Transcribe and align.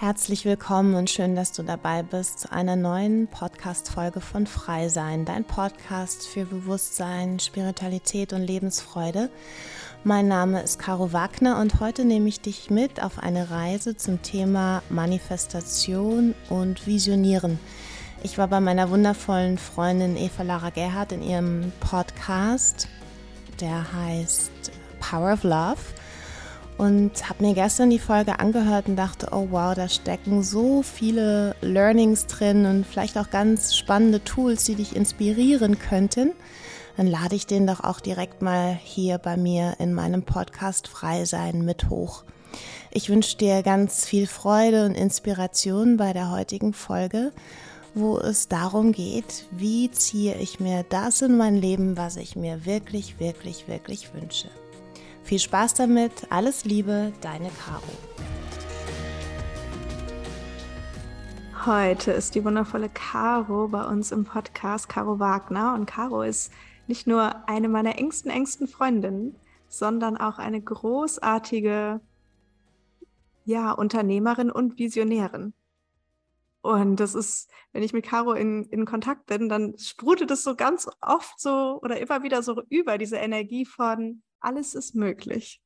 Herzlich 0.00 0.46
willkommen 0.46 0.94
und 0.94 1.10
schön, 1.10 1.36
dass 1.36 1.52
du 1.52 1.62
dabei 1.62 2.02
bist 2.02 2.40
zu 2.40 2.50
einer 2.50 2.74
neuen 2.74 3.28
Podcast-Folge 3.28 4.22
von 4.22 4.46
Frei 4.46 4.88
Sein, 4.88 5.26
dein 5.26 5.44
Podcast 5.44 6.26
für 6.26 6.46
Bewusstsein, 6.46 7.38
Spiritualität 7.38 8.32
und 8.32 8.40
Lebensfreude. 8.40 9.28
Mein 10.02 10.26
Name 10.26 10.62
ist 10.62 10.78
Caro 10.78 11.12
Wagner 11.12 11.60
und 11.60 11.80
heute 11.80 12.06
nehme 12.06 12.30
ich 12.30 12.40
dich 12.40 12.70
mit 12.70 13.02
auf 13.02 13.18
eine 13.18 13.50
Reise 13.50 13.94
zum 13.94 14.22
Thema 14.22 14.82
Manifestation 14.88 16.34
und 16.48 16.86
Visionieren. 16.86 17.60
Ich 18.22 18.38
war 18.38 18.48
bei 18.48 18.60
meiner 18.60 18.88
wundervollen 18.88 19.58
Freundin 19.58 20.16
Eva 20.16 20.44
Lara 20.44 20.70
Gerhardt 20.70 21.12
in 21.12 21.22
ihrem 21.22 21.72
Podcast, 21.78 22.88
der 23.60 23.92
heißt 23.92 24.50
Power 24.98 25.34
of 25.34 25.42
Love 25.42 25.99
und 26.80 27.28
habe 27.28 27.44
mir 27.44 27.52
gestern 27.52 27.90
die 27.90 27.98
Folge 27.98 28.38
angehört 28.38 28.88
und 28.88 28.96
dachte, 28.96 29.28
oh 29.32 29.48
wow, 29.50 29.74
da 29.74 29.86
stecken 29.86 30.42
so 30.42 30.82
viele 30.82 31.54
Learnings 31.60 32.24
drin 32.24 32.64
und 32.64 32.86
vielleicht 32.86 33.18
auch 33.18 33.28
ganz 33.28 33.76
spannende 33.76 34.24
Tools, 34.24 34.64
die 34.64 34.76
dich 34.76 34.96
inspirieren 34.96 35.78
könnten. 35.78 36.32
Dann 36.96 37.06
lade 37.06 37.36
ich 37.36 37.46
den 37.46 37.66
doch 37.66 37.84
auch 37.84 38.00
direkt 38.00 38.40
mal 38.40 38.78
hier 38.82 39.18
bei 39.18 39.36
mir 39.36 39.74
in 39.78 39.92
meinem 39.92 40.22
Podcast 40.22 40.88
Frei 40.88 41.26
sein 41.26 41.66
mit 41.66 41.90
hoch. 41.90 42.24
Ich 42.90 43.10
wünsche 43.10 43.36
dir 43.36 43.62
ganz 43.62 44.06
viel 44.06 44.26
Freude 44.26 44.86
und 44.86 44.94
Inspiration 44.94 45.98
bei 45.98 46.14
der 46.14 46.30
heutigen 46.30 46.72
Folge, 46.72 47.32
wo 47.94 48.16
es 48.16 48.48
darum 48.48 48.92
geht, 48.92 49.44
wie 49.50 49.90
ziehe 49.90 50.34
ich 50.36 50.60
mir 50.60 50.82
das 50.88 51.20
in 51.20 51.36
mein 51.36 51.56
Leben, 51.56 51.98
was 51.98 52.16
ich 52.16 52.36
mir 52.36 52.64
wirklich, 52.64 53.20
wirklich, 53.20 53.68
wirklich 53.68 54.14
wünsche. 54.14 54.48
Viel 55.22 55.38
Spaß 55.38 55.74
damit, 55.74 56.26
alles 56.30 56.64
Liebe, 56.64 57.12
deine 57.20 57.50
Caro. 57.50 57.82
Heute 61.66 62.12
ist 62.12 62.34
die 62.34 62.44
wundervolle 62.44 62.88
Caro 62.88 63.68
bei 63.68 63.84
uns 63.84 64.12
im 64.12 64.24
Podcast, 64.24 64.88
Caro 64.88 65.18
Wagner. 65.20 65.74
Und 65.74 65.86
Caro 65.86 66.22
ist 66.22 66.52
nicht 66.86 67.06
nur 67.06 67.48
eine 67.48 67.68
meiner 67.68 67.98
engsten, 67.98 68.30
engsten 68.30 68.66
Freundinnen, 68.66 69.36
sondern 69.68 70.16
auch 70.16 70.38
eine 70.38 70.60
großartige 70.60 72.00
ja, 73.44 73.72
Unternehmerin 73.72 74.50
und 74.50 74.78
Visionärin. 74.78 75.52
Und 76.62 76.96
das 76.96 77.14
ist, 77.14 77.50
wenn 77.72 77.82
ich 77.82 77.92
mit 77.92 78.04
Caro 78.04 78.32
in, 78.32 78.64
in 78.64 78.84
Kontakt 78.84 79.26
bin, 79.26 79.48
dann 79.48 79.78
sprutet 79.78 80.30
es 80.30 80.42
so 80.42 80.56
ganz 80.56 80.88
oft 81.00 81.40
so 81.40 81.78
oder 81.82 82.00
immer 82.00 82.22
wieder 82.22 82.42
so 82.42 82.62
über 82.68 82.98
diese 82.98 83.16
Energie 83.16 83.64
von, 83.64 84.22
alles 84.40 84.74
ist 84.74 84.94
möglich. 84.94 85.62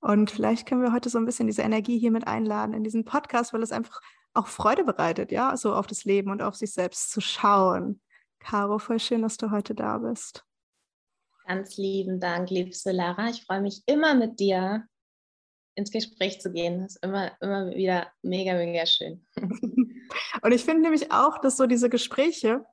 Und 0.00 0.30
vielleicht 0.30 0.66
können 0.66 0.82
wir 0.82 0.92
heute 0.92 1.08
so 1.08 1.18
ein 1.18 1.24
bisschen 1.24 1.46
diese 1.46 1.62
Energie 1.62 1.98
hier 1.98 2.10
mit 2.10 2.26
einladen 2.26 2.74
in 2.74 2.84
diesen 2.84 3.04
Podcast, 3.04 3.52
weil 3.52 3.62
es 3.62 3.72
einfach 3.72 4.00
auch 4.34 4.46
Freude 4.46 4.84
bereitet, 4.84 5.32
ja, 5.32 5.56
so 5.56 5.74
auf 5.74 5.86
das 5.86 6.04
Leben 6.04 6.30
und 6.30 6.42
auf 6.42 6.54
sich 6.54 6.72
selbst 6.72 7.10
zu 7.10 7.20
schauen. 7.20 8.00
Caro, 8.38 8.78
voll 8.78 9.00
schön, 9.00 9.22
dass 9.22 9.36
du 9.36 9.50
heute 9.50 9.74
da 9.74 9.98
bist. 9.98 10.44
Ganz 11.46 11.76
lieben 11.76 12.20
Dank, 12.20 12.50
liebste 12.50 12.92
Lara. 12.92 13.30
Ich 13.30 13.44
freue 13.44 13.62
mich 13.62 13.82
immer 13.86 14.14
mit 14.14 14.38
dir 14.40 14.86
ins 15.74 15.90
Gespräch 15.90 16.40
zu 16.40 16.52
gehen. 16.52 16.82
Das 16.82 16.96
ist 16.96 17.04
immer, 17.04 17.30
immer 17.40 17.70
wieder 17.70 18.10
mega, 18.22 18.54
mega 18.54 18.84
schön. 18.86 19.24
und 20.42 20.52
ich 20.52 20.64
finde 20.64 20.82
nämlich 20.82 21.12
auch, 21.12 21.38
dass 21.38 21.56
so 21.56 21.66
diese 21.66 21.88
Gespräche, 21.88 22.64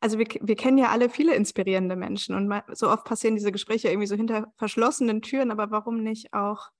also 0.00 0.18
wir, 0.18 0.26
wir 0.40 0.56
kennen 0.56 0.78
ja 0.78 0.90
alle 0.90 1.10
viele 1.10 1.34
inspirierende 1.34 1.96
Menschen 1.96 2.34
und 2.34 2.62
so 2.76 2.90
oft 2.90 3.04
passieren 3.04 3.34
diese 3.34 3.52
Gespräche 3.52 3.88
irgendwie 3.88 4.06
so 4.06 4.14
hinter 4.14 4.52
verschlossenen 4.56 5.22
Türen, 5.22 5.50
aber 5.50 5.70
warum 5.70 6.02
nicht 6.02 6.32
auch 6.32 6.70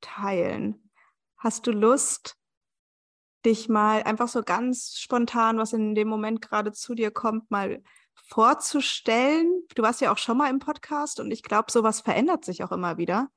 teilen? 0.00 0.90
Hast 1.36 1.66
du 1.66 1.72
Lust, 1.72 2.36
dich 3.44 3.68
mal 3.68 4.02
einfach 4.02 4.28
so 4.28 4.42
ganz 4.42 4.96
spontan, 4.98 5.58
was 5.58 5.72
in 5.72 5.94
dem 5.94 6.08
Moment 6.08 6.40
gerade 6.40 6.72
zu 6.72 6.94
dir 6.94 7.10
kommt, 7.10 7.50
mal 7.50 7.82
vorzustellen? 8.14 9.62
Du 9.74 9.82
warst 9.82 10.00
ja 10.00 10.12
auch 10.12 10.18
schon 10.18 10.38
mal 10.38 10.50
im 10.50 10.58
Podcast 10.58 11.20
und 11.20 11.30
ich 11.30 11.42
glaube, 11.42 11.70
sowas 11.70 12.00
verändert 12.00 12.44
sich 12.44 12.64
auch 12.64 12.72
immer 12.72 12.96
wieder. 12.96 13.28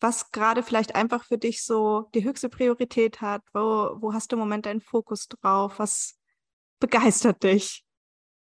Was 0.00 0.30
gerade 0.30 0.62
vielleicht 0.62 0.94
einfach 0.94 1.24
für 1.24 1.38
dich 1.38 1.64
so 1.64 2.08
die 2.14 2.24
höchste 2.24 2.48
Priorität 2.48 3.20
hat, 3.20 3.42
wo, 3.52 3.96
wo 4.00 4.12
hast 4.12 4.30
du 4.30 4.36
im 4.36 4.40
Moment 4.40 4.66
deinen 4.66 4.80
Fokus 4.80 5.26
drauf? 5.28 5.78
Was 5.78 6.18
begeistert 6.78 7.42
dich? 7.42 7.87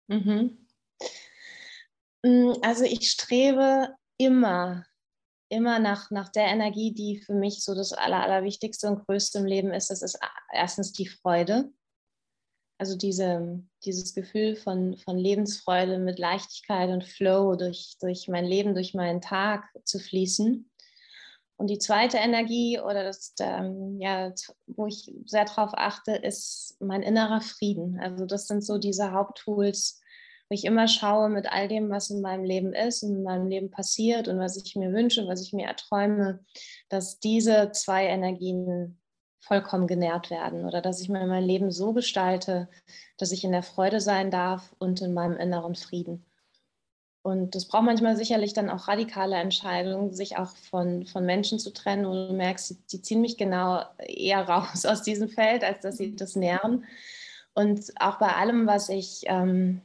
Mhm. 0.09 0.58
Mm, 2.24 2.53
also 2.62 2.84
ich 2.84 3.09
strebe 3.09 3.96
immer, 4.18 4.86
immer 5.50 5.80
nach, 5.80 6.12
nach 6.12 6.30
der 6.30 6.47
Energie, 6.47 6.94
die 6.94 7.22
für 7.22 7.34
mich 7.34 7.64
so 7.64 7.74
das 7.74 7.94
Aller, 7.94 8.22
Allerwichtigste 8.22 8.88
und 8.88 9.06
Größte 9.06 9.40
im 9.40 9.46
Leben 9.46 9.72
ist. 9.72 9.90
Das 9.90 10.02
ist 10.02 10.19
erstens 10.52 10.92
die 10.92 11.08
Freude. 11.08 11.72
Also 12.80 12.98
diese, 12.98 13.62
dieses 13.84 14.14
Gefühl 14.14 14.56
von, 14.56 14.98
von 14.98 15.18
Lebensfreude 15.18 16.00
mit 16.00 16.18
Leichtigkeit 16.18 16.90
und 16.90 17.03
Flow 17.03 17.56
durch, 17.56 17.98
durch 18.00 18.28
mein 18.30 18.46
Leben, 18.46 18.74
durch 18.74 18.94
meinen 18.94 19.22
Tag 19.22 19.66
zu 19.84 20.00
fließen. 20.00 20.69
Und 21.59 21.70
die 21.70 21.78
zweite 21.78 22.18
Energie 22.18 22.80
oder 22.80 23.03
das, 23.03 23.34
ähm, 23.42 24.00
ja, 24.00 24.31
wo 24.66 24.88
ich 24.88 25.14
sehr 25.25 25.44
darauf 25.44 25.72
achte, 25.74 26.14
ist 26.14 26.78
mein 26.80 27.02
innerer 27.02 27.42
Frieden. 27.42 28.00
Also 28.00 28.25
das 28.25 28.47
sind 28.47 28.64
so 28.64 28.78
diese 28.78 29.12
Haupttools, 29.12 30.00
wo 30.48 30.53
ich 30.53 30.64
immer 30.64 30.88
schaue 30.88 31.28
mit 31.28 31.52
all 31.52 31.68
dem, 31.68 31.90
was 31.90 32.12
in 32.12 32.22
meinem 32.22 32.46
Leben 32.46 32.72
ist, 32.72 33.03
in 33.03 33.24
meinem 33.24 33.48
Leben 33.48 33.72
passiert 33.72 34.30
und 34.30 34.40
was 34.40 34.56
ich 34.56 34.78
mir 34.78 34.94
wünsche, 34.94 35.28
was 35.28 35.42
ich 35.42 35.52
mir 35.52 35.68
erträume, 35.68 36.46
dass 36.88 37.19
diese 37.19 37.72
zwei 37.74 38.06
Energien 38.06 38.98
vollkommen 39.42 39.88
genährt 39.88 40.30
werden 40.30 40.64
oder 40.64 40.81
dass 40.81 41.02
ich 41.02 41.09
mir 41.09 41.28
mein 41.28 41.44
Leben 41.44 41.72
so 41.72 41.92
gestalte, 41.92 42.69
dass 43.18 43.34
ich 43.34 43.44
in 43.44 43.52
der 43.52 43.64
Freude 43.64 44.00
sein 44.00 44.31
darf 44.31 44.74
und 44.80 45.02
in 45.02 45.14
meinem 45.14 45.36
inneren 45.36 45.75
Frieden. 45.75 46.25
Und 47.30 47.56
das 47.56 47.66
braucht 47.66 47.84
manchmal 47.84 48.18
sicherlich 48.18 48.54
dann 48.54 48.70
auch 48.70 48.88
radikale 48.88 49.36
Entscheidungen, 49.36 50.14
sich 50.14 50.38
auch 50.38 50.56
von, 50.70 51.06
von 51.06 51.26
Menschen 51.26 51.60
zu 51.60 51.72
trennen, 51.72 52.06
wo 52.06 52.14
du 52.14 52.34
merkst, 52.34 52.70
die, 52.70 52.78
die 52.92 53.02
ziehen 53.02 53.22
mich 53.22 53.38
genau 53.38 53.84
eher 54.00 54.42
raus 54.50 54.86
aus 54.86 55.04
diesem 55.04 55.30
Feld, 55.30 55.64
als 55.64 55.82
dass 55.82 55.98
sie 55.98 56.16
das 56.16 56.36
nähren. 56.36 56.86
Und 57.54 57.92
auch 58.00 58.20
bei 58.20 58.36
allem, 58.36 58.68
was 58.68 58.90
ich 58.90 59.24
ähm, 59.26 59.82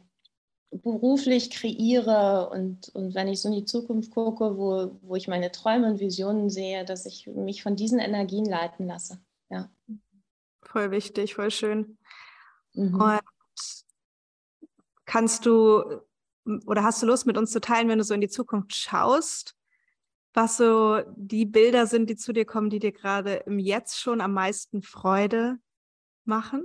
beruflich 0.71 1.51
kreiere 1.51 2.51
und, 2.51 2.89
und 2.95 3.15
wenn 3.15 3.29
ich 3.29 3.41
so 3.41 3.49
in 3.49 3.55
die 3.55 3.65
Zukunft 3.65 4.11
gucke, 4.11 4.57
wo, 4.57 4.99
wo 5.03 5.15
ich 5.15 5.29
meine 5.29 5.53
Träume 5.53 5.87
und 5.87 6.01
Visionen 6.01 6.51
sehe, 6.51 6.85
dass 6.85 7.07
ich 7.07 7.27
mich 7.27 7.63
von 7.63 7.77
diesen 7.77 7.99
Energien 7.99 8.45
leiten 8.45 8.87
lasse. 8.87 9.19
Ja. 9.51 9.71
Voll 10.63 10.91
wichtig, 10.91 11.35
voll 11.35 11.51
schön. 11.51 11.97
Mhm. 12.73 13.01
Und 13.01 13.21
kannst 15.05 15.47
du 15.47 16.01
oder 16.67 16.83
hast 16.83 17.03
du 17.03 17.07
Lust 17.07 17.27
mit 17.27 17.39
uns 17.39 17.51
zu 17.51 17.61
teilen, 17.61 17.89
wenn 17.89 17.99
du 17.99 18.05
so 18.05 18.15
in 18.15 18.21
die 18.21 18.29
Zukunft 18.29 18.75
schaust, 18.75 19.55
was 20.33 20.57
so 20.57 21.01
die 21.17 21.47
Bilder 21.47 21.87
sind, 21.87 22.11
die 22.11 22.17
zu 22.17 22.33
dir 22.33 22.45
kommen, 22.45 22.71
die 22.71 22.81
dir 22.81 22.93
gerade 22.93 23.35
im 23.47 23.59
Jetzt 23.59 24.01
schon 24.01 24.21
am 24.21 24.33
meisten 24.33 24.83
Freude 24.83 25.59
machen? 26.25 26.65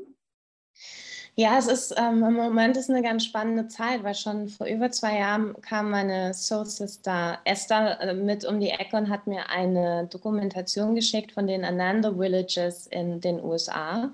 Ja, 1.36 1.58
es 1.58 1.68
ist 1.68 1.94
ähm, 1.98 2.22
im 2.24 2.34
Moment 2.34 2.76
ist 2.76 2.90
eine 2.90 3.02
ganz 3.02 3.24
spannende 3.24 3.70
Zeit, 3.70 4.04
weil 4.04 4.16
schon 4.16 4.50
vor 4.50 4.68
über 4.68 4.92
zwei 4.92 5.20
Jahren 5.20 5.54
kam 5.62 5.90
meine 5.90 6.34
Soul 6.34 6.66
Sister 6.66 7.40
Esther 7.46 8.02
äh, 8.02 8.14
mit 8.14 8.44
um 8.44 8.60
die 8.60 8.72
Ecke 8.72 8.98
und 8.98 9.10
hat 9.10 9.26
mir 9.26 9.50
eine 9.50 10.08
Dokumentation 10.08 10.96
geschickt 10.96 11.32
von 11.32 11.48
den 11.48 11.64
Ananda 11.64 12.12
Villages 12.18 12.88
in 12.88 13.22
den 13.22 13.42
USA. 13.42 14.12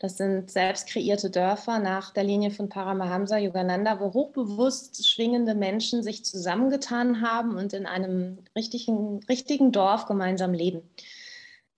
Das 0.00 0.16
sind 0.16 0.50
selbst 0.50 0.88
kreierte 0.88 1.28
Dörfer 1.28 1.78
nach 1.78 2.14
der 2.14 2.24
Linie 2.24 2.50
von 2.50 2.70
Paramahamsa 2.70 3.36
Yogananda, 3.36 4.00
wo 4.00 4.14
hochbewusst 4.14 5.06
schwingende 5.06 5.54
Menschen 5.54 6.02
sich 6.02 6.24
zusammengetan 6.24 7.20
haben 7.20 7.58
und 7.58 7.74
in 7.74 7.84
einem 7.84 8.38
richtigen, 8.56 9.22
richtigen 9.28 9.72
Dorf 9.72 10.06
gemeinsam 10.06 10.54
leben. 10.54 10.88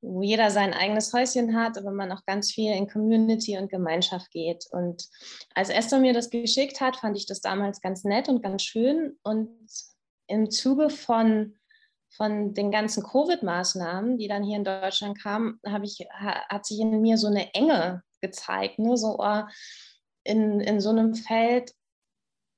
Wo 0.03 0.23
jeder 0.23 0.51
sein 0.51 0.73
eigenes 0.73 1.13
Häuschen 1.13 1.57
hat, 1.57 1.77
aber 1.77 1.91
man 1.91 2.13
auch 2.13 2.25
ganz 2.25 2.53
viel 2.53 2.73
in 2.73 2.89
Community 2.89 3.59
und 3.59 3.69
Gemeinschaft 3.69 4.31
geht. 4.31 4.69
Und 4.71 5.09
als 5.57 5.69
Esther 5.69 5.99
mir 5.99 6.13
das 6.13 6.31
geschickt 6.31 6.81
hat, 6.81 6.95
fand 6.95 7.17
ich 7.17 7.27
das 7.27 7.41
damals 7.41 7.81
ganz 7.81 8.05
nett 8.05 8.29
und 8.29 8.41
ganz 8.41 8.63
schön. 8.63 9.19
Und 9.25 9.51
im 10.29 10.49
Zuge 10.49 10.91
von 10.91 11.55
von 12.15 12.53
den 12.53 12.71
ganzen 12.71 13.03
Covid-Maßnahmen, 13.03 14.19
die 14.19 14.29
dann 14.29 14.43
hier 14.45 14.59
in 14.59 14.65
Deutschland 14.65 15.19
kamen, 15.19 15.59
ich, 15.83 16.07
hat 16.13 16.67
sich 16.67 16.79
in 16.79 17.01
mir 17.01 17.17
so 17.17 17.27
eine 17.29 17.55
Enge 17.55 18.03
gezeigt. 18.23 18.79
Ne? 18.79 18.97
So 18.97 19.19
oh, 19.19 19.43
in, 20.25 20.61
in 20.61 20.81
so 20.81 20.91
einem 20.91 21.15
Feld 21.15 21.73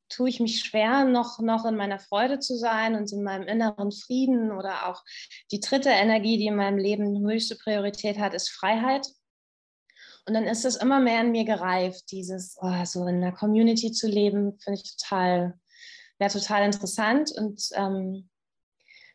tue 0.08 0.28
ich 0.28 0.38
mich 0.38 0.60
schwer, 0.60 1.04
noch, 1.04 1.40
noch 1.40 1.64
in 1.64 1.76
meiner 1.76 1.98
Freude 1.98 2.38
zu 2.38 2.56
sein 2.56 2.94
und 2.94 3.10
in 3.12 3.22
meinem 3.22 3.48
inneren 3.48 3.90
Frieden 3.90 4.52
oder 4.52 4.88
auch 4.88 5.02
die 5.50 5.60
dritte 5.60 5.90
Energie, 5.90 6.38
die 6.38 6.46
in 6.46 6.56
meinem 6.56 6.78
Leben 6.78 7.26
höchste 7.28 7.56
Priorität 7.56 8.18
hat, 8.18 8.34
ist 8.34 8.50
Freiheit. 8.50 9.08
Und 10.26 10.34
dann 10.34 10.44
ist 10.44 10.64
es 10.64 10.76
immer 10.76 11.00
mehr 11.00 11.20
in 11.20 11.32
mir 11.32 11.44
gereift, 11.44 12.10
dieses, 12.10 12.56
oh, 12.60 12.84
so 12.84 13.06
in 13.06 13.16
einer 13.16 13.32
Community 13.32 13.92
zu 13.92 14.06
leben, 14.06 14.58
finde 14.58 14.80
ich 14.80 14.96
total, 14.96 15.58
wäre 16.18 16.30
total 16.30 16.64
interessant. 16.64 17.32
Und 17.32 17.68
ähm, 17.74 18.30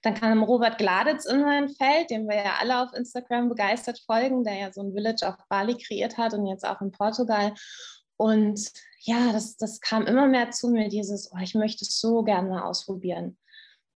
Dann 0.02 0.14
kam 0.14 0.44
Robert 0.44 0.78
Gladitz 0.78 1.26
in 1.26 1.42
mein 1.42 1.70
Feld, 1.70 2.10
dem 2.10 2.28
wir 2.28 2.38
ja 2.38 2.54
alle 2.60 2.82
auf 2.82 2.94
Instagram 2.94 3.50
begeistert 3.50 4.00
folgen, 4.06 4.44
der 4.44 4.56
ja 4.56 4.72
so 4.72 4.82
ein 4.82 4.94
Village 4.94 5.28
auf 5.28 5.36
Bali 5.50 5.76
kreiert 5.76 6.18
hat 6.18 6.34
und 6.34 6.46
jetzt 6.46 6.66
auch 6.66 6.82
in 6.82 6.92
Portugal. 6.92 7.54
Und 8.16 8.72
ja, 9.02 9.32
das, 9.32 9.58
das 9.58 9.80
kam 9.82 10.06
immer 10.06 10.28
mehr 10.28 10.52
zu 10.52 10.70
mir, 10.70 10.90
dieses, 10.90 11.32
oh, 11.34 11.40
ich 11.42 11.56
möchte 11.56 11.86
es 11.86 12.00
so 12.00 12.24
gerne 12.24 12.50
mal 12.50 12.64
ausprobieren. 12.64 13.38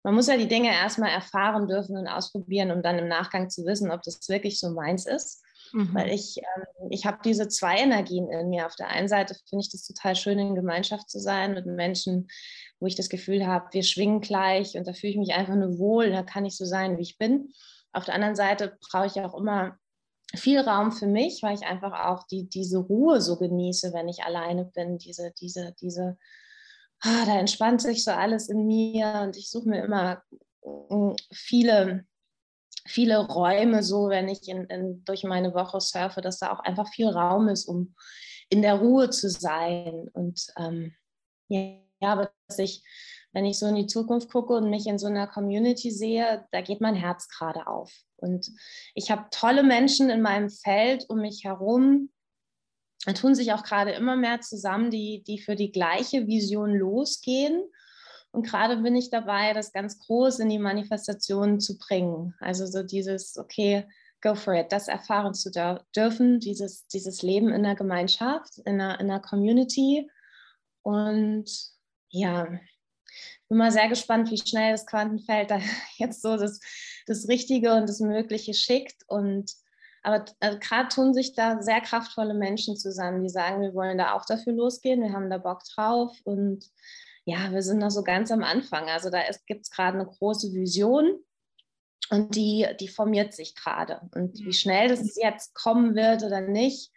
Man 0.04 0.14
muss 0.14 0.26
ja 0.26 0.36
die 0.36 0.48
Dinge 0.48 0.72
erstmal 0.72 1.10
erfahren 1.10 1.68
dürfen 1.68 1.96
und 1.96 2.08
ausprobieren, 2.08 2.72
um 2.72 2.82
dann 2.82 2.98
im 2.98 3.08
Nachgang 3.08 3.50
zu 3.50 3.64
wissen, 3.64 3.92
ob 3.92 4.02
das 4.02 4.28
wirklich 4.28 4.58
so 4.58 4.70
meins 4.70 5.06
ist. 5.06 5.42
Mhm. 5.72 5.94
Weil 5.94 6.10
ich, 6.10 6.38
ähm, 6.38 6.88
ich 6.90 7.06
habe 7.06 7.18
diese 7.24 7.48
zwei 7.48 7.78
Energien 7.78 8.28
in 8.28 8.50
mir. 8.50 8.66
Auf 8.66 8.74
der 8.74 8.88
einen 8.88 9.08
Seite 9.08 9.34
finde 9.48 9.64
ich 9.64 9.70
das 9.70 9.86
total 9.86 10.16
schön, 10.16 10.38
in 10.38 10.54
Gemeinschaft 10.54 11.08
zu 11.08 11.18
sein 11.18 11.54
mit 11.54 11.66
Menschen, 11.66 12.28
wo 12.82 12.86
ich 12.86 12.96
das 12.96 13.08
Gefühl 13.08 13.46
habe, 13.46 13.68
wir 13.70 13.84
schwingen 13.84 14.20
gleich 14.20 14.76
und 14.76 14.88
da 14.88 14.92
fühle 14.92 15.12
ich 15.12 15.18
mich 15.18 15.34
einfach 15.34 15.54
nur 15.54 15.78
wohl, 15.78 16.10
da 16.10 16.24
kann 16.24 16.44
ich 16.44 16.56
so 16.56 16.64
sein, 16.64 16.98
wie 16.98 17.02
ich 17.02 17.16
bin. 17.16 17.52
Auf 17.92 18.04
der 18.04 18.14
anderen 18.14 18.34
Seite 18.34 18.76
brauche 18.90 19.06
ich 19.06 19.20
auch 19.20 19.38
immer 19.38 19.78
viel 20.34 20.58
Raum 20.58 20.90
für 20.90 21.06
mich, 21.06 21.42
weil 21.42 21.54
ich 21.54 21.64
einfach 21.64 22.06
auch 22.06 22.26
die, 22.26 22.48
diese 22.48 22.78
Ruhe 22.78 23.20
so 23.20 23.38
genieße, 23.38 23.92
wenn 23.92 24.08
ich 24.08 24.24
alleine 24.24 24.64
bin. 24.64 24.98
Diese, 24.98 25.32
diese, 25.40 25.74
diese, 25.80 26.18
ah, 27.00 27.24
da 27.24 27.38
entspannt 27.38 27.82
sich 27.82 28.02
so 28.02 28.10
alles 28.10 28.48
in 28.48 28.66
mir 28.66 29.20
und 29.22 29.36
ich 29.36 29.48
suche 29.48 29.68
mir 29.68 29.84
immer 29.84 30.22
mm, 30.64 31.12
viele 31.32 32.04
viele 32.84 33.24
Räume 33.28 33.84
so, 33.84 34.08
wenn 34.08 34.28
ich 34.28 34.48
in, 34.48 34.64
in, 34.64 35.04
durch 35.04 35.22
meine 35.22 35.54
Woche 35.54 35.80
surfe, 35.80 36.20
dass 36.20 36.40
da 36.40 36.52
auch 36.52 36.58
einfach 36.58 36.88
viel 36.88 37.06
Raum 37.06 37.46
ist, 37.46 37.66
um 37.66 37.94
in 38.48 38.60
der 38.60 38.74
Ruhe 38.74 39.10
zu 39.10 39.30
sein. 39.30 40.08
Und 40.12 40.48
ähm, 40.58 40.92
ja, 41.48 41.78
aber 42.10 42.32
dass 42.48 42.58
ich, 42.58 42.82
wenn 43.32 43.44
ich 43.44 43.58
so 43.58 43.66
in 43.66 43.76
die 43.76 43.86
Zukunft 43.86 44.30
gucke 44.30 44.54
und 44.54 44.70
mich 44.70 44.86
in 44.86 44.98
so 44.98 45.06
einer 45.06 45.26
Community 45.26 45.90
sehe, 45.90 46.46
da 46.52 46.60
geht 46.60 46.80
mein 46.80 46.94
Herz 46.94 47.28
gerade 47.28 47.66
auf. 47.66 47.92
Und 48.16 48.50
ich 48.94 49.10
habe 49.10 49.26
tolle 49.30 49.62
Menschen 49.62 50.10
in 50.10 50.22
meinem 50.22 50.50
Feld 50.50 51.06
um 51.08 51.20
mich 51.20 51.44
herum. 51.44 52.10
Da 53.04 53.12
tun 53.12 53.34
sich 53.34 53.52
auch 53.52 53.64
gerade 53.64 53.92
immer 53.92 54.16
mehr 54.16 54.40
zusammen, 54.40 54.90
die, 54.90 55.22
die 55.26 55.38
für 55.38 55.56
die 55.56 55.72
gleiche 55.72 56.26
Vision 56.26 56.74
losgehen 56.74 57.64
und 58.32 58.46
gerade 58.46 58.78
bin 58.78 58.96
ich 58.96 59.10
dabei, 59.10 59.52
das 59.52 59.72
ganz 59.72 59.98
groß 59.98 60.38
in 60.40 60.48
die 60.48 60.58
Manifestation 60.58 61.60
zu 61.60 61.76
bringen. 61.76 62.34
Also 62.40 62.66
so 62.66 62.82
dieses, 62.82 63.36
okay, 63.36 63.86
go 64.22 64.34
for 64.34 64.54
it, 64.54 64.72
das 64.72 64.88
erfahren 64.88 65.34
zu 65.34 65.50
dürfen, 65.94 66.40
dieses, 66.40 66.86
dieses 66.86 67.22
Leben 67.22 67.50
in 67.50 67.62
der 67.62 67.74
Gemeinschaft, 67.74 68.58
in 68.64 68.80
einer, 68.80 68.98
in 69.00 69.10
einer 69.10 69.20
Community. 69.20 70.10
Und 70.80 71.44
ja, 72.12 72.46
bin 73.48 73.58
mal 73.58 73.72
sehr 73.72 73.88
gespannt, 73.88 74.30
wie 74.30 74.38
schnell 74.38 74.72
das 74.72 74.86
Quantenfeld 74.86 75.50
da 75.50 75.58
jetzt 75.96 76.22
so 76.22 76.36
das, 76.36 76.60
das 77.06 77.28
Richtige 77.28 77.74
und 77.74 77.88
das 77.88 78.00
Mögliche 78.00 78.54
schickt. 78.54 79.02
Und 79.08 79.52
aber 80.02 80.24
also 80.40 80.58
gerade 80.58 80.88
tun 80.88 81.14
sich 81.14 81.34
da 81.34 81.62
sehr 81.62 81.80
kraftvolle 81.80 82.34
Menschen 82.34 82.76
zusammen, 82.76 83.22
die 83.22 83.28
sagen, 83.28 83.62
wir 83.62 83.74
wollen 83.74 83.98
da 83.98 84.14
auch 84.14 84.24
dafür 84.24 84.52
losgehen, 84.52 85.02
wir 85.02 85.12
haben 85.12 85.30
da 85.30 85.38
Bock 85.38 85.62
drauf 85.74 86.16
und 86.24 86.64
ja, 87.24 87.52
wir 87.52 87.62
sind 87.62 87.78
noch 87.78 87.90
so 87.90 88.02
ganz 88.02 88.32
am 88.32 88.42
Anfang. 88.42 88.88
Also 88.88 89.10
da 89.10 89.20
gibt 89.46 89.62
es 89.66 89.70
gerade 89.70 89.98
eine 89.98 90.06
große 90.06 90.52
Vision 90.52 91.20
und 92.10 92.34
die, 92.34 92.66
die 92.80 92.88
formiert 92.88 93.32
sich 93.32 93.54
gerade. 93.54 94.00
Und 94.14 94.38
wie 94.44 94.52
schnell 94.52 94.88
das 94.88 95.16
jetzt 95.16 95.54
kommen 95.54 95.94
wird 95.94 96.24
oder 96.24 96.40
nicht, 96.40 96.90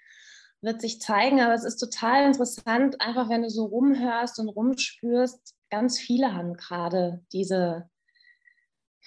wird 0.66 0.82
sich 0.82 1.00
zeigen. 1.00 1.40
Aber 1.40 1.54
es 1.54 1.64
ist 1.64 1.78
total 1.78 2.26
interessant, 2.26 3.00
einfach 3.00 3.30
wenn 3.30 3.44
du 3.44 3.50
so 3.50 3.66
rumhörst 3.66 4.40
und 4.40 4.50
rumspürst, 4.50 5.56
ganz 5.70 5.98
viele 5.98 6.34
haben 6.34 6.56
gerade 6.56 7.24
diese, 7.32 7.90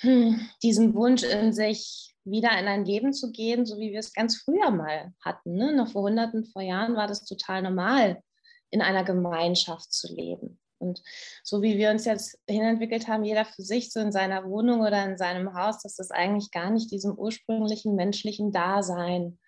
hm, 0.01 0.41
diesen 0.63 0.95
Wunsch 0.95 1.23
in 1.23 1.53
sich, 1.53 2.15
wieder 2.25 2.59
in 2.59 2.67
ein 2.67 2.85
Leben 2.85 3.13
zu 3.13 3.33
gehen, 3.33 3.65
so 3.65 3.79
wie 3.79 3.91
wir 3.91 4.01
es 4.01 4.13
ganz 4.13 4.37
früher 4.37 4.71
mal 4.71 5.15
hatten. 5.25 5.55
Ne? 5.55 5.75
Noch 5.75 5.93
vor 5.93 6.03
Hunderten, 6.03 6.45
vor 6.45 6.63
Jahren 6.63 6.95
war 6.95 7.07
das 7.07 7.25
total 7.25 7.63
normal, 7.63 8.23
in 8.71 8.83
einer 8.83 9.03
Gemeinschaft 9.03 9.93
zu 9.93 10.15
leben. 10.15 10.59
Und 10.79 11.03
so 11.43 11.63
wie 11.63 11.79
wir 11.79 11.91
uns 11.91 12.05
jetzt 12.05 12.39
hinentwickelt 12.47 13.09
haben, 13.09 13.25
jeder 13.25 13.45
für 13.45 13.63
sich, 13.63 13.91
so 13.93 13.99
in 13.99 14.13
seiner 14.13 14.45
Wohnung 14.49 14.81
oder 14.81 15.05
in 15.05 15.17
seinem 15.17 15.55
Haus, 15.55 15.83
dass 15.83 15.97
das 15.97 16.11
eigentlich 16.11 16.51
gar 16.51 16.71
nicht 16.71 16.93
diesem 16.93 17.19
ursprünglichen 17.19 17.97
menschlichen 17.97 18.53
Dasein 18.53 19.39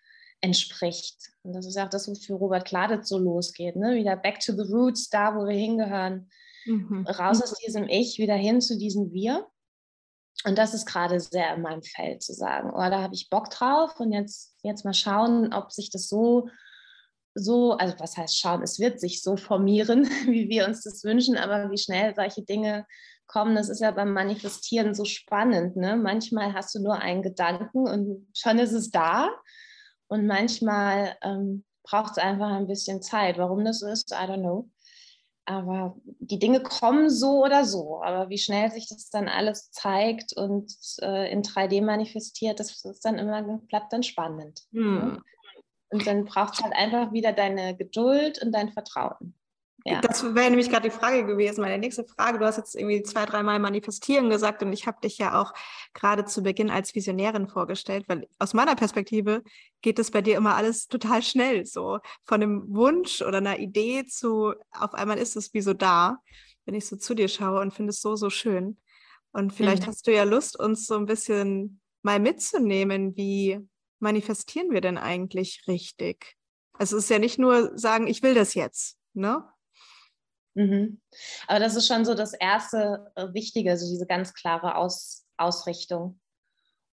entspricht. 0.40 1.16
Und 1.42 1.54
das 1.54 1.66
ist 1.66 1.78
auch 1.78 1.88
das, 1.88 2.08
wofür 2.08 2.36
Robert 2.36 2.66
Kladitz 2.66 3.08
so 3.08 3.18
losgeht. 3.18 3.76
Ne? 3.76 3.96
Wieder 3.96 4.16
back 4.16 4.40
to 4.40 4.52
the 4.52 4.72
roots, 4.72 5.10
da 5.10 5.34
wo 5.34 5.46
wir 5.46 5.56
hingehören. 5.56 6.30
Mhm. 6.66 7.06
Raus 7.06 7.42
aus 7.42 7.54
diesem 7.54 7.88
Ich, 7.88 8.18
wieder 8.18 8.34
hin 8.34 8.60
zu 8.60 8.78
diesem 8.78 9.12
Wir. 9.12 9.46
Und 10.44 10.56
das 10.56 10.72
ist 10.72 10.86
gerade 10.86 11.20
sehr 11.20 11.54
in 11.54 11.62
meinem 11.62 11.82
Feld 11.82 12.22
zu 12.22 12.32
sagen, 12.32 12.70
oh, 12.72 12.78
da 12.78 13.02
habe 13.02 13.14
ich 13.14 13.28
Bock 13.28 13.50
drauf 13.50 14.00
und 14.00 14.12
jetzt, 14.12 14.54
jetzt 14.62 14.84
mal 14.84 14.94
schauen, 14.94 15.52
ob 15.52 15.70
sich 15.70 15.90
das 15.90 16.08
so 16.08 16.48
so, 17.34 17.72
also 17.72 17.94
was 17.98 18.16
heißt 18.16 18.38
schauen, 18.38 18.62
es 18.62 18.78
wird 18.78 19.00
sich 19.00 19.22
so 19.22 19.36
formieren, 19.36 20.04
wie 20.26 20.48
wir 20.48 20.66
uns 20.66 20.82
das 20.82 21.04
wünschen, 21.04 21.36
aber 21.36 21.70
wie 21.70 21.78
schnell 21.78 22.14
solche 22.14 22.42
Dinge 22.42 22.86
kommen, 23.26 23.54
das 23.54 23.68
ist 23.68 23.80
ja 23.80 23.92
beim 23.92 24.12
Manifestieren 24.12 24.94
so 24.94 25.04
spannend. 25.04 25.76
Ne? 25.76 25.96
Manchmal 25.96 26.52
hast 26.52 26.74
du 26.74 26.80
nur 26.80 26.96
einen 26.96 27.22
Gedanken 27.22 27.86
und 27.86 28.26
schon 28.36 28.58
ist 28.58 28.72
es 28.72 28.90
da 28.90 29.30
und 30.10 30.26
manchmal 30.26 31.16
ähm, 31.22 31.64
braucht 31.84 32.12
es 32.12 32.18
einfach 32.18 32.50
ein 32.50 32.66
bisschen 32.66 33.00
Zeit. 33.00 33.38
Warum 33.38 33.64
das 33.64 33.78
so 33.78 33.86
ist, 33.86 34.10
I 34.10 34.26
don't 34.26 34.40
know. 34.40 34.68
Aber 35.44 35.96
die 36.04 36.40
Dinge 36.40 36.62
kommen 36.62 37.08
so 37.10 37.44
oder 37.44 37.64
so. 37.64 38.02
Aber 38.02 38.28
wie 38.28 38.38
schnell 38.38 38.70
sich 38.72 38.88
das 38.88 39.10
dann 39.10 39.28
alles 39.28 39.70
zeigt 39.70 40.32
und 40.36 40.74
äh, 41.00 41.30
in 41.32 41.42
3D 41.42 41.82
manifestiert, 41.82 42.58
das 42.58 42.84
ist 42.84 43.04
dann 43.04 43.18
immer, 43.18 43.42
bleibt 43.68 43.92
dann 43.92 44.02
spannend. 44.02 44.62
Ne? 44.72 44.82
Hm. 44.82 45.22
Und 45.92 46.06
dann 46.06 46.24
braucht 46.24 46.54
es 46.54 46.60
halt 46.60 46.74
einfach 46.74 47.12
wieder 47.12 47.32
deine 47.32 47.76
Geduld 47.76 48.42
und 48.42 48.52
dein 48.52 48.72
Vertrauen. 48.72 49.34
Ja. 49.84 50.00
Das 50.00 50.22
wäre 50.34 50.50
nämlich 50.50 50.68
gerade 50.68 50.88
die 50.90 50.94
Frage 50.94 51.24
gewesen, 51.24 51.62
meine 51.62 51.78
nächste 51.78 52.04
Frage. 52.04 52.38
Du 52.38 52.44
hast 52.44 52.58
jetzt 52.58 52.74
irgendwie 52.74 53.02
zwei, 53.02 53.24
dreimal 53.24 53.58
manifestieren 53.58 54.28
gesagt 54.28 54.62
und 54.62 54.72
ich 54.72 54.86
habe 54.86 55.00
dich 55.02 55.18
ja 55.18 55.40
auch 55.40 55.54
gerade 55.94 56.24
zu 56.24 56.42
Beginn 56.42 56.70
als 56.70 56.94
Visionärin 56.94 57.48
vorgestellt, 57.48 58.04
weil 58.08 58.28
aus 58.38 58.52
meiner 58.52 58.76
Perspektive 58.76 59.42
geht 59.80 59.98
es 59.98 60.10
bei 60.10 60.20
dir 60.20 60.36
immer 60.36 60.54
alles 60.54 60.86
total 60.88 61.22
schnell, 61.22 61.64
so 61.64 61.98
von 62.24 62.42
einem 62.42 62.64
Wunsch 62.68 63.22
oder 63.22 63.38
einer 63.38 63.58
Idee 63.58 64.04
zu, 64.06 64.52
auf 64.72 64.94
einmal 64.94 65.18
ist 65.18 65.36
es 65.36 65.54
wie 65.54 65.62
so 65.62 65.72
da, 65.72 66.18
wenn 66.66 66.74
ich 66.74 66.86
so 66.86 66.96
zu 66.96 67.14
dir 67.14 67.28
schaue 67.28 67.60
und 67.60 67.72
finde 67.72 67.90
es 67.90 68.00
so, 68.00 68.16
so 68.16 68.28
schön. 68.28 68.78
Und 69.32 69.52
vielleicht 69.52 69.84
mhm. 69.84 69.86
hast 69.86 70.06
du 70.06 70.12
ja 70.12 70.24
Lust, 70.24 70.58
uns 70.58 70.86
so 70.86 70.96
ein 70.96 71.06
bisschen 71.06 71.80
mal 72.02 72.18
mitzunehmen, 72.18 73.16
wie 73.16 73.60
manifestieren 73.98 74.70
wir 74.72 74.80
denn 74.80 74.98
eigentlich 74.98 75.62
richtig? 75.68 76.36
Also 76.72 76.96
es 76.96 77.04
ist 77.04 77.10
ja 77.10 77.18
nicht 77.18 77.38
nur 77.38 77.78
sagen, 77.78 78.06
ich 78.06 78.22
will 78.22 78.34
das 78.34 78.54
jetzt, 78.54 78.98
ne? 79.14 79.44
Mhm. 80.54 81.00
Aber 81.46 81.60
das 81.60 81.76
ist 81.76 81.86
schon 81.86 82.04
so 82.04 82.14
das 82.14 82.34
erste 82.34 83.12
äh, 83.14 83.32
Wichtige, 83.32 83.76
so 83.76 83.88
diese 83.88 84.06
ganz 84.06 84.34
klare 84.34 84.76
Aus 84.76 85.26
Ausrichtung. 85.36 86.20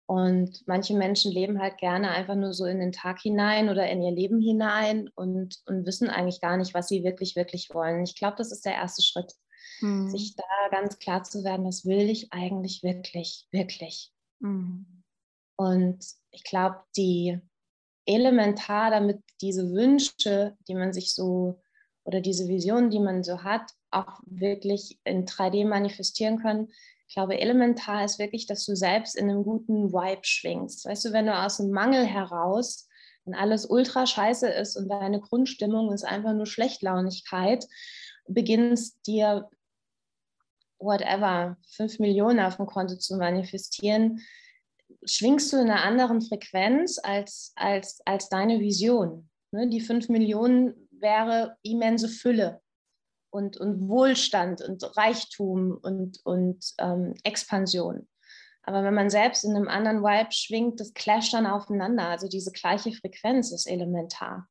Und 0.08 0.62
manche 0.68 0.94
Menschen 0.94 1.32
leben 1.32 1.60
halt 1.60 1.80
gerne 1.80 2.12
einfach 2.12 2.36
nur 2.36 2.54
so 2.54 2.66
in 2.66 2.80
den 2.80 2.92
Tag 2.92 3.20
hinein 3.22 3.70
oder 3.70 3.90
in 3.90 4.04
ihr 4.04 4.12
Leben 4.12 4.40
hinein 4.40 5.10
und, 5.16 5.62
und 5.66 5.86
wissen 5.88 6.10
eigentlich 6.10 6.42
gar 6.42 6.58
nicht, 6.58 6.76
was 6.76 6.88
sie 6.88 7.04
wirklich, 7.04 7.36
wirklich 7.36 7.70
wollen. 7.74 8.04
Ich 8.04 8.16
glaube, 8.16 8.36
das 8.38 8.52
ist 8.52 8.66
der 8.66 8.76
erste 8.76 9.02
Schritt, 9.02 9.34
mhm. 9.82 10.12
sich 10.12 10.36
da 10.36 10.44
ganz 10.70 11.00
klar 11.00 11.24
zu 11.24 11.44
werden, 11.44 11.66
was 11.66 11.86
will 11.86 12.08
ich 12.10 12.32
eigentlich 12.32 12.84
wirklich, 12.84 13.48
wirklich. 13.52 14.12
Mhm. 14.42 15.04
Und 15.58 16.06
ich 16.30 16.44
glaube, 16.44 16.84
die 16.96 17.40
elementar, 18.06 18.92
damit 18.92 19.24
diese 19.42 19.72
Wünsche, 19.72 20.56
die 20.68 20.76
man 20.76 20.94
sich 20.94 21.16
so 21.16 21.64
oder 22.06 22.22
diese 22.22 22.48
Visionen, 22.48 22.90
die 22.90 23.00
man 23.00 23.24
so 23.24 23.44
hat, 23.44 23.72
auch 23.92 24.20
wirklich 24.26 25.00
in 25.04 25.26
3D 25.26 25.68
manifestieren 25.68 26.40
können. 26.40 26.72
Ich 27.08 27.16
glaube, 27.16 27.40
elementar 27.40 28.06
ist 28.06 28.20
wirklich, 28.20 28.46
dass 28.46 28.66
du 28.66 28.76
selbst 28.76 29.16
in 29.16 29.30
einem 29.30 29.44
guten 29.44 29.92
Vibe 29.92 30.24
schwingst. 30.24 30.86
Weißt 30.86 31.06
du, 31.06 31.14
wenn 31.14 31.26
du 31.26 31.38
aus 31.38 31.58
dem 31.58 31.72
Mangel 31.72 32.06
heraus, 32.06 32.88
wenn 33.26 33.34
alles 33.34 33.66
ultra 33.66 34.06
scheiße 34.06 34.48
ist 34.48 34.76
und 34.76 34.88
deine 34.88 35.20
Grundstimmung 35.20 35.92
ist 35.92 36.04
einfach 36.04 36.34
nur 36.34 36.46
Schlechtlaunigkeit, 36.46 37.66
beginnst 38.28 39.06
dir 39.08 39.50
whatever, 40.78 41.58
fünf 41.68 42.00
Millionen 42.00 42.40
auf 42.40 42.58
dem 42.58 42.68
Konto 42.68 42.98
zu 42.98 43.18
manifestieren, 43.18 44.22
schwingst 45.06 45.52
du 45.54 45.58
in 45.58 45.70
einer 45.70 45.84
anderen 45.84 46.22
Frequenz 46.22 47.00
als, 47.02 47.54
als, 47.56 48.02
als 48.06 48.30
deine 48.30 48.60
Vision. 48.60 49.30
Ne? 49.52 49.70
Die 49.70 49.82
fünf 49.82 50.10
Millionen 50.10 50.85
wäre 51.06 51.56
immense 51.62 52.10
Fülle 52.10 52.62
und, 53.30 53.58
und 53.58 53.88
Wohlstand 53.88 54.62
und 54.62 54.98
Reichtum 54.98 55.78
und, 55.84 56.20
und 56.26 56.74
ähm, 56.80 57.14
Expansion. 57.24 58.08
Aber 58.64 58.84
wenn 58.84 58.96
man 58.96 59.12
selbst 59.12 59.44
in 59.44 59.56
einem 59.56 59.68
anderen 59.68 60.02
Vibe 60.02 60.32
schwingt, 60.32 60.80
das 60.80 60.96
clasht 60.96 61.36
dann 61.36 61.46
aufeinander. 61.46 62.10
Also 62.10 62.28
diese 62.28 62.52
gleiche 62.52 62.92
Frequenz 62.92 63.52
ist 63.52 63.68
elementar. 63.68 64.50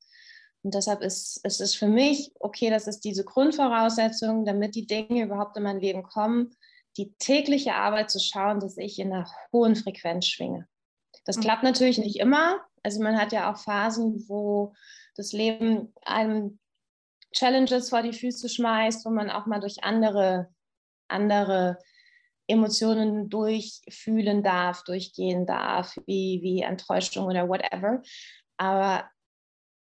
Und 0.62 0.74
deshalb 0.74 1.02
ist, 1.02 1.44
ist 1.44 1.60
es 1.60 1.74
für 1.74 1.88
mich, 1.88 2.30
okay, 2.38 2.70
das 2.70 2.86
ist 2.86 3.00
diese 3.00 3.24
Grundvoraussetzung, 3.24 4.44
damit 4.44 4.76
die 4.76 4.86
Dinge 4.86 5.24
überhaupt 5.24 5.56
in 5.56 5.64
mein 5.64 5.80
Leben 5.80 6.04
kommen, 6.04 6.54
die 6.96 7.12
tägliche 7.18 7.74
Arbeit 7.74 8.12
zu 8.12 8.20
schauen, 8.20 8.60
dass 8.60 8.76
ich 8.76 9.00
in 9.00 9.12
einer 9.12 9.28
hohen 9.52 9.74
Frequenz 9.74 10.26
schwinge. 10.26 10.68
Das 11.24 11.36
mhm. 11.36 11.40
klappt 11.40 11.64
natürlich 11.64 11.98
nicht 11.98 12.20
immer. 12.20 12.60
Also 12.84 13.02
man 13.02 13.18
hat 13.18 13.32
ja 13.32 13.52
auch 13.52 13.58
Phasen, 13.58 14.24
wo 14.28 14.74
das 15.16 15.32
Leben 15.32 15.92
einem 16.04 16.58
Challenges 17.32 17.90
vor 17.90 18.02
die 18.02 18.12
Füße 18.12 18.48
schmeißt, 18.48 19.04
wo 19.04 19.10
man 19.10 19.30
auch 19.30 19.46
mal 19.46 19.60
durch 19.60 19.82
andere, 19.82 20.48
andere 21.08 21.78
Emotionen 22.46 23.28
durchfühlen 23.28 24.42
darf, 24.42 24.84
durchgehen 24.84 25.46
darf, 25.46 25.96
wie, 26.06 26.40
wie 26.42 26.62
Enttäuschung 26.62 27.26
oder 27.26 27.48
whatever. 27.48 28.02
Aber 28.56 29.08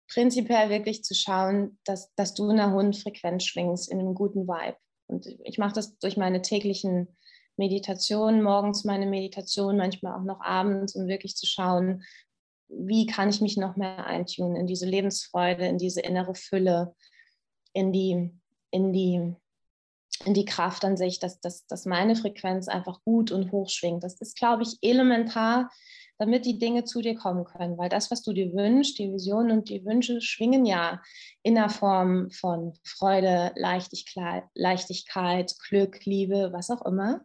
prinzipiell 0.08 0.68
wirklich 0.68 1.04
zu 1.04 1.14
schauen, 1.14 1.78
dass, 1.84 2.12
dass 2.14 2.34
du 2.34 2.50
in 2.50 2.58
einer 2.58 2.74
hohen 2.74 2.92
Frequenz 2.92 3.44
schwingst, 3.44 3.90
in 3.90 4.00
einem 4.00 4.14
guten 4.14 4.46
Vibe. 4.46 4.76
Und 5.06 5.26
ich 5.44 5.58
mache 5.58 5.74
das 5.74 5.98
durch 5.98 6.16
meine 6.16 6.42
täglichen 6.42 7.16
Meditationen, 7.56 8.42
morgens 8.42 8.84
meine 8.84 9.06
Meditation, 9.06 9.76
manchmal 9.76 10.18
auch 10.18 10.24
noch 10.24 10.40
abends, 10.40 10.94
um 10.94 11.06
wirklich 11.06 11.36
zu 11.36 11.46
schauen, 11.46 12.04
wie 12.72 13.06
kann 13.06 13.28
ich 13.28 13.40
mich 13.40 13.56
noch 13.56 13.76
mehr 13.76 14.06
eintunen 14.06 14.56
in 14.56 14.66
diese 14.66 14.86
Lebensfreude, 14.86 15.66
in 15.66 15.78
diese 15.78 16.00
innere 16.00 16.34
Fülle, 16.34 16.94
in 17.72 17.92
die, 17.92 18.30
in 18.70 18.92
die, 18.92 19.34
in 20.24 20.34
die 20.34 20.44
Kraft 20.44 20.84
an 20.84 20.96
sich, 20.96 21.18
dass, 21.18 21.40
dass, 21.40 21.66
dass 21.66 21.86
meine 21.86 22.16
Frequenz 22.16 22.68
einfach 22.68 23.02
gut 23.04 23.32
und 23.32 23.52
hoch 23.52 23.68
schwingt. 23.68 24.04
Das 24.04 24.20
ist, 24.20 24.36
glaube 24.36 24.62
ich, 24.62 24.78
elementar, 24.82 25.70
damit 26.18 26.44
die 26.44 26.58
Dinge 26.58 26.84
zu 26.84 27.00
dir 27.00 27.14
kommen 27.14 27.44
können. 27.44 27.78
Weil 27.78 27.88
das, 27.88 28.10
was 28.10 28.22
du 28.22 28.32
dir 28.32 28.52
wünschst, 28.52 28.98
die 28.98 29.12
Visionen 29.12 29.50
und 29.50 29.68
die 29.68 29.84
Wünsche 29.84 30.20
schwingen 30.20 30.66
ja 30.66 31.00
in 31.42 31.54
der 31.54 31.70
Form 31.70 32.30
von 32.30 32.74
Freude, 32.84 33.52
Leichtigkeit, 33.56 35.54
Glück, 35.68 36.04
Liebe, 36.04 36.50
was 36.52 36.70
auch 36.70 36.84
immer. 36.84 37.22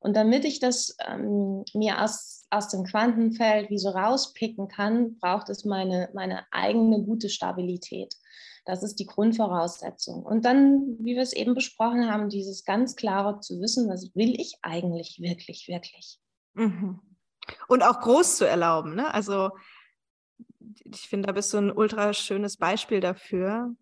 Und 0.00 0.14
damit 0.14 0.44
ich 0.44 0.60
das 0.60 0.94
ähm, 1.08 1.64
mir 1.72 2.02
aus, 2.02 2.43
aus 2.54 2.68
dem 2.68 2.84
Quantenfeld 2.84 3.70
wie 3.70 3.78
so 3.78 3.90
rauspicken 3.90 4.68
kann, 4.68 5.18
braucht 5.18 5.48
es 5.48 5.64
meine, 5.64 6.08
meine 6.14 6.46
eigene 6.52 7.02
gute 7.02 7.28
Stabilität. 7.28 8.14
Das 8.64 8.82
ist 8.82 8.96
die 8.96 9.06
Grundvoraussetzung. 9.06 10.22
Und 10.22 10.44
dann, 10.44 10.96
wie 11.00 11.16
wir 11.16 11.22
es 11.22 11.34
eben 11.34 11.54
besprochen 11.54 12.10
haben, 12.10 12.28
dieses 12.28 12.64
ganz 12.64 12.96
klare 12.96 13.40
zu 13.40 13.60
wissen, 13.60 13.88
was 13.90 14.14
will 14.14 14.40
ich 14.40 14.56
eigentlich 14.62 15.18
wirklich, 15.20 15.68
wirklich. 15.68 16.18
Mhm. 16.54 17.00
Und 17.68 17.82
auch 17.82 18.00
groß 18.00 18.38
zu 18.38 18.48
erlauben. 18.48 18.94
Ne? 18.94 19.12
Also 19.12 19.50
ich 20.84 21.08
finde, 21.08 21.26
da 21.26 21.32
bist 21.32 21.52
du 21.52 21.58
ein 21.58 21.72
ultra 21.72 22.12
schönes 22.14 22.56
Beispiel 22.56 23.00
dafür. 23.00 23.74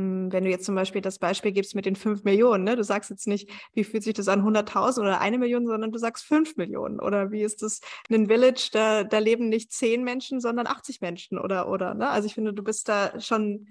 Hm, 0.00 0.32
wenn 0.32 0.44
du 0.44 0.50
jetzt 0.50 0.64
zum 0.64 0.74
Beispiel 0.74 1.02
das 1.02 1.18
Beispiel 1.18 1.52
gibst 1.52 1.74
mit 1.74 1.84
den 1.84 1.96
5 1.96 2.24
Millionen, 2.24 2.64
ne? 2.64 2.74
du 2.74 2.82
sagst 2.82 3.10
jetzt 3.10 3.26
nicht, 3.26 3.50
wie 3.74 3.84
fühlt 3.84 4.02
sich 4.02 4.14
das 4.14 4.28
an, 4.28 4.42
100.000 4.42 5.00
oder 5.00 5.20
eine 5.20 5.38
Million, 5.38 5.66
sondern 5.66 5.92
du 5.92 5.98
sagst 5.98 6.24
5 6.24 6.56
Millionen. 6.56 7.00
Oder 7.00 7.30
wie 7.30 7.42
ist 7.42 7.62
das 7.62 7.80
in 8.08 8.16
einem 8.16 8.26
Village, 8.26 8.70
da, 8.72 9.04
da 9.04 9.18
leben 9.18 9.48
nicht 9.48 9.72
10 9.72 10.02
Menschen, 10.02 10.40
sondern 10.40 10.66
80 10.66 11.00
Menschen 11.02 11.38
oder, 11.38 11.68
oder, 11.68 11.94
ne? 11.94 12.08
Also 12.08 12.26
ich 12.26 12.34
finde, 12.34 12.54
du 12.54 12.62
bist 12.62 12.88
da 12.88 13.20
schon 13.20 13.66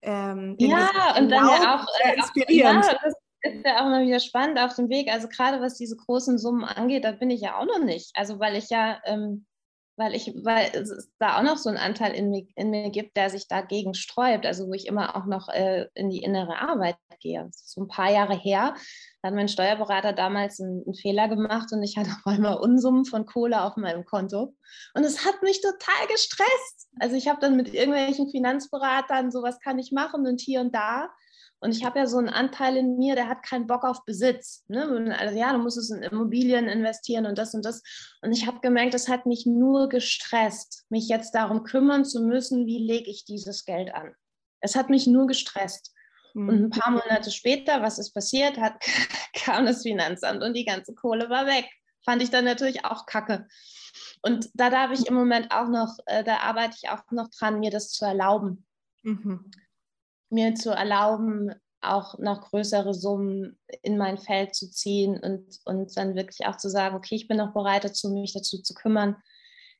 ähm, 0.00 0.56
ja, 0.58 1.16
und 1.18 1.28
dann 1.28 1.46
ja 1.46 1.76
auch 1.76 1.86
äh, 2.04 2.14
inspirierend. 2.16 2.84
Ja, 2.86 2.98
das 3.02 3.14
ist 3.42 3.66
ja 3.66 3.80
auch 3.80 3.90
mal 3.90 4.06
wieder 4.06 4.20
spannend 4.20 4.58
auf 4.58 4.74
dem 4.74 4.88
Weg. 4.88 5.12
Also 5.12 5.28
gerade 5.28 5.60
was 5.60 5.74
diese 5.74 5.96
großen 5.96 6.38
Summen 6.38 6.64
angeht, 6.64 7.04
da 7.04 7.12
bin 7.12 7.30
ich 7.30 7.40
ja 7.40 7.58
auch 7.58 7.66
noch 7.66 7.84
nicht. 7.84 8.12
Also 8.14 8.38
weil 8.38 8.56
ich 8.56 8.70
ja 8.70 9.00
ähm, 9.04 9.44
weil 9.98 10.14
ich, 10.14 10.32
weil 10.44 10.70
es 10.74 11.10
da 11.18 11.38
auch 11.38 11.42
noch 11.42 11.56
so 11.56 11.68
einen 11.68 11.78
Anteil 11.78 12.12
in 12.14 12.30
mir, 12.30 12.46
in 12.54 12.70
mir 12.70 12.90
gibt, 12.90 13.16
der 13.16 13.30
sich 13.30 13.48
dagegen 13.48 13.94
sträubt, 13.94 14.46
also 14.46 14.68
wo 14.68 14.72
ich 14.72 14.86
immer 14.86 15.16
auch 15.16 15.26
noch 15.26 15.48
äh, 15.48 15.88
in 15.94 16.08
die 16.08 16.22
innere 16.22 16.58
Arbeit 16.60 16.96
gehe. 17.20 17.50
So 17.52 17.82
ein 17.82 17.88
paar 17.88 18.10
Jahre 18.10 18.36
her 18.36 18.74
hat 19.24 19.34
mein 19.34 19.48
Steuerberater 19.48 20.12
damals 20.12 20.60
einen, 20.60 20.84
einen 20.84 20.94
Fehler 20.94 21.28
gemacht 21.28 21.72
und 21.72 21.82
ich 21.82 21.96
hatte 21.96 22.10
auf 22.10 22.26
einmal 22.26 22.58
Unsummen 22.58 23.04
von 23.04 23.26
Kohle 23.26 23.62
auf 23.62 23.76
meinem 23.76 24.04
Konto. 24.04 24.54
Und 24.94 25.04
es 25.04 25.26
hat 25.26 25.42
mich 25.42 25.60
total 25.60 26.06
gestresst. 26.06 26.88
Also 27.00 27.16
ich 27.16 27.26
habe 27.26 27.40
dann 27.40 27.56
mit 27.56 27.74
irgendwelchen 27.74 28.30
Finanzberatern, 28.30 29.32
sowas 29.32 29.58
kann 29.58 29.80
ich 29.80 29.90
machen 29.90 30.26
und 30.26 30.40
hier 30.40 30.60
und 30.60 30.74
da. 30.74 31.10
Und 31.60 31.72
ich 31.72 31.84
habe 31.84 31.98
ja 31.98 32.06
so 32.06 32.18
einen 32.18 32.28
Anteil 32.28 32.76
in 32.76 32.98
mir, 32.98 33.16
der 33.16 33.28
hat 33.28 33.42
keinen 33.42 33.66
Bock 33.66 33.84
auf 33.84 34.04
Besitz. 34.04 34.64
Ne? 34.68 35.16
Also, 35.18 35.36
ja, 35.36 35.52
du 35.52 35.58
musst 35.58 35.76
es 35.76 35.90
in 35.90 36.02
Immobilien 36.02 36.68
investieren 36.68 37.26
und 37.26 37.36
das 37.36 37.54
und 37.54 37.64
das. 37.64 37.82
Und 38.22 38.32
ich 38.32 38.46
habe 38.46 38.60
gemerkt, 38.60 38.94
das 38.94 39.08
hat 39.08 39.26
mich 39.26 39.44
nur 39.44 39.88
gestresst, 39.88 40.86
mich 40.88 41.08
jetzt 41.08 41.34
darum 41.34 41.64
kümmern 41.64 42.04
zu 42.04 42.22
müssen, 42.22 42.66
wie 42.66 42.78
lege 42.78 43.10
ich 43.10 43.24
dieses 43.24 43.64
Geld 43.64 43.92
an. 43.92 44.14
Es 44.60 44.76
hat 44.76 44.88
mich 44.88 45.06
nur 45.06 45.26
gestresst. 45.26 45.92
Mhm. 46.34 46.48
Und 46.48 46.64
ein 46.64 46.70
paar 46.70 46.92
Monate 46.92 47.32
später, 47.32 47.82
was 47.82 47.98
ist 47.98 48.14
passiert, 48.14 48.56
hat, 48.58 48.74
kam 49.34 49.66
das 49.66 49.82
Finanzamt 49.82 50.42
und 50.42 50.54
die 50.54 50.64
ganze 50.64 50.94
Kohle 50.94 51.28
war 51.28 51.46
weg. 51.46 51.68
Fand 52.04 52.22
ich 52.22 52.30
dann 52.30 52.44
natürlich 52.44 52.84
auch 52.84 53.04
kacke. 53.06 53.48
Und 54.22 54.48
da 54.54 54.70
darf 54.70 54.92
ich 54.92 55.08
im 55.08 55.14
Moment 55.14 55.50
auch 55.50 55.68
noch, 55.68 55.96
äh, 56.06 56.22
da 56.22 56.38
arbeite 56.38 56.76
ich 56.80 56.88
auch 56.88 57.02
noch 57.10 57.28
dran, 57.30 57.58
mir 57.58 57.72
das 57.72 57.90
zu 57.90 58.04
erlauben. 58.04 58.64
Mhm 59.02 59.50
mir 60.30 60.54
zu 60.54 60.70
erlauben, 60.70 61.52
auch 61.80 62.18
noch 62.18 62.50
größere 62.50 62.92
Summen 62.92 63.58
in 63.82 63.98
mein 63.98 64.18
Feld 64.18 64.54
zu 64.54 64.70
ziehen 64.70 65.18
und, 65.18 65.60
und 65.64 65.96
dann 65.96 66.16
wirklich 66.16 66.46
auch 66.46 66.56
zu 66.56 66.68
sagen, 66.68 66.96
okay, 66.96 67.14
ich 67.14 67.28
bin 67.28 67.36
noch 67.36 67.52
bereit 67.52 67.84
dazu, 67.84 68.10
mich 68.10 68.32
dazu 68.32 68.60
zu 68.60 68.74
kümmern. 68.74 69.16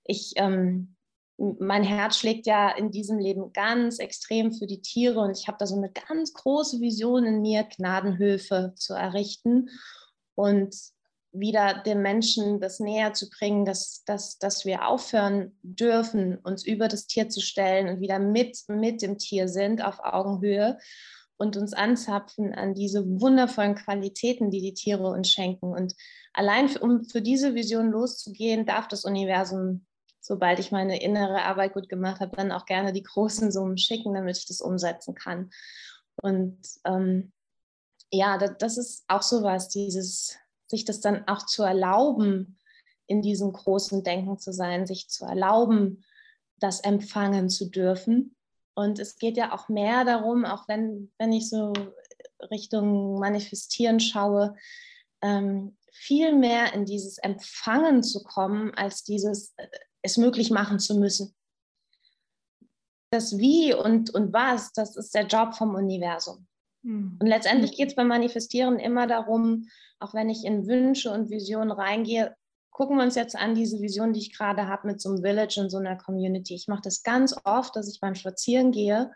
Ich, 0.05 0.33
ähm, 0.37 0.97
mein 1.37 1.85
Herz 1.85 2.19
schlägt 2.19 2.47
ja 2.47 2.71
in 2.71 2.91
diesem 2.91 3.19
Leben 3.19 3.53
ganz 3.53 3.99
extrem 3.99 4.53
für 4.53 4.67
die 4.67 4.81
Tiere 4.81 5.21
und 5.21 5.37
ich 5.37 5.49
habe 5.49 5.59
da 5.59 5.67
so 5.67 5.77
eine 5.77 5.91
ganz 5.91 6.33
große 6.33 6.81
Vision 6.81 7.25
in 7.25 7.43
mir, 7.43 7.65
Gnadenhöfe 7.65 8.73
zu 8.77 8.95
errichten 8.95 9.71
und 10.35 10.75
wieder 11.33 11.83
den 11.83 12.01
Menschen 12.01 12.61
das 12.61 12.81
näher 12.81 13.13
zu 13.13 13.29
bringen, 13.29 13.65
dass, 13.65 14.03
dass, 14.05 14.39
dass 14.39 14.65
wir 14.65 14.87
aufhören 14.87 15.59
dürfen, 15.63 16.39
uns 16.39 16.65
über 16.65 16.89
das 16.89 17.07
Tier 17.07 17.29
zu 17.29 17.41
stellen 17.41 17.89
und 17.89 18.01
wieder 18.01 18.19
mit, 18.19 18.59
mit 18.69 19.03
dem 19.03 19.19
Tier 19.19 19.49
sind 19.49 19.83
auf 19.85 20.01
Augenhöhe 20.01 20.79
und 21.37 21.57
uns 21.57 21.73
anzapfen 21.73 22.53
an 22.55 22.75
diese 22.75 23.05
wundervollen 23.21 23.77
Qualitäten, 23.77 24.51
die 24.51 24.61
die 24.61 24.75
Tiere 24.75 25.09
uns 25.09 25.31
schenken. 25.31 25.73
Und 25.73 25.95
allein 26.33 26.69
für, 26.69 26.81
um 26.81 27.05
für 27.05 27.23
diese 27.23 27.55
Vision 27.55 27.91
loszugehen, 27.91 28.67
darf 28.67 28.89
das 28.89 29.05
Universum, 29.05 29.87
sobald 30.21 30.59
ich 30.59 30.73
meine 30.73 31.01
innere 31.01 31.43
Arbeit 31.43 31.75
gut 31.75 31.89
gemacht 31.89 32.21
habe, 32.21 32.37
dann 32.37 32.53
auch 32.53 32.67
gerne 32.67 32.93
die 32.93 33.05
großen 33.05 33.53
Summen 33.53 33.79
schicken, 33.79 34.15
damit 34.15 34.37
ich 34.37 34.47
das 34.47 34.61
umsetzen 34.61 35.15
kann. 35.15 35.51
Und 36.21 36.59
ähm, 36.85 37.33
ja, 38.11 38.37
das, 38.39 38.53
das 38.59 38.79
ist 38.79 39.05
auch 39.07 39.23
so 39.23 39.43
was, 39.43 39.69
dieses 39.69 40.37
sich 40.69 40.85
das 40.85 41.01
dann 41.01 41.27
auch 41.27 41.45
zu 41.47 41.63
erlauben, 41.63 42.59
in 43.07 43.23
diesem 43.23 43.53
großen 43.53 44.05
Denken 44.05 44.39
zu 44.39 44.53
sein, 44.53 44.87
sich 44.87 45.09
zu 45.09 45.25
erlauben, 45.25 46.05
das 46.61 46.81
empfangen 46.81 47.49
zu 47.49 47.71
dürfen. 47.71 48.37
Und 48.75 48.99
es 48.99 49.17
geht 49.17 49.37
ja 49.37 49.53
auch 49.53 49.69
mehr 49.69 50.05
darum, 50.05 50.45
auch 50.45 50.69
wenn, 50.69 51.11
wenn 51.19 51.33
ich 51.33 51.49
so 51.49 51.73
Richtung 52.51 53.19
Manifestieren 53.19 53.99
schaue, 53.99 54.55
ähm, 55.23 55.77
viel 55.91 56.35
mehr 56.35 56.75
in 56.75 56.85
dieses 56.85 57.19
Empfangen 57.19 58.03
zu 58.03 58.23
kommen, 58.23 58.73
als 58.75 59.03
dieses 59.03 59.53
äh, 59.57 59.67
es 60.03 60.17
möglich 60.17 60.51
machen 60.51 60.79
zu 60.79 60.99
müssen. 60.99 61.35
Das 63.11 63.39
Wie 63.39 63.75
und, 63.75 64.11
und 64.11 64.33
was, 64.33 64.73
das 64.73 64.97
ist 64.97 65.15
der 65.15 65.27
Job 65.27 65.55
vom 65.55 65.75
Universum. 65.75 66.48
Hm. 66.83 67.19
Und 67.21 67.27
letztendlich 67.27 67.77
geht 67.77 67.89
es 67.89 67.95
beim 67.95 68.09
Manifestieren 68.09 68.79
immer 68.79 69.07
darum, 69.07 69.69
auch 69.99 70.15
wenn 70.15 70.31
ich 70.31 70.45
in 70.45 70.67
Wünsche 70.67 71.11
und 71.11 71.31
Visionen 71.31 71.73
reingehe, 71.73 72.35
gucken 72.71 72.97
wir 72.97 73.05
uns 73.05 73.17
jetzt 73.17 73.37
an 73.37 73.55
diese 73.55 73.81
Vision, 73.81 74.13
die 74.13 74.21
ich 74.21 74.37
gerade 74.37 74.69
habe 74.69 74.87
mit 74.87 75.01
so 75.01 75.09
einem 75.09 75.23
Village 75.23 75.61
und 75.61 75.71
so 75.71 75.79
einer 75.79 75.97
Community. 75.97 76.55
Ich 76.55 76.69
mache 76.69 76.83
das 76.83 77.03
ganz 77.03 77.35
oft, 77.45 77.75
dass 77.75 77.93
ich 77.93 78.01
beim 78.01 78.15
Spazieren 78.15 78.71
gehe, 78.71 79.11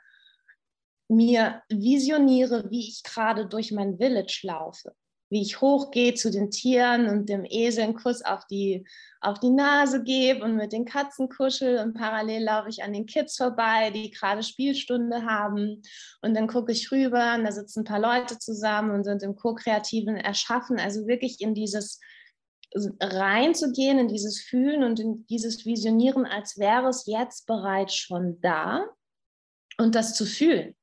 mir 1.09 1.63
visioniere, 1.69 2.71
wie 2.71 2.89
ich 2.89 3.03
gerade 3.05 3.47
durch 3.47 3.71
mein 3.71 3.99
Village 3.99 4.41
laufe 4.43 4.95
wie 5.33 5.41
ich 5.41 5.63
hochgehe 5.63 6.13
zu 6.13 6.31
den 6.31 6.51
Tieren 6.51 7.09
und 7.09 7.31
dem 7.31 7.47
Esel 7.49 7.85
einen 7.85 7.95
Kuss 7.95 8.23
auf 8.23 8.47
die, 8.49 8.87
auf 9.23 9.41
die 9.41 9.49
Nase 9.49 10.03
gebe 10.05 10.45
und 10.45 10.57
mit 10.57 10.75
den 10.75 10.85
Katzen 10.85 11.31
kuschel 11.31 11.79
und 11.79 11.95
parallel 11.95 12.45
laufe 12.45 12.69
ich 12.69 12.83
an 12.83 12.93
den 12.93 13.07
Kids 13.07 13.39
vorbei, 13.39 13.91
die 13.91 14.11
gerade 14.11 14.43
Spielstunde 14.43 15.25
haben. 15.25 15.81
Und 16.21 16.35
dann 16.35 16.49
gucke 16.49 16.73
ich 16.73 16.93
rüber 16.93 17.35
und 17.35 17.45
da 17.45 17.53
sitzen 17.53 17.81
ein 17.81 17.85
paar 17.85 17.99
Leute 17.99 18.39
zusammen 18.39 18.91
und 18.91 19.05
sind 19.05 19.23
im 19.23 19.35
ko-kreativen 19.35 20.17
Erschaffen, 20.17 20.79
also 20.79 21.07
wirklich 21.07 21.41
in 21.41 21.55
dieses 21.55 21.99
reinzugehen, 23.01 23.99
in 23.99 24.09
dieses 24.09 24.39
Fühlen 24.39 24.85
und 24.85 25.01
in 25.01 25.25
dieses 25.31 25.65
Visionieren, 25.65 26.27
als 26.27 26.59
wäre 26.59 26.89
es 26.89 27.07
jetzt 27.07 27.47
bereits 27.47 27.95
schon 27.95 28.39
da 28.43 28.85
und 29.79 29.95
das 29.95 30.15
zu 30.15 30.27
fühlen. 30.27 30.75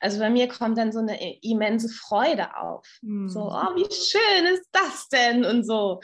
Also 0.00 0.18
bei 0.18 0.30
mir 0.30 0.48
kommt 0.48 0.78
dann 0.78 0.92
so 0.92 0.98
eine 0.98 1.40
immense 1.42 1.88
Freude 1.88 2.56
auf. 2.56 2.86
Mhm. 3.02 3.28
So, 3.28 3.50
oh, 3.50 3.74
wie 3.74 3.92
schön 3.92 4.54
ist 4.54 4.68
das 4.72 5.08
denn 5.08 5.44
und 5.44 5.64
so. 5.64 6.00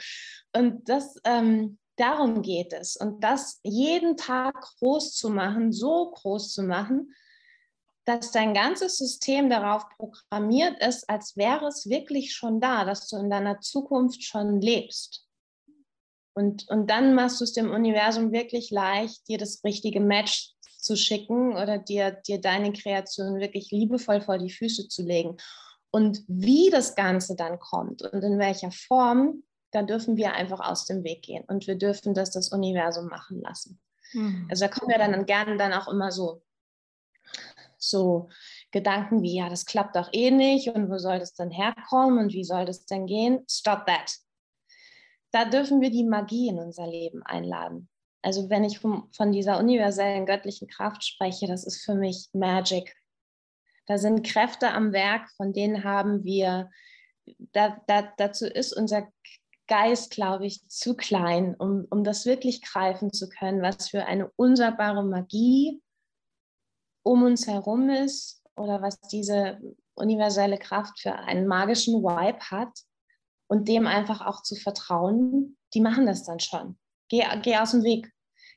Und 0.55 0.87
das, 0.89 1.15
ähm, 1.25 1.77
darum 1.95 2.41
geht 2.41 2.73
es. 2.73 2.95
Und 2.95 3.23
das 3.23 3.59
jeden 3.63 4.17
Tag 4.17 4.59
groß 4.79 5.13
zu 5.13 5.29
machen, 5.29 5.71
so 5.71 6.11
groß 6.11 6.53
zu 6.53 6.63
machen, 6.63 7.13
dass 8.05 8.31
dein 8.31 8.53
ganzes 8.53 8.97
System 8.97 9.49
darauf 9.49 9.87
programmiert 9.97 10.83
ist, 10.83 11.09
als 11.09 11.37
wäre 11.37 11.67
es 11.67 11.87
wirklich 11.87 12.33
schon 12.33 12.59
da, 12.59 12.83
dass 12.83 13.07
du 13.07 13.17
in 13.17 13.29
deiner 13.29 13.61
Zukunft 13.61 14.23
schon 14.23 14.59
lebst. 14.59 15.25
Und, 16.35 16.67
und 16.69 16.89
dann 16.89 17.13
machst 17.13 17.39
du 17.39 17.43
es 17.43 17.53
dem 17.53 17.71
Universum 17.71 18.31
wirklich 18.31 18.71
leicht, 18.71 19.27
dir 19.27 19.37
das 19.37 19.63
richtige 19.63 20.01
Match 20.01 20.52
zu 20.83 20.97
schicken 20.97 21.55
oder 21.55 21.77
dir, 21.77 22.11
dir 22.11 22.41
deine 22.41 22.73
Kreation 22.73 23.39
wirklich 23.39 23.71
liebevoll 23.71 24.21
vor 24.21 24.37
die 24.37 24.51
Füße 24.51 24.89
zu 24.89 25.01
legen. 25.01 25.37
Und 25.91 26.23
wie 26.27 26.69
das 26.69 26.95
Ganze 26.95 27.35
dann 27.35 27.59
kommt 27.59 28.01
und 28.01 28.21
in 28.23 28.39
welcher 28.39 28.71
Form, 28.71 29.43
da 29.71 29.83
dürfen 29.83 30.17
wir 30.17 30.33
einfach 30.33 30.59
aus 30.59 30.85
dem 30.85 31.03
Weg 31.03 31.23
gehen. 31.23 31.43
Und 31.47 31.67
wir 31.67 31.75
dürfen 31.75 32.13
das 32.13 32.31
das 32.31 32.49
Universum 32.49 33.07
machen 33.07 33.41
lassen. 33.41 33.79
Mhm. 34.11 34.47
Also 34.49 34.65
da 34.65 34.71
kommen 34.71 34.91
ja 34.91 34.97
dann 34.97 35.25
gerne 35.25 35.57
dann 35.57 35.73
auch 35.73 35.87
immer 35.87 36.11
so, 36.11 36.43
so 37.77 38.29
Gedanken 38.71 39.21
wie, 39.21 39.37
ja, 39.37 39.49
das 39.49 39.65
klappt 39.65 39.95
doch 39.95 40.09
eh 40.11 40.31
nicht 40.31 40.67
und 40.69 40.89
wo 40.89 40.97
soll 40.97 41.19
das 41.19 41.33
denn 41.33 41.51
herkommen 41.51 42.17
und 42.17 42.33
wie 42.33 42.43
soll 42.43 42.65
das 42.65 42.85
denn 42.85 43.05
gehen? 43.05 43.45
Stop 43.49 43.85
that. 43.85 44.17
Da 45.31 45.45
dürfen 45.45 45.79
wir 45.79 45.91
die 45.91 46.03
Magie 46.03 46.49
in 46.49 46.59
unser 46.59 46.87
Leben 46.87 47.23
einladen. 47.23 47.89
Also 48.23 48.49
wenn 48.49 48.63
ich 48.63 48.79
von, 48.79 49.11
von 49.11 49.31
dieser 49.31 49.59
universellen 49.59 50.25
göttlichen 50.25 50.67
Kraft 50.67 51.03
spreche, 51.03 51.45
das 51.45 51.65
ist 51.65 51.83
für 51.83 51.93
mich 51.93 52.29
Magic. 52.33 52.95
Da 53.85 53.97
sind 53.97 54.25
Kräfte 54.25 54.71
am 54.71 54.93
Werk, 54.93 55.29
von 55.35 55.51
denen 55.51 55.83
haben 55.83 56.23
wir, 56.23 56.71
da, 57.51 57.81
da, 57.87 58.13
dazu 58.17 58.45
ist 58.45 58.71
unser 58.73 59.09
Geist, 59.67 60.11
glaube 60.11 60.45
ich, 60.45 60.67
zu 60.69 60.95
klein, 60.95 61.55
um, 61.55 61.85
um 61.89 62.03
das 62.03 62.25
wirklich 62.25 62.61
greifen 62.61 63.11
zu 63.11 63.27
können, 63.27 63.61
was 63.61 63.89
für 63.89 64.05
eine 64.05 64.31
unsagbare 64.35 65.03
Magie 65.03 65.81
um 67.03 67.23
uns 67.23 67.47
herum 67.47 67.89
ist 67.89 68.41
oder 68.55 68.81
was 68.81 68.99
diese 69.01 69.59
universelle 69.95 70.57
Kraft 70.57 70.99
für 70.99 71.13
einen 71.13 71.47
magischen 71.47 72.01
Vibe 72.01 72.39
hat 72.39 72.71
und 73.47 73.67
dem 73.67 73.85
einfach 73.85 74.25
auch 74.25 74.43
zu 74.43 74.55
vertrauen, 74.55 75.57
die 75.73 75.81
machen 75.81 76.05
das 76.05 76.23
dann 76.23 76.39
schon. 76.39 76.77
Geh, 77.09 77.23
geh 77.41 77.57
aus 77.57 77.71
dem 77.71 77.83
Weg. 77.83 78.12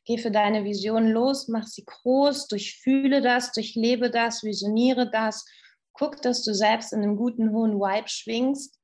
Geh 0.07 0.19
für 0.19 0.31
deine 0.31 0.65
Vision 0.65 1.11
los, 1.11 1.49
mach 1.49 1.67
sie 1.67 1.85
groß, 1.85 2.47
durchfühle 2.47 3.21
das, 3.21 3.53
durchlebe 3.53 4.09
das, 4.09 4.45
visioniere 4.45 5.11
das. 5.11 5.45
Guck, 5.93 6.23
dass 6.23 6.45
du 6.45 6.55
selbst 6.55 6.93
in 6.93 7.03
einem 7.03 7.17
guten, 7.17 7.51
hohen 7.51 7.81
Vibe 7.81 8.09
schwingst. 8.09 8.79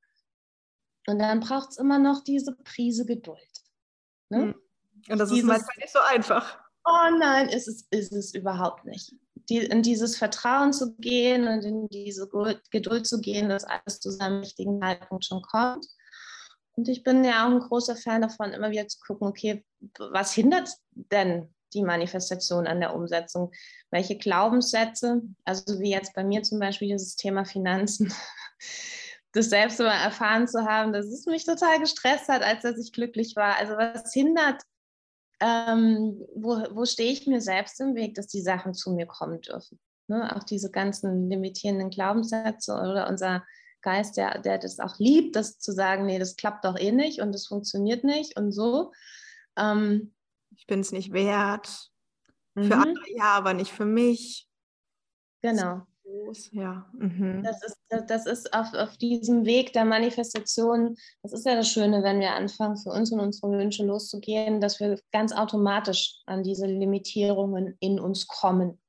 Und 1.07 1.19
dann 1.19 1.39
braucht 1.39 1.71
es 1.71 1.77
immer 1.77 1.97
noch 1.97 2.23
diese 2.23 2.55
Prise 2.63 3.05
Geduld. 3.05 3.39
Ne? 4.29 4.41
Hm. 4.41 4.55
Und 5.09 5.19
das 5.19 5.29
dieses, 5.29 5.43
ist 5.43 5.47
manchmal 5.47 5.77
nicht 5.77 5.93
so 5.93 5.99
einfach. 5.99 6.59
Oh 6.85 7.17
nein, 7.17 7.47
ist 7.49 7.67
es, 7.67 7.87
ist 7.91 8.11
es 8.11 8.33
überhaupt 8.33 8.85
nicht. 8.85 9.13
Die, 9.49 9.59
in 9.59 9.81
dieses 9.81 10.17
Vertrauen 10.17 10.73
zu 10.73 10.95
gehen 10.95 11.47
und 11.47 11.63
in 11.63 11.87
diese 11.87 12.29
Geduld 12.71 13.07
zu 13.07 13.21
gehen, 13.21 13.49
dass 13.49 13.63
alles 13.63 13.99
zu 13.99 14.11
seinem 14.11 14.39
richtigen 14.39 14.81
Zeitpunkt 14.81 15.25
schon 15.25 15.41
kommt. 15.41 15.85
Und 16.75 16.87
ich 16.87 17.03
bin 17.03 17.23
ja 17.23 17.45
auch 17.45 17.51
ein 17.51 17.59
großer 17.59 17.95
Fan 17.95 18.21
davon, 18.21 18.51
immer 18.51 18.71
wieder 18.71 18.87
zu 18.87 18.99
gucken, 18.99 19.27
okay, 19.27 19.63
was 19.97 20.33
hindert 20.33 20.69
denn 20.91 21.53
die 21.73 21.83
Manifestation 21.83 22.67
an 22.67 22.79
der 22.79 22.95
Umsetzung? 22.95 23.51
Welche 23.91 24.17
Glaubenssätze, 24.17 25.21
also 25.45 25.79
wie 25.79 25.91
jetzt 25.91 26.13
bei 26.13 26.23
mir 26.23 26.43
zum 26.43 26.59
Beispiel 26.59 26.89
dieses 26.89 27.15
Thema 27.15 27.45
Finanzen, 27.45 28.13
das 29.33 29.49
selbst 29.49 29.79
mal 29.79 30.03
erfahren 30.03 30.47
zu 30.47 30.65
haben, 30.65 30.93
dass 30.93 31.05
es 31.07 31.25
mich 31.25 31.45
total 31.45 31.79
gestresst 31.79 32.27
hat, 32.27 32.43
als 32.43 32.61
dass 32.61 32.77
ich 32.77 32.91
glücklich 32.91 33.35
war. 33.35 33.57
Also 33.57 33.73
was 33.73 34.13
hindert, 34.13 34.61
ähm, 35.39 36.23
wo, 36.35 36.63
wo 36.71 36.85
stehe 36.85 37.11
ich 37.11 37.27
mir 37.27 37.41
selbst 37.41 37.79
im 37.81 37.95
Weg, 37.95 38.15
dass 38.15 38.27
die 38.27 38.41
Sachen 38.41 38.73
zu 38.73 38.91
mir 38.91 39.07
kommen 39.07 39.41
dürfen? 39.41 39.79
Ne? 40.07 40.35
Auch 40.35 40.43
diese 40.43 40.69
ganzen 40.71 41.29
limitierenden 41.29 41.89
Glaubenssätze 41.89 42.73
oder 42.73 43.07
unser 43.07 43.43
Geist, 43.83 44.17
der, 44.17 44.39
der 44.39 44.57
das 44.57 44.79
auch 44.79 44.97
liebt, 44.97 45.35
das 45.35 45.59
zu 45.59 45.71
sagen, 45.71 46.05
nee, 46.05 46.17
das 46.17 46.35
klappt 46.35 46.65
doch 46.65 46.79
eh 46.79 46.91
nicht 46.91 47.21
und 47.21 47.33
das 47.33 47.45
funktioniert 47.45 48.03
nicht 48.03 48.37
und 48.37 48.51
so. 48.51 48.91
Ähm, 49.57 50.13
ich 50.55 50.65
bin 50.65 50.79
es 50.79 50.91
nicht 50.91 51.13
wert. 51.13 51.91
Mhm. 52.55 52.63
Für 52.63 52.75
andere 52.75 53.05
ja, 53.15 53.33
aber 53.33 53.53
nicht 53.53 53.71
für 53.71 53.85
mich. 53.85 54.47
Genau. 55.41 55.85
Ja. 56.51 56.89
Mhm. 56.93 57.43
Das 57.43 57.63
ist, 57.63 57.77
das 58.07 58.25
ist 58.25 58.53
auf, 58.53 58.73
auf 58.73 58.97
diesem 58.97 59.45
Weg 59.45 59.73
der 59.73 59.85
Manifestation, 59.85 60.95
das 61.21 61.33
ist 61.33 61.45
ja 61.45 61.55
das 61.55 61.69
Schöne, 61.69 62.03
wenn 62.03 62.19
wir 62.19 62.31
anfangen, 62.31 62.77
für 62.77 62.89
uns 62.89 63.11
und 63.11 63.19
unsere 63.19 63.51
Wünsche 63.51 63.85
loszugehen, 63.85 64.61
dass 64.61 64.79
wir 64.79 64.99
ganz 65.11 65.33
automatisch 65.33 66.21
an 66.25 66.43
diese 66.43 66.65
Limitierungen 66.65 67.75
in 67.79 67.99
uns 67.99 68.27
kommen 68.27 68.79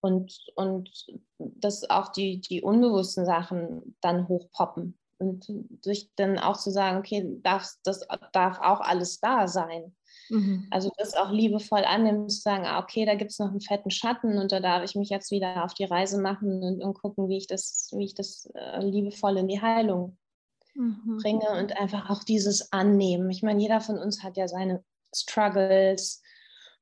und, 0.00 0.38
und 0.54 1.06
dass 1.38 1.88
auch 1.88 2.08
die, 2.08 2.40
die 2.40 2.62
unbewussten 2.62 3.24
Sachen 3.24 3.96
dann 4.00 4.28
hochpoppen. 4.28 4.98
Und 5.18 5.46
durch 5.82 6.10
dann 6.16 6.38
auch 6.38 6.58
zu 6.58 6.70
sagen, 6.70 6.98
okay, 6.98 7.26
darf, 7.42 7.72
das 7.84 8.06
darf 8.32 8.58
auch 8.60 8.80
alles 8.80 9.18
da 9.18 9.48
sein. 9.48 9.94
Mhm. 10.28 10.66
Also 10.70 10.90
das 10.98 11.14
auch 11.14 11.30
liebevoll 11.30 11.84
annehmen, 11.84 12.28
zu 12.28 12.40
sagen, 12.40 12.66
ah, 12.66 12.80
okay, 12.80 13.06
da 13.06 13.14
gibt 13.14 13.30
es 13.30 13.38
noch 13.38 13.48
einen 13.48 13.60
fetten 13.60 13.90
Schatten 13.90 14.38
und 14.38 14.52
da 14.52 14.60
darf 14.60 14.84
ich 14.84 14.94
mich 14.94 15.08
jetzt 15.08 15.30
wieder 15.30 15.64
auf 15.64 15.72
die 15.72 15.84
Reise 15.84 16.20
machen 16.20 16.62
und, 16.62 16.82
und 16.82 16.94
gucken, 16.94 17.28
wie 17.28 17.38
ich 17.38 17.46
das, 17.46 17.90
wie 17.96 18.04
ich 18.04 18.14
das 18.14 18.50
äh, 18.54 18.84
liebevoll 18.84 19.38
in 19.38 19.48
die 19.48 19.62
Heilung 19.62 20.18
mhm. 20.74 21.18
bringe 21.22 21.50
und 21.58 21.76
einfach 21.76 22.10
auch 22.10 22.22
dieses 22.22 22.72
Annehmen. 22.72 23.30
Ich 23.30 23.42
meine, 23.42 23.60
jeder 23.60 23.80
von 23.80 23.98
uns 23.98 24.22
hat 24.22 24.36
ja 24.36 24.48
seine 24.48 24.84
Struggles, 25.14 26.22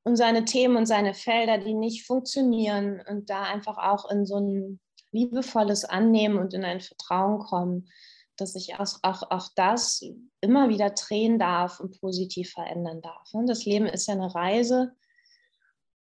und 0.04 0.16
seine 0.16 0.44
Themen 0.44 0.76
und 0.76 0.86
seine 0.86 1.14
Felder, 1.14 1.58
die 1.58 1.74
nicht 1.74 2.06
funktionieren 2.06 3.02
und 3.08 3.30
da 3.30 3.42
einfach 3.42 3.78
auch 3.78 4.10
in 4.10 4.26
so 4.26 4.38
ein 4.38 4.80
liebevolles 5.12 5.84
Annehmen 5.84 6.38
und 6.38 6.54
in 6.54 6.64
ein 6.64 6.80
Vertrauen 6.80 7.38
kommen, 7.38 7.88
dass 8.36 8.54
ich 8.54 8.74
auch, 8.74 8.98
auch, 9.02 9.30
auch 9.30 9.48
das 9.56 10.02
immer 10.40 10.68
wieder 10.68 10.90
drehen 10.90 11.38
darf 11.38 11.80
und 11.80 12.00
positiv 12.00 12.50
verändern 12.50 13.00
darf. 13.00 13.30
Das 13.46 13.64
Leben 13.64 13.86
ist 13.86 14.06
ja 14.06 14.14
eine 14.14 14.34
Reise 14.34 14.92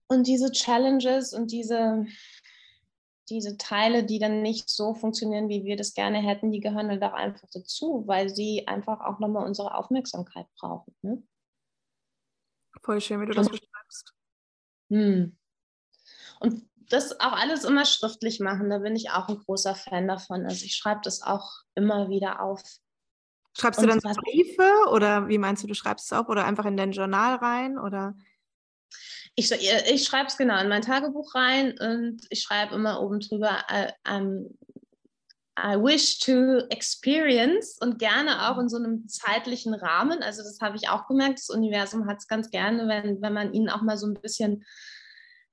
und 0.08 0.26
diese 0.26 0.50
Challenges 0.50 1.32
und 1.32 1.52
diese, 1.52 2.06
diese 3.28 3.56
Teile, 3.56 4.04
die 4.04 4.18
dann 4.18 4.42
nicht 4.42 4.68
so 4.68 4.94
funktionieren, 4.94 5.48
wie 5.48 5.64
wir 5.64 5.76
das 5.76 5.94
gerne 5.94 6.18
hätten, 6.18 6.50
die 6.50 6.60
gehören 6.60 6.88
halt 6.88 7.02
auch 7.02 7.12
einfach 7.12 7.48
dazu, 7.52 8.02
weil 8.06 8.30
sie 8.30 8.66
einfach 8.66 9.00
auch 9.00 9.20
nochmal 9.20 9.46
unsere 9.46 9.74
Aufmerksamkeit 9.74 10.46
brauchen. 10.58 10.94
Ne? 11.02 11.22
Voll 12.82 13.00
schön, 13.00 13.20
wie 13.20 13.26
du 13.26 13.32
das 13.32 13.48
beschreibst. 13.48 13.71
Hm. 14.92 15.36
Und 16.40 16.68
das 16.90 17.18
auch 17.18 17.32
alles 17.32 17.64
immer 17.64 17.86
schriftlich 17.86 18.40
machen, 18.40 18.68
da 18.68 18.78
bin 18.78 18.94
ich 18.94 19.10
auch 19.10 19.28
ein 19.28 19.38
großer 19.38 19.74
Fan 19.74 20.06
davon. 20.06 20.44
Also 20.44 20.66
ich 20.66 20.74
schreibe 20.74 21.00
das 21.02 21.22
auch 21.22 21.62
immer 21.74 22.10
wieder 22.10 22.42
auf. 22.42 22.62
Schreibst 23.56 23.82
du 23.82 23.86
dann 23.86 24.00
Briefe 24.00 24.90
oder 24.90 25.28
wie 25.28 25.38
meinst 25.38 25.62
du, 25.62 25.66
du 25.66 25.74
schreibst 25.74 26.06
es 26.06 26.18
auch 26.18 26.28
oder 26.28 26.44
einfach 26.44 26.66
in 26.66 26.76
dein 26.76 26.92
Journal 26.92 27.36
rein 27.36 27.78
oder? 27.78 28.14
Ich, 29.34 29.50
ich 29.50 30.04
schreibe 30.04 30.26
es 30.26 30.36
genau 30.36 30.60
in 30.60 30.68
mein 30.68 30.82
Tagebuch 30.82 31.34
rein 31.34 31.74
und 31.78 32.26
ich 32.28 32.42
schreibe 32.42 32.74
immer 32.74 33.00
oben 33.00 33.20
drüber, 33.20 33.64
äh, 33.68 33.90
ähm, 34.06 34.58
I 35.58 35.76
wish 35.76 36.18
to 36.20 36.66
experience 36.70 37.76
und 37.80 37.98
gerne 37.98 38.50
auch 38.50 38.58
in 38.58 38.70
so 38.70 38.78
einem 38.78 39.06
zeitlichen 39.06 39.74
Rahmen. 39.74 40.22
Also 40.22 40.42
das 40.42 40.60
habe 40.60 40.76
ich 40.76 40.88
auch 40.88 41.06
gemerkt. 41.06 41.40
Das 41.40 41.50
Universum 41.50 42.06
hat 42.06 42.18
es 42.18 42.26
ganz 42.26 42.50
gerne, 42.50 42.88
wenn, 42.88 43.20
wenn 43.20 43.32
man 43.34 43.52
ihnen 43.52 43.68
auch 43.68 43.82
mal 43.82 43.98
so 43.98 44.06
ein 44.06 44.14
bisschen, 44.14 44.64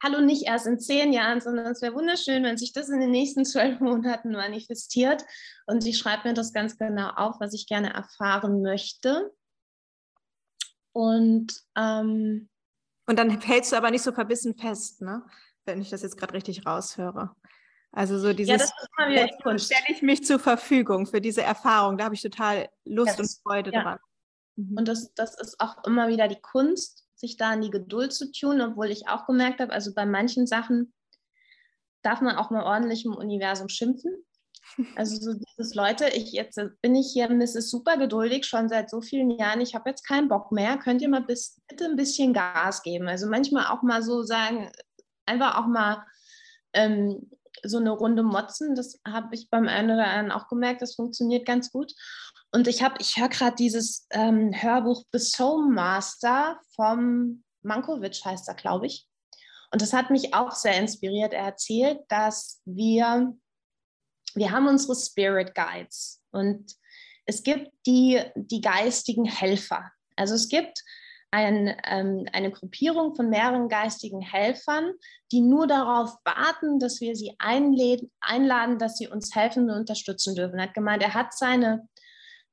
hallo, 0.01 0.21
nicht 0.21 0.47
erst 0.47 0.67
in 0.67 0.79
zehn 0.79 1.11
Jahren, 1.11 1.41
sondern 1.41 1.67
es 1.67 1.81
wäre 1.81 1.95
wunderschön, 1.95 2.43
wenn 2.43 2.57
sich 2.57 2.71
das 2.71 2.87
in 2.87 3.01
den 3.01 3.11
nächsten 3.11 3.43
zwölf 3.43 3.79
Monaten 3.81 4.31
manifestiert. 4.31 5.25
Und 5.67 5.85
ich 5.85 5.97
schreibe 5.97 6.29
mir 6.29 6.33
das 6.33 6.53
ganz 6.53 6.77
genau 6.77 7.09
auf, 7.09 7.35
was 7.41 7.53
ich 7.53 7.67
gerne 7.67 7.93
erfahren 7.93 8.61
möchte. 8.61 9.33
Und, 10.93 11.61
ähm, 11.75 12.49
und 13.05 13.19
dann 13.19 13.41
hältst 13.41 13.73
du 13.73 13.75
aber 13.75 13.91
nicht 13.91 14.03
so 14.03 14.13
verbissen 14.13 14.55
fest, 14.55 15.01
ne? 15.01 15.23
wenn 15.65 15.81
ich 15.81 15.89
das 15.89 16.03
jetzt 16.03 16.17
gerade 16.17 16.33
richtig 16.33 16.65
raushöre. 16.65 17.35
Also 17.91 18.19
so 18.19 18.33
dieses, 18.33 18.51
ja, 18.51 18.57
das 18.57 19.59
ist 19.59 19.65
stelle 19.65 19.85
ich 19.89 20.01
mich 20.01 20.23
zur 20.23 20.39
Verfügung 20.39 21.07
für 21.07 21.21
diese 21.21 21.41
Erfahrung. 21.41 21.97
Da 21.97 22.05
habe 22.05 22.15
ich 22.15 22.21
total 22.21 22.69
Lust 22.85 23.17
yes. 23.17 23.19
und 23.19 23.41
Freude 23.43 23.71
ja. 23.73 23.81
dran. 23.81 23.99
Mhm. 24.55 24.77
Und 24.77 24.87
das, 24.87 25.13
das 25.15 25.39
ist 25.39 25.59
auch 25.59 25.83
immer 25.85 26.07
wieder 26.07 26.27
die 26.27 26.39
Kunst, 26.39 27.07
sich 27.15 27.37
da 27.37 27.53
in 27.53 27.61
die 27.61 27.71
Geduld 27.71 28.13
zu 28.13 28.31
tun, 28.31 28.61
obwohl 28.61 28.91
ich 28.91 29.07
auch 29.07 29.25
gemerkt 29.25 29.59
habe, 29.59 29.73
also 29.73 29.93
bei 29.93 30.05
manchen 30.05 30.47
Sachen 30.47 30.93
darf 32.01 32.21
man 32.21 32.37
auch 32.37 32.49
mal 32.49 32.63
ordentlich 32.63 33.05
im 33.05 33.15
Universum 33.15 33.69
schimpfen. 33.69 34.25
Also 34.95 35.15
so 35.17 35.33
dieses 35.33 35.73
Leute, 35.73 36.09
ich 36.09 36.31
jetzt 36.31 36.59
bin 36.81 36.95
ich 36.95 37.11
hier, 37.11 37.29
Mrs. 37.29 37.69
super 37.69 37.97
geduldig 37.97 38.45
schon 38.45 38.69
seit 38.69 38.89
so 38.89 39.01
vielen 39.01 39.31
Jahren, 39.31 39.61
ich 39.61 39.73
habe 39.73 39.89
jetzt 39.89 40.05
keinen 40.07 40.29
Bock 40.29 40.51
mehr, 40.51 40.77
könnt 40.77 41.01
ihr 41.01 41.09
mal 41.09 41.23
bis, 41.23 41.59
bitte 41.67 41.85
ein 41.85 41.95
bisschen 41.95 42.33
Gas 42.33 42.83
geben. 42.83 43.07
Also 43.07 43.27
manchmal 43.27 43.65
auch 43.65 43.81
mal 43.81 44.03
so 44.03 44.21
sagen, 44.21 44.71
einfach 45.25 45.57
auch 45.57 45.67
mal 45.67 46.05
ähm, 46.73 47.29
so 47.63 47.77
eine 47.77 47.91
Runde 47.91 48.23
motzen. 48.23 48.75
Das 48.75 48.99
habe 49.07 49.35
ich 49.35 49.49
beim 49.49 49.67
einen 49.67 49.91
oder 49.91 50.07
anderen 50.07 50.31
auch 50.31 50.47
gemerkt, 50.47 50.81
das 50.81 50.95
funktioniert 50.95 51.45
ganz 51.45 51.71
gut. 51.71 51.93
Und 52.51 52.67
ich 52.67 52.81
habe, 52.81 52.95
ich 52.99 53.17
höre 53.17 53.29
gerade 53.29 53.55
dieses 53.55 54.07
ähm, 54.11 54.51
Hörbuch 54.53 55.03
The 55.13 55.19
Soul 55.19 55.69
Master 55.69 56.59
vom 56.75 57.43
Mankovic 57.61 58.23
heißt 58.25 58.47
er, 58.47 58.55
glaube 58.55 58.87
ich. 58.87 59.07
Und 59.71 59.81
das 59.81 59.93
hat 59.93 60.09
mich 60.09 60.33
auch 60.33 60.51
sehr 60.51 60.79
inspiriert. 60.79 61.33
Er 61.33 61.45
erzählt, 61.45 61.99
dass 62.07 62.61
wir, 62.65 63.35
wir 64.33 64.51
haben 64.51 64.67
unsere 64.67 64.95
Spirit 64.95 65.53
Guides 65.53 66.23
und 66.31 66.73
es 67.25 67.43
gibt 67.43 67.71
die, 67.85 68.19
die 68.35 68.61
geistigen 68.61 69.25
Helfer. 69.25 69.91
Also 70.15 70.33
es 70.33 70.49
gibt 70.49 70.83
ein, 71.31 71.75
ähm, 71.85 72.25
eine 72.33 72.51
Gruppierung 72.51 73.15
von 73.15 73.29
mehreren 73.29 73.69
geistigen 73.69 74.21
Helfern, 74.21 74.93
die 75.31 75.41
nur 75.41 75.67
darauf 75.67 76.15
warten, 76.23 76.79
dass 76.79 77.01
wir 77.01 77.15
sie 77.15 77.35
einladen, 77.39 78.11
einladen 78.19 78.79
dass 78.79 78.97
sie 78.97 79.07
uns 79.07 79.35
helfen 79.35 79.69
und 79.69 79.77
unterstützen 79.77 80.35
dürfen. 80.35 80.57
Er 80.57 80.67
hat 80.67 80.73
gemeint, 80.73 81.03
er 81.03 81.13
hat 81.13 81.37
seine, 81.37 81.87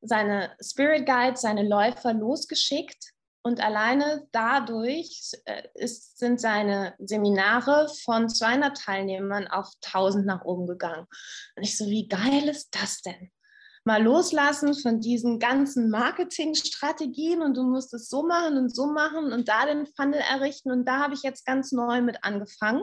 seine 0.01 0.55
Spirit 0.61 1.07
Guides, 1.07 1.41
seine 1.41 1.67
Läufer 1.67 2.13
losgeschickt 2.13 3.13
und 3.43 3.61
alleine 3.61 4.27
dadurch 4.33 5.31
äh, 5.45 5.63
ist, 5.75 6.19
sind 6.19 6.41
seine 6.41 6.95
Seminare 6.99 7.89
von 8.05 8.29
200 8.29 8.77
Teilnehmern 8.77 9.47
auf 9.47 9.69
1000 9.85 10.27
nach 10.27 10.45
oben 10.45 10.67
gegangen. 10.67 11.07
Und 11.55 11.63
ich 11.63 11.79
so, 11.79 11.87
wie 11.87 12.09
geil 12.09 12.49
ist 12.49 12.75
das 12.75 13.03
denn? 13.03 13.31
Mal 13.87 14.03
loslassen 14.03 14.75
von 14.75 15.01
diesen 15.01 15.39
ganzen 15.39 15.91
Marketingstrategien 15.91 17.41
und 17.41 17.57
du 17.57 17.63
musst 17.63 17.95
es 17.95 18.09
so 18.09 18.27
machen 18.27 18.59
und 18.59 18.75
so 18.75 18.87
machen 18.87 19.33
und 19.33 19.49
da 19.49 19.65
den 19.65 19.87
Funnel 19.87 20.21
errichten. 20.29 20.73
Und 20.73 20.87
da 20.87 20.99
habe 20.99 21.15
ich 21.15 21.23
jetzt 21.23 21.47
ganz 21.47 21.71
neu 21.71 22.03
mit 22.03 22.25
angefangen, 22.25 22.83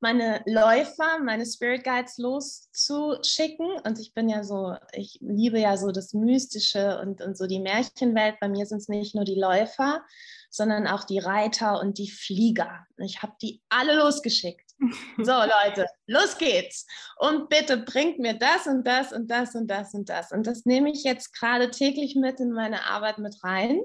meine 0.00 0.42
Läufer, 0.46 1.20
meine 1.22 1.46
Spirit 1.46 1.84
Guides 1.84 2.18
loszuschicken. 2.18 3.66
Und 3.84 3.98
ich 3.98 4.12
bin 4.14 4.28
ja 4.28 4.42
so, 4.42 4.74
ich 4.92 5.18
liebe 5.20 5.58
ja 5.58 5.76
so 5.76 5.90
das 5.90 6.12
Mystische 6.12 7.00
und, 7.00 7.22
und 7.22 7.38
so 7.38 7.46
die 7.46 7.60
Märchenwelt. 7.60 8.38
Bei 8.40 8.48
mir 8.48 8.66
sind 8.66 8.78
es 8.78 8.88
nicht 8.88 9.14
nur 9.14 9.24
die 9.24 9.38
Läufer, 9.38 10.04
sondern 10.50 10.86
auch 10.86 11.04
die 11.04 11.18
Reiter 11.18 11.80
und 11.80 11.98
die 11.98 12.10
Flieger. 12.10 12.86
Ich 12.98 13.22
habe 13.22 13.34
die 13.40 13.62
alle 13.68 13.96
losgeschickt. 13.96 14.65
So, 14.78 15.32
Leute, 15.32 15.86
los 16.06 16.36
geht's. 16.36 16.86
Und 17.18 17.48
bitte 17.48 17.78
bringt 17.78 18.18
mir 18.18 18.34
das 18.34 18.66
und 18.66 18.86
das 18.86 19.12
und 19.12 19.28
das 19.28 19.54
und 19.54 19.68
das 19.68 19.94
und 19.94 20.08
das. 20.08 20.32
Und 20.32 20.46
das 20.46 20.66
nehme 20.66 20.90
ich 20.90 21.02
jetzt 21.04 21.32
gerade 21.32 21.70
täglich 21.70 22.14
mit 22.14 22.40
in 22.40 22.52
meine 22.52 22.84
Arbeit 22.84 23.18
mit 23.18 23.42
rein. 23.42 23.80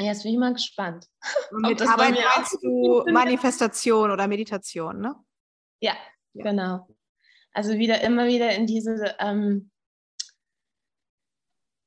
Jetzt 0.00 0.22
bin 0.22 0.32
ich 0.32 0.38
mal 0.38 0.52
gespannt. 0.52 1.06
Und 1.50 1.62
mit 1.62 1.82
Arbeit 1.82 2.14
meinst 2.14 2.56
du 2.62 3.04
Manifestation 3.10 4.12
oder 4.12 4.28
Meditation, 4.28 5.00
ne? 5.00 5.16
Ja, 5.80 5.96
ja, 6.34 6.44
genau. 6.44 6.86
Also 7.52 7.74
wieder 7.78 8.00
immer 8.02 8.28
wieder 8.28 8.54
in 8.54 8.66
diese, 8.66 9.16
ähm, 9.18 9.72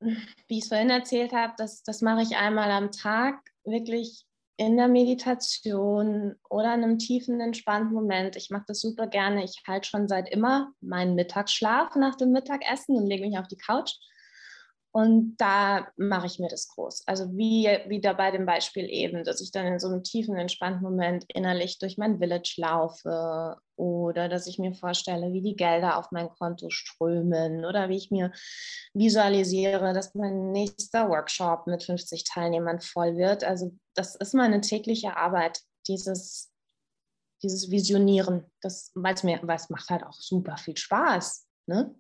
wie 0.02 0.58
ich 0.58 0.64
es 0.64 0.68
vorhin 0.68 0.90
erzählt 0.90 1.32
habe, 1.32 1.54
das, 1.58 1.84
das 1.84 2.02
mache 2.02 2.24
ich 2.24 2.36
einmal 2.36 2.70
am 2.72 2.92
Tag, 2.92 3.40
wirklich 3.64 4.26
in 4.58 4.78
der 4.78 4.88
Meditation 4.88 6.36
oder 6.50 6.74
in 6.76 6.84
einem 6.84 7.00
tiefen, 7.00 7.42
entspannten 7.42 7.94
Moment. 7.94 8.36
Ich 8.36 8.50
mache 8.50 8.66
das 8.68 8.82
super 8.82 9.08
gerne. 9.08 9.44
Ich 9.44 9.64
halte 9.68 9.90
schon 9.90 10.08
seit 10.08 10.30
immer 10.30 10.72
meinen 10.82 11.16
Mittagsschlaf 11.16 11.96
nach 11.96 12.16
dem 12.16 12.32
Mittagessen 12.32 12.96
und 12.96 13.08
lege 13.08 13.26
mich 13.26 13.38
auf 13.38 13.48
die 13.48 13.58
Couch 13.58 13.94
und 14.94 15.38
da 15.38 15.88
mache 15.96 16.28
ich 16.28 16.38
mir 16.40 16.50
das 16.50 16.68
groß. 16.68 17.04
Also 17.08 17.32
wie 17.38 17.66
wieder 17.88 18.14
bei 18.14 18.30
dem 18.32 18.46
Beispiel 18.46 18.90
eben, 18.90 19.24
dass 19.24 19.40
ich 19.40 19.52
dann 19.52 19.66
in 19.66 19.80
so 19.80 19.88
einem 19.88 20.04
tiefen, 20.04 20.36
entspannten 20.36 20.84
Moment 20.84 21.24
innerlich 21.34 21.80
durch 21.80 21.98
mein 21.98 22.20
Village 22.20 22.56
laufe 22.58 23.56
oder 23.78 24.28
dass 24.28 24.48
ich 24.48 24.60
mir 24.60 24.74
vorstelle, 24.74 25.32
wie 25.32 25.42
die 25.42 25.56
Gelder 25.56 25.98
auf 25.98 26.12
mein 26.12 26.30
Konto 26.30 26.70
strömen 26.70 27.64
oder 27.64 27.88
wie 27.88 27.96
ich 27.96 28.12
mir 28.12 28.34
visualisiere, 28.94 29.94
dass 29.94 30.14
mein 30.14 30.52
nächster 30.52 31.08
Workshop 31.08 31.68
mit 31.68 31.84
50 31.84 32.26
Teilnehmern 32.26 32.82
voll 32.82 33.16
wird. 33.16 33.46
Also 33.46 33.72
das 33.96 34.16
ist 34.16 34.34
meine 34.34 34.60
tägliche 34.60 35.16
Arbeit, 35.16 35.62
dieses, 35.88 36.52
dieses 37.42 37.72
Visionieren, 37.72 38.46
weil 38.94 39.14
es 39.14 39.24
mir, 39.24 39.40
weil 39.44 39.56
es 39.56 39.70
macht 39.70 39.90
halt 39.90 40.04
auch 40.04 40.14
super 40.14 40.58
viel 40.58 40.76
Spaß. 40.76 41.48
Ne? 41.68 41.96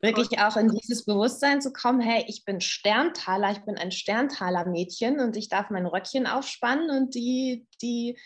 Wirklich 0.00 0.38
auch 0.38 0.56
in 0.56 0.68
dieses 0.68 1.04
Bewusstsein 1.04 1.60
zu 1.60 1.72
kommen, 1.72 2.00
hey, 2.00 2.24
ich 2.26 2.44
bin 2.44 2.60
Sterntaler, 2.60 3.52
ich 3.52 3.64
bin 3.64 3.76
ein 3.76 3.92
Sterntaler 3.92 4.66
Mädchen 4.66 5.20
und 5.20 5.36
ich 5.36 5.48
darf 5.48 5.70
mein 5.70 5.86
Röckchen 5.86 6.26
aufspannen 6.26 6.90
und 6.90 7.14
die, 7.14 7.66
die, 7.82 8.18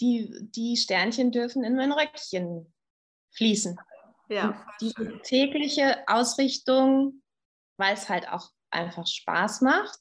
die, 0.00 0.48
die 0.50 0.76
Sternchen 0.76 1.30
dürfen 1.30 1.62
in 1.64 1.76
mein 1.76 1.92
Röckchen 1.92 2.72
fließen. 3.32 3.78
Ja. 4.28 4.64
diese 4.80 5.20
tägliche 5.22 6.04
Ausrichtung, 6.06 7.20
weil 7.78 7.94
es 7.94 8.08
halt 8.08 8.28
auch 8.28 8.50
einfach 8.70 9.06
Spaß 9.06 9.60
macht 9.62 9.98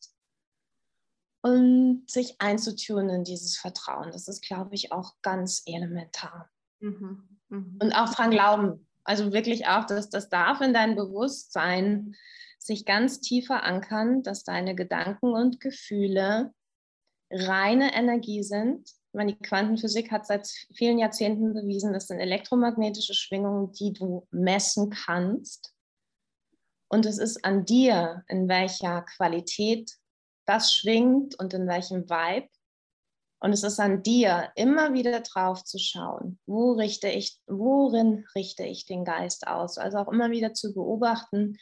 und 1.42 2.04
sich 2.10 2.40
einzutun 2.40 3.10
in 3.10 3.24
dieses 3.24 3.58
Vertrauen, 3.58 4.12
das 4.12 4.28
ist, 4.28 4.44
glaube 4.44 4.76
ich, 4.76 4.92
auch 4.92 5.16
ganz 5.22 5.64
elementar. 5.66 6.50
Mhm. 6.80 7.40
Mhm. 7.50 7.80
Und 7.82 7.94
auch 7.94 8.14
dran 8.14 8.32
glauben, 8.32 8.89
also 9.10 9.34
wirklich 9.34 9.66
auch, 9.66 9.86
dass 9.86 10.12
das 10.12 10.30
darf 10.30 10.62
in 10.62 10.72
dein 10.72 10.96
Bewusstsein 10.96 12.16
sich 12.60 12.86
ganz 12.86 13.22
tief 13.22 13.48
verankern, 13.48 14.22
dass 14.22 14.44
deine 14.44 14.76
Gedanken 14.76 15.34
und 15.34 15.60
Gefühle 15.60 16.54
reine 17.32 17.96
Energie 17.96 18.44
sind. 18.44 18.88
Ich 18.88 19.14
meine, 19.14 19.34
die 19.34 19.40
Quantenphysik 19.40 20.12
hat 20.12 20.28
seit 20.28 20.48
vielen 20.76 21.00
Jahrzehnten 21.00 21.56
bewiesen, 21.56 21.92
das 21.92 22.06
sind 22.06 22.20
elektromagnetische 22.20 23.16
Schwingungen, 23.16 23.72
die 23.72 23.94
du 23.94 24.28
messen 24.30 24.92
kannst. 24.92 25.74
Und 26.88 27.08
es 27.08 27.18
ist 27.18 27.44
an 27.44 27.66
dir, 27.66 28.24
in 28.28 28.48
welcher 28.48 29.02
Qualität 29.02 29.92
das 30.46 30.72
schwingt 30.72 31.34
und 31.40 31.56
in 31.56 31.68
welchem 31.68 32.08
Vibe. 32.08 32.50
Und 33.42 33.54
es 33.54 33.64
ist 33.64 33.80
an 33.80 34.04
dir, 34.04 34.52
immer 34.56 34.94
wieder 34.94 35.22
drauf 35.22 35.64
zu 35.64 35.80
schauen, 35.80 36.40
wo 36.46 36.74
richte 36.74 37.08
ich, 37.08 37.40
worin 37.48 38.26
richte 38.36 38.64
ich 38.64 38.86
den 38.86 39.06
Geist 39.06 39.48
aus? 39.48 39.78
Also 39.78 39.98
auch 40.00 40.12
immer 40.12 40.30
wieder 40.30 40.54
zu 40.54 40.74
beobachten, 40.74 41.58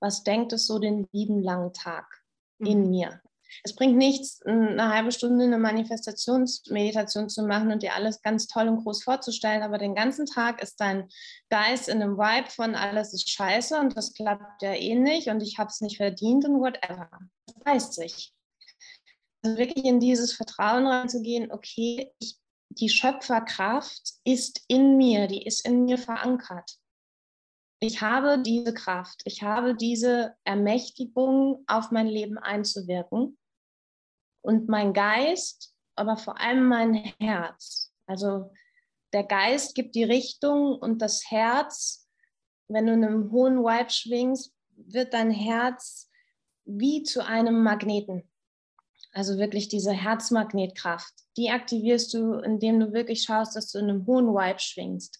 was 0.00 0.22
denkt 0.22 0.52
es 0.52 0.66
so 0.66 0.78
den 0.78 1.08
lieben 1.12 1.42
langen 1.42 1.72
Tag 1.72 2.06
in 2.58 2.84
mhm. 2.84 2.90
mir? 2.90 3.20
Es 3.64 3.74
bringt 3.74 3.96
nichts, 3.96 4.42
eine 4.44 4.92
halbe 4.92 5.12
Stunde 5.12 5.44
eine 5.44 5.58
Manifestationsmeditation 5.58 7.28
zu 7.28 7.46
machen 7.46 7.72
und 7.72 7.82
dir 7.82 7.94
alles 7.94 8.20
ganz 8.22 8.46
toll 8.46 8.68
und 8.68 8.82
groß 8.82 9.02
vorzustellen, 9.02 9.62
aber 9.62 9.78
den 9.78 9.94
ganzen 9.94 10.26
Tag 10.26 10.62
ist 10.62 10.80
dein 10.80 11.08
Geist 11.48 11.88
in 11.88 12.02
einem 12.02 12.18
Vibe 12.18 12.50
von 12.50 12.74
alles 12.74 13.12
ist 13.14 13.30
scheiße 13.30 13.78
und 13.78 13.96
das 13.96 14.14
klappt 14.14 14.62
ja 14.62 14.74
eh 14.74 14.94
nicht 14.94 15.28
und 15.28 15.42
ich 15.42 15.58
habe 15.58 15.70
es 15.70 15.80
nicht 15.80 15.96
verdient 15.96 16.44
und 16.44 16.60
whatever. 16.60 17.08
Das 17.46 17.56
weiß 17.64 17.94
sich. 17.94 18.35
Also 19.46 19.58
wirklich 19.58 19.84
in 19.84 20.00
dieses 20.00 20.32
Vertrauen 20.32 20.88
reinzugehen, 20.88 21.52
okay, 21.52 22.12
ich, 22.18 22.36
die 22.68 22.88
Schöpferkraft 22.88 24.14
ist 24.24 24.64
in 24.66 24.96
mir, 24.96 25.28
die 25.28 25.46
ist 25.46 25.64
in 25.64 25.84
mir 25.84 25.98
verankert. 25.98 26.68
Ich 27.78 28.00
habe 28.00 28.42
diese 28.42 28.74
Kraft, 28.74 29.22
ich 29.24 29.44
habe 29.44 29.76
diese 29.76 30.34
Ermächtigung, 30.42 31.62
auf 31.68 31.92
mein 31.92 32.08
Leben 32.08 32.38
einzuwirken. 32.38 33.38
Und 34.40 34.68
mein 34.68 34.92
Geist, 34.92 35.72
aber 35.94 36.16
vor 36.16 36.40
allem 36.40 36.66
mein 36.66 36.94
Herz. 37.20 37.92
Also 38.06 38.50
der 39.12 39.22
Geist 39.22 39.76
gibt 39.76 39.94
die 39.94 40.04
Richtung 40.04 40.76
und 40.76 41.00
das 41.02 41.30
Herz, 41.30 42.08
wenn 42.66 42.86
du 42.86 42.94
in 42.94 43.04
einem 43.04 43.30
hohen 43.30 43.58
Vibe 43.58 43.90
schwingst, 43.90 44.52
wird 44.70 45.14
dein 45.14 45.30
Herz 45.30 46.10
wie 46.64 47.04
zu 47.04 47.24
einem 47.24 47.62
Magneten. 47.62 48.28
Also 49.16 49.38
wirklich 49.38 49.68
diese 49.68 49.92
Herzmagnetkraft, 49.92 51.14
die 51.38 51.48
aktivierst 51.48 52.12
du, 52.12 52.34
indem 52.34 52.78
du 52.78 52.92
wirklich 52.92 53.22
schaust, 53.22 53.56
dass 53.56 53.72
du 53.72 53.78
in 53.78 53.88
einem 53.88 54.06
hohen 54.06 54.26
Vibe 54.26 54.58
schwingst. 54.58 55.18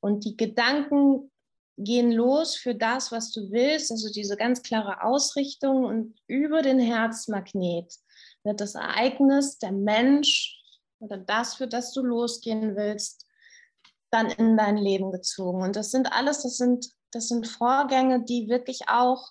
Und 0.00 0.24
die 0.24 0.38
Gedanken 0.38 1.30
gehen 1.76 2.12
los 2.12 2.56
für 2.56 2.74
das, 2.74 3.12
was 3.12 3.30
du 3.30 3.50
willst, 3.50 3.90
also 3.90 4.10
diese 4.10 4.38
ganz 4.38 4.62
klare 4.62 5.02
Ausrichtung 5.02 5.84
und 5.84 6.18
über 6.28 6.62
den 6.62 6.78
Herzmagnet 6.78 7.92
wird 8.42 8.62
das 8.62 8.74
Ereignis, 8.74 9.58
der 9.58 9.72
Mensch 9.72 10.58
oder 10.98 11.18
das, 11.18 11.56
für 11.56 11.68
das 11.68 11.92
du 11.92 12.00
losgehen 12.00 12.74
willst, 12.74 13.26
dann 14.10 14.30
in 14.30 14.56
dein 14.56 14.78
Leben 14.78 15.12
gezogen. 15.12 15.60
Und 15.60 15.76
das 15.76 15.90
sind 15.90 16.10
alles, 16.10 16.42
das 16.42 16.56
sind, 16.56 16.88
das 17.10 17.28
sind 17.28 17.46
Vorgänge, 17.46 18.24
die 18.24 18.48
wirklich 18.48 18.88
auch 18.88 19.30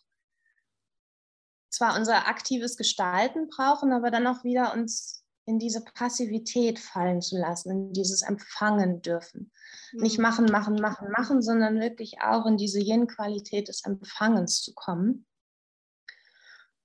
zwar 1.69 1.97
unser 1.97 2.27
aktives 2.27 2.77
Gestalten 2.77 3.47
brauchen, 3.47 3.91
aber 3.91 4.11
dann 4.11 4.27
auch 4.27 4.43
wieder 4.43 4.73
uns 4.73 5.23
in 5.45 5.57
diese 5.57 5.83
Passivität 5.83 6.77
fallen 6.77 7.21
zu 7.21 7.37
lassen, 7.37 7.71
in 7.71 7.93
dieses 7.93 8.21
Empfangen 8.21 9.01
dürfen. 9.01 9.51
Mhm. 9.93 10.01
Nicht 10.01 10.19
machen, 10.19 10.45
machen, 10.45 10.75
machen, 10.75 11.09
machen, 11.09 11.41
sondern 11.41 11.79
wirklich 11.79 12.21
auch 12.21 12.45
in 12.45 12.57
diese 12.57 12.79
Yin-Qualität 12.79 13.67
des 13.67 13.83
Empfangens 13.83 14.61
zu 14.61 14.73
kommen. 14.75 15.25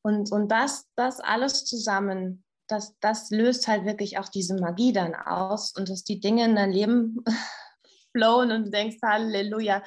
Und, 0.02 0.32
und 0.32 0.48
das, 0.48 0.86
das 0.96 1.20
alles 1.20 1.64
zusammen, 1.66 2.44
das, 2.66 2.94
das 3.00 3.30
löst 3.30 3.68
halt 3.68 3.84
wirklich 3.84 4.18
auch 4.18 4.28
diese 4.28 4.54
Magie 4.54 4.92
dann 4.92 5.14
aus 5.14 5.74
und 5.76 5.90
dass 5.90 6.04
die 6.04 6.20
Dinge 6.20 6.44
in 6.46 6.56
dein 6.56 6.72
Leben 6.72 7.22
flowen 8.16 8.50
und 8.50 8.64
du 8.66 8.70
denkst, 8.70 8.96
Halleluja, 9.02 9.82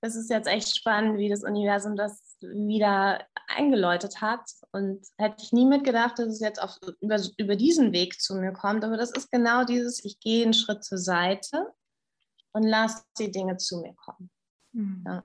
das 0.00 0.16
ist 0.16 0.30
jetzt 0.30 0.48
echt 0.48 0.74
spannend, 0.74 1.18
wie 1.18 1.28
das 1.28 1.44
Universum 1.44 1.96
das 1.96 2.23
wieder 2.52 3.26
eingeläutet 3.48 4.20
hat. 4.20 4.48
Und 4.72 5.06
hätte 5.18 5.42
ich 5.42 5.52
nie 5.52 5.66
mitgedacht, 5.66 6.18
dass 6.18 6.28
es 6.28 6.40
jetzt 6.40 6.60
auf, 6.60 6.78
über, 7.00 7.18
über 7.36 7.56
diesen 7.56 7.92
Weg 7.92 8.20
zu 8.20 8.34
mir 8.36 8.52
kommt. 8.52 8.84
Aber 8.84 8.96
das 8.96 9.10
ist 9.10 9.30
genau 9.30 9.64
dieses, 9.64 10.04
ich 10.04 10.20
gehe 10.20 10.44
einen 10.44 10.54
Schritt 10.54 10.84
zur 10.84 10.98
Seite 10.98 11.72
und 12.52 12.62
lasse 12.62 13.04
die 13.18 13.30
Dinge 13.30 13.56
zu 13.56 13.80
mir 13.80 13.94
kommen. 13.94 14.30
Mhm. 14.72 15.04
Ja. 15.06 15.24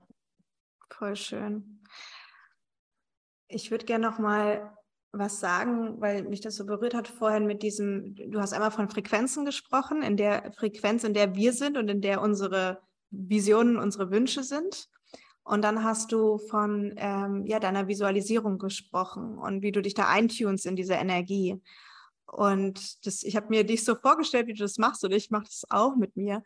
Voll 0.92 1.16
schön. 1.16 1.82
Ich 3.48 3.72
würde 3.72 3.86
gerne 3.86 4.06
noch 4.06 4.20
mal 4.20 4.76
was 5.12 5.40
sagen, 5.40 6.00
weil 6.02 6.24
mich 6.24 6.42
das 6.42 6.56
so 6.56 6.66
berührt 6.66 6.94
hat 6.94 7.08
vorhin 7.08 7.48
mit 7.48 7.64
diesem, 7.64 8.16
du 8.16 8.40
hast 8.40 8.54
einmal 8.54 8.72
von 8.72 8.90
Frequenzen 8.90 9.46
gesprochen, 9.46 10.04
in 10.04 10.18
der 10.18 10.52
Frequenz, 10.54 11.04
in 11.04 11.14
der 11.14 11.36
wir 11.36 11.54
sind 11.54 11.78
und 11.78 11.90
in 11.90 12.02
der 12.02 12.22
unsere 12.22 12.82
Visionen, 13.10 13.78
unsere 13.78 14.12
Wünsche 14.12 14.44
sind. 14.44 14.88
Und 15.50 15.64
dann 15.64 15.84
hast 15.84 16.12
du 16.12 16.38
von 16.38 16.94
ähm, 16.98 17.44
ja, 17.48 17.60
deiner 17.60 17.88
Visualisierung 17.88 18.60
gesprochen 18.60 19.40
und 19.40 19.64
wie 19.64 19.72
du 19.72 19.82
dich 19.82 19.96
da 19.96 20.08
eintunst 20.08 20.68
in 20.68 20.76
diese 20.76 20.94
Energie. 20.94 21.60
Und 22.28 23.04
das, 23.08 23.24
ich 23.24 23.36
habe 23.36 23.48
mir 23.50 23.64
dich 23.64 23.84
so 23.84 23.96
vorgestellt, 23.96 24.46
wie 24.46 24.54
du 24.54 24.62
das 24.64 24.78
machst, 24.78 25.04
und 25.04 25.12
ich 25.12 25.32
mache 25.32 25.46
das 25.46 25.66
auch 25.72 25.96
mit 25.96 26.16
mir, 26.16 26.44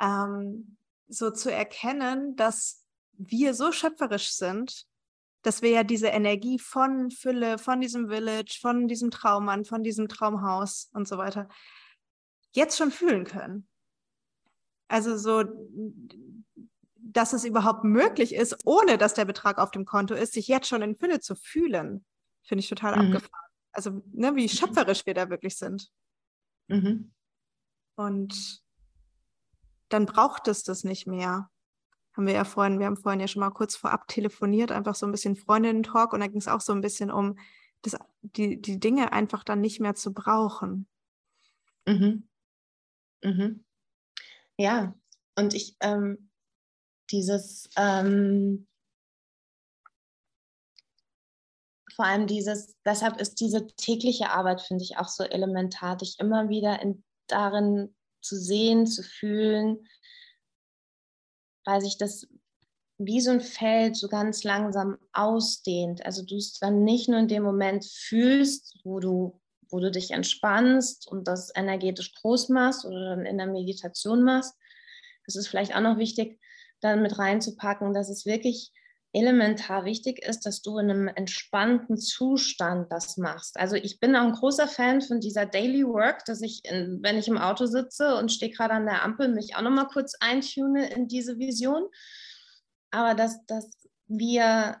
ähm, 0.00 0.76
so 1.08 1.32
zu 1.32 1.50
erkennen, 1.50 2.36
dass 2.36 2.84
wir 3.14 3.52
so 3.52 3.72
schöpferisch 3.72 4.30
sind, 4.30 4.86
dass 5.42 5.60
wir 5.60 5.70
ja 5.70 5.82
diese 5.82 6.08
Energie 6.08 6.60
von 6.60 7.10
Fülle, 7.10 7.58
von 7.58 7.80
diesem 7.80 8.10
Village, 8.10 8.60
von 8.60 8.86
diesem 8.86 9.10
Traummann, 9.10 9.64
von 9.64 9.82
diesem 9.82 10.06
Traumhaus 10.06 10.88
und 10.92 11.08
so 11.08 11.18
weiter 11.18 11.48
jetzt 12.52 12.78
schon 12.78 12.92
fühlen 12.92 13.24
können. 13.24 13.66
Also 14.86 15.16
so, 15.16 15.42
dass 17.16 17.32
es 17.32 17.44
überhaupt 17.44 17.84
möglich 17.84 18.34
ist, 18.34 18.56
ohne 18.64 18.98
dass 18.98 19.14
der 19.14 19.24
Betrag 19.24 19.58
auf 19.58 19.70
dem 19.70 19.84
Konto 19.84 20.14
ist, 20.14 20.34
sich 20.34 20.48
jetzt 20.48 20.68
schon 20.68 20.82
in 20.82 20.96
Fülle 20.96 21.20
zu 21.20 21.34
fühlen, 21.34 22.04
finde 22.42 22.60
ich 22.60 22.68
total 22.68 22.96
mhm. 22.96 23.06
abgefahren. 23.06 23.50
Also 23.72 24.02
ne, 24.12 24.34
wie 24.36 24.48
schöpferisch 24.48 25.06
wir 25.06 25.14
da 25.14 25.30
wirklich 25.30 25.56
sind. 25.56 25.90
Mhm. 26.68 27.12
Und 27.96 28.62
dann 29.88 30.06
braucht 30.06 30.48
es 30.48 30.62
das 30.62 30.84
nicht 30.84 31.06
mehr 31.06 31.50
haben 32.16 32.26
wir 32.26 32.34
ja 32.34 32.44
vorhin, 32.44 32.78
wir 32.78 32.86
haben 32.86 32.96
vorhin 32.96 33.20
ja 33.20 33.28
schon 33.28 33.40
mal 33.40 33.50
kurz 33.50 33.76
vorab 33.76 34.08
telefoniert, 34.08 34.72
einfach 34.72 34.94
so 34.94 35.04
ein 35.06 35.12
bisschen 35.12 35.36
Freundinnen-Talk 35.36 36.12
und 36.12 36.20
da 36.20 36.26
ging 36.26 36.38
es 36.38 36.48
auch 36.48 36.62
so 36.62 36.72
ein 36.72 36.80
bisschen 36.80 37.10
um, 37.10 37.38
das, 37.82 37.96
die, 38.22 38.60
die 38.60 38.80
Dinge 38.80 39.12
einfach 39.12 39.44
dann 39.44 39.60
nicht 39.60 39.80
mehr 39.80 39.94
zu 39.94 40.14
brauchen. 40.14 40.88
Mhm. 41.86 42.26
Mhm. 43.22 43.64
Ja, 44.56 44.94
und 45.34 45.52
ich, 45.52 45.76
ähm, 45.80 46.25
dieses, 47.10 47.68
ähm, 47.76 48.66
vor 51.94 52.04
allem 52.04 52.26
dieses, 52.26 52.76
deshalb 52.84 53.20
ist 53.20 53.40
diese 53.40 53.66
tägliche 53.66 54.30
Arbeit, 54.30 54.60
finde 54.60 54.84
ich, 54.84 54.98
auch 54.98 55.08
so 55.08 55.24
elementar, 55.24 55.96
dich 55.96 56.18
immer 56.20 56.48
wieder 56.48 56.80
in, 56.82 57.02
darin 57.26 57.94
zu 58.20 58.36
sehen, 58.36 58.86
zu 58.86 59.02
fühlen, 59.02 59.88
weil 61.64 61.80
sich 61.80 61.96
das 61.96 62.26
wie 62.98 63.20
so 63.20 63.30
ein 63.30 63.40
Feld 63.40 63.96
so 63.96 64.08
ganz 64.08 64.42
langsam 64.44 64.96
ausdehnt. 65.12 66.04
Also 66.04 66.24
du 66.24 66.36
es 66.36 66.58
dann 66.58 66.84
nicht 66.84 67.08
nur 67.08 67.18
in 67.18 67.28
dem 67.28 67.42
Moment 67.42 67.84
fühlst, 67.84 68.78
wo 68.84 69.00
du, 69.00 69.40
wo 69.70 69.80
du 69.80 69.90
dich 69.90 70.12
entspannst 70.12 71.06
und 71.06 71.28
das 71.28 71.52
energetisch 71.54 72.14
groß 72.14 72.48
machst 72.48 72.84
oder 72.84 73.16
dann 73.16 73.26
in 73.26 73.38
der 73.38 73.48
Meditation 73.48 74.22
machst. 74.22 74.54
Das 75.26 75.36
ist 75.36 75.48
vielleicht 75.48 75.74
auch 75.74 75.80
noch 75.80 75.98
wichtig, 75.98 76.40
dann 76.80 77.02
mit 77.02 77.18
reinzupacken, 77.18 77.94
dass 77.94 78.08
es 78.08 78.26
wirklich 78.26 78.72
elementar 79.12 79.86
wichtig 79.86 80.22
ist, 80.22 80.44
dass 80.44 80.60
du 80.60 80.78
in 80.78 80.90
einem 80.90 81.08
entspannten 81.08 81.96
Zustand 81.96 82.92
das 82.92 83.16
machst. 83.16 83.58
Also 83.58 83.74
ich 83.74 83.98
bin 83.98 84.14
auch 84.14 84.24
ein 84.24 84.32
großer 84.32 84.68
Fan 84.68 85.00
von 85.00 85.20
dieser 85.20 85.46
Daily 85.46 85.86
Work, 85.86 86.26
dass 86.26 86.42
ich, 86.42 86.62
in, 86.64 86.98
wenn 87.02 87.16
ich 87.16 87.26
im 87.26 87.38
Auto 87.38 87.64
sitze 87.64 88.16
und 88.16 88.30
stehe 88.30 88.52
gerade 88.52 88.74
an 88.74 88.84
der 88.84 89.02
Ampel, 89.02 89.28
mich 89.28 89.56
auch 89.56 89.62
noch 89.62 89.70
mal 89.70 89.86
kurz 89.86 90.14
eintune 90.20 90.90
in 90.90 91.08
diese 91.08 91.38
Vision. 91.38 91.84
Aber 92.90 93.14
dass, 93.14 93.44
dass 93.46 93.70
wir 94.06 94.76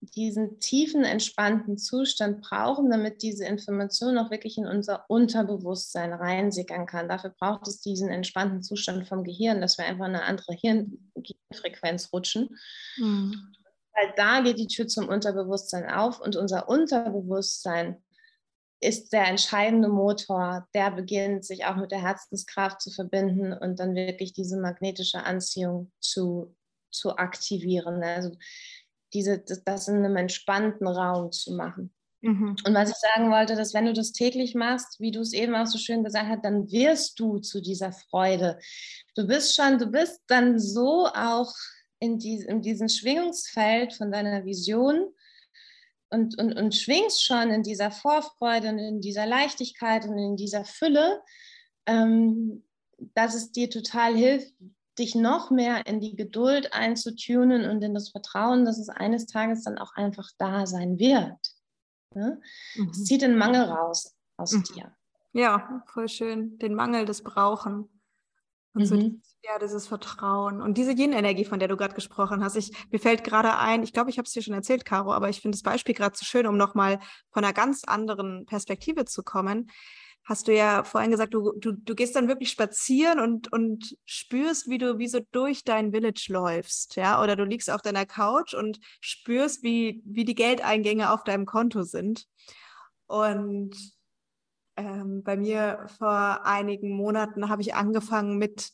diesen 0.00 0.60
tiefen, 0.60 1.04
entspannten 1.04 1.76
Zustand 1.76 2.40
brauchen, 2.42 2.90
damit 2.90 3.22
diese 3.22 3.44
Information 3.44 4.18
auch 4.18 4.30
wirklich 4.30 4.58
in 4.58 4.66
unser 4.66 5.04
Unterbewusstsein 5.08 6.12
reinsickern 6.12 6.86
kann. 6.86 7.08
Dafür 7.08 7.30
braucht 7.30 7.66
es 7.66 7.80
diesen 7.80 8.08
entspannten 8.08 8.62
Zustand 8.62 9.08
vom 9.08 9.24
Gehirn, 9.24 9.60
dass 9.60 9.78
wir 9.78 9.86
einfach 9.86 10.06
eine 10.06 10.22
andere 10.22 10.54
Hirnfrequenz 10.54 12.12
rutschen. 12.12 12.56
Mhm 12.96 13.54
weil 13.98 14.12
da 14.16 14.40
geht 14.40 14.58
die 14.58 14.66
Tür 14.66 14.86
zum 14.86 15.08
Unterbewusstsein 15.08 15.90
auf 15.90 16.20
und 16.20 16.36
unser 16.36 16.68
Unterbewusstsein 16.68 18.00
ist 18.80 19.12
der 19.12 19.26
entscheidende 19.26 19.88
Motor, 19.88 20.68
der 20.72 20.92
beginnt, 20.92 21.44
sich 21.44 21.64
auch 21.64 21.74
mit 21.74 21.90
der 21.90 22.00
Herzenskraft 22.00 22.80
zu 22.80 22.90
verbinden 22.90 23.52
und 23.52 23.80
dann 23.80 23.96
wirklich 23.96 24.32
diese 24.32 24.56
magnetische 24.56 25.24
Anziehung 25.24 25.90
zu, 25.98 26.54
zu 26.92 27.16
aktivieren. 27.16 28.04
Also 28.04 28.36
diese, 29.12 29.38
das, 29.64 29.88
in 29.88 29.96
einem 29.96 30.16
entspannten 30.16 30.86
Raum 30.86 31.32
zu 31.32 31.54
machen. 31.54 31.92
Mhm. 32.20 32.56
Und 32.64 32.74
was 32.74 32.90
ich 32.90 32.96
sagen 32.96 33.30
wollte, 33.30 33.54
dass 33.54 33.74
wenn 33.74 33.86
du 33.86 33.92
das 33.92 34.12
täglich 34.12 34.54
machst, 34.54 34.98
wie 34.98 35.12
du 35.12 35.20
es 35.20 35.32
eben 35.32 35.54
auch 35.54 35.66
so 35.66 35.78
schön 35.78 36.02
gesagt 36.02 36.28
hast, 36.28 36.44
dann 36.44 36.70
wirst 36.70 37.18
du 37.20 37.38
zu 37.38 37.60
dieser 37.60 37.92
Freude. 37.92 38.58
Du 39.14 39.26
bist 39.26 39.54
schon, 39.54 39.78
du 39.78 39.86
bist 39.86 40.20
dann 40.26 40.58
so 40.58 41.06
auch 41.06 41.52
in, 42.00 42.18
die, 42.18 42.40
in 42.40 42.60
diesem 42.60 42.88
Schwingungsfeld 42.88 43.94
von 43.94 44.10
deiner 44.10 44.44
Vision 44.44 45.12
und, 46.10 46.38
und, 46.38 46.54
und 46.54 46.74
schwingst 46.74 47.24
schon 47.24 47.50
in 47.50 47.62
dieser 47.62 47.90
Vorfreude 47.90 48.70
und 48.70 48.78
in 48.78 49.00
dieser 49.00 49.26
Leichtigkeit 49.26 50.06
und 50.06 50.18
in 50.18 50.36
dieser 50.36 50.64
Fülle, 50.64 51.20
ähm, 51.86 52.64
dass 53.14 53.34
es 53.34 53.52
dir 53.52 53.70
total 53.70 54.16
hilft, 54.16 54.52
dich 54.98 55.14
noch 55.14 55.50
mehr 55.50 55.86
in 55.86 56.00
die 56.00 56.16
Geduld 56.16 56.72
einzutunen 56.72 57.68
und 57.68 57.82
in 57.82 57.94
das 57.94 58.10
Vertrauen, 58.10 58.64
dass 58.64 58.78
es 58.78 58.88
eines 58.88 59.26
Tages 59.26 59.64
dann 59.64 59.78
auch 59.78 59.94
einfach 59.94 60.30
da 60.38 60.66
sein 60.66 60.98
wird. 60.98 61.38
Ne? 62.14 62.40
Mhm. 62.76 62.88
Es 62.90 63.04
zieht 63.04 63.22
den 63.22 63.36
Mangel 63.36 63.62
raus 63.62 64.14
aus 64.36 64.52
mhm. 64.52 64.62
dir. 64.64 64.92
Ja, 65.32 65.82
voll 65.86 66.08
schön. 66.08 66.58
Den 66.58 66.74
Mangel, 66.74 67.04
das 67.04 67.22
Brauchen. 67.22 67.88
Und 68.74 68.86
so 68.86 68.96
mhm. 68.96 69.22
ja, 69.42 69.58
dieses 69.58 69.86
Vertrauen 69.86 70.60
und 70.60 70.78
diese 70.78 70.92
Yin-Energie, 70.92 71.44
von 71.44 71.58
der 71.58 71.68
du 71.68 71.76
gerade 71.76 71.94
gesprochen 71.94 72.44
hast. 72.44 72.56
Ich, 72.56 72.70
mir 72.90 72.98
fällt 72.98 73.24
gerade 73.24 73.56
ein, 73.56 73.82
ich 73.82 73.92
glaube, 73.92 74.10
ich 74.10 74.18
habe 74.18 74.26
es 74.26 74.32
dir 74.32 74.42
schon 74.42 74.54
erzählt, 74.54 74.84
Caro, 74.84 75.12
aber 75.12 75.28
ich 75.28 75.40
finde 75.40 75.56
das 75.56 75.62
Beispiel 75.62 75.94
gerade 75.94 76.16
so 76.16 76.24
schön, 76.24 76.46
um 76.46 76.56
nochmal 76.56 77.00
von 77.30 77.44
einer 77.44 77.52
ganz 77.52 77.84
anderen 77.84 78.46
Perspektive 78.46 79.04
zu 79.04 79.22
kommen. 79.22 79.70
Hast 80.28 80.46
du 80.46 80.54
ja 80.54 80.84
vorhin 80.84 81.10
gesagt, 81.10 81.32
du, 81.32 81.52
du, 81.56 81.72
du 81.72 81.94
gehst 81.94 82.14
dann 82.14 82.28
wirklich 82.28 82.50
spazieren 82.50 83.18
und, 83.18 83.50
und 83.50 83.96
spürst, 84.04 84.68
wie 84.68 84.76
du 84.76 84.98
wie 84.98 85.08
so 85.08 85.20
durch 85.32 85.64
dein 85.64 85.90
Village 85.90 86.26
läufst, 86.28 86.96
ja, 86.96 87.22
oder 87.22 87.34
du 87.34 87.44
liegst 87.44 87.70
auf 87.70 87.80
deiner 87.80 88.04
Couch 88.04 88.52
und 88.52 88.78
spürst, 89.00 89.62
wie, 89.62 90.02
wie 90.04 90.26
die 90.26 90.34
Geldeingänge 90.34 91.12
auf 91.12 91.24
deinem 91.24 91.46
Konto 91.46 91.82
sind. 91.82 92.26
Und 93.06 93.74
ähm, 94.76 95.22
bei 95.22 95.38
mir 95.38 95.86
vor 95.96 96.44
einigen 96.44 96.90
Monaten 96.90 97.48
habe 97.48 97.62
ich 97.62 97.74
angefangen 97.74 98.36
mit 98.36 98.72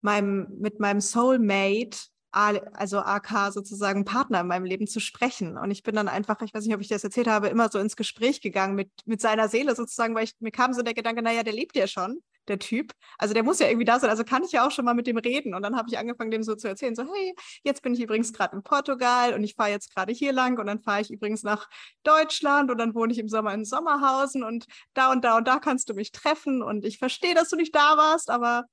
meinem, 0.00 0.46
mit 0.58 0.80
meinem 0.80 1.02
Soulmate, 1.02 1.98
also 2.36 2.98
AK 2.98 3.52
sozusagen 3.52 4.04
Partner 4.04 4.40
in 4.40 4.46
meinem 4.46 4.64
Leben 4.64 4.86
zu 4.86 5.00
sprechen. 5.00 5.56
Und 5.56 5.70
ich 5.70 5.82
bin 5.82 5.94
dann 5.94 6.08
einfach, 6.08 6.40
ich 6.42 6.52
weiß 6.52 6.64
nicht, 6.64 6.74
ob 6.74 6.80
ich 6.80 6.88
das 6.88 7.02
erzählt 7.02 7.28
habe, 7.28 7.48
immer 7.48 7.70
so 7.70 7.78
ins 7.78 7.96
Gespräch 7.96 8.40
gegangen 8.40 8.74
mit, 8.74 8.90
mit 9.06 9.20
seiner 9.20 9.48
Seele 9.48 9.74
sozusagen, 9.74 10.14
weil 10.14 10.24
ich, 10.24 10.32
mir 10.40 10.50
kam 10.50 10.74
so 10.74 10.82
der 10.82 10.94
Gedanke, 10.94 11.22
naja, 11.22 11.42
der 11.42 11.54
lebt 11.54 11.76
ja 11.76 11.86
schon 11.86 12.20
der 12.48 12.58
Typ. 12.58 12.92
Also 13.18 13.34
der 13.34 13.42
muss 13.42 13.58
ja 13.58 13.68
irgendwie 13.68 13.84
da 13.84 13.98
sein. 13.98 14.10
Also 14.10 14.24
kann 14.24 14.44
ich 14.44 14.52
ja 14.52 14.66
auch 14.66 14.70
schon 14.70 14.84
mal 14.84 14.94
mit 14.94 15.06
dem 15.06 15.16
reden. 15.16 15.54
Und 15.54 15.62
dann 15.62 15.76
habe 15.76 15.88
ich 15.90 15.98
angefangen, 15.98 16.30
dem 16.30 16.42
so 16.42 16.54
zu 16.54 16.68
erzählen, 16.68 16.94
so, 16.94 17.02
hey, 17.02 17.34
jetzt 17.64 17.82
bin 17.82 17.94
ich 17.94 18.00
übrigens 18.00 18.32
gerade 18.32 18.54
in 18.56 18.62
Portugal 18.62 19.34
und 19.34 19.42
ich 19.42 19.54
fahre 19.54 19.70
jetzt 19.70 19.94
gerade 19.94 20.12
hier 20.12 20.32
lang 20.32 20.58
und 20.58 20.66
dann 20.66 20.80
fahre 20.80 21.00
ich 21.00 21.10
übrigens 21.10 21.42
nach 21.42 21.68
Deutschland 22.04 22.70
und 22.70 22.78
dann 22.78 22.94
wohne 22.94 23.12
ich 23.12 23.18
im 23.18 23.28
Sommer 23.28 23.54
in 23.54 23.64
Sommerhausen 23.64 24.44
und 24.44 24.66
da 24.94 25.10
und 25.10 25.24
da 25.24 25.36
und 25.38 25.48
da 25.48 25.58
kannst 25.58 25.88
du 25.88 25.94
mich 25.94 26.12
treffen. 26.12 26.62
Und 26.62 26.84
ich 26.84 26.98
verstehe, 26.98 27.34
dass 27.34 27.48
du 27.48 27.56
nicht 27.56 27.74
da 27.74 27.96
warst, 27.96 28.30
aber 28.30 28.64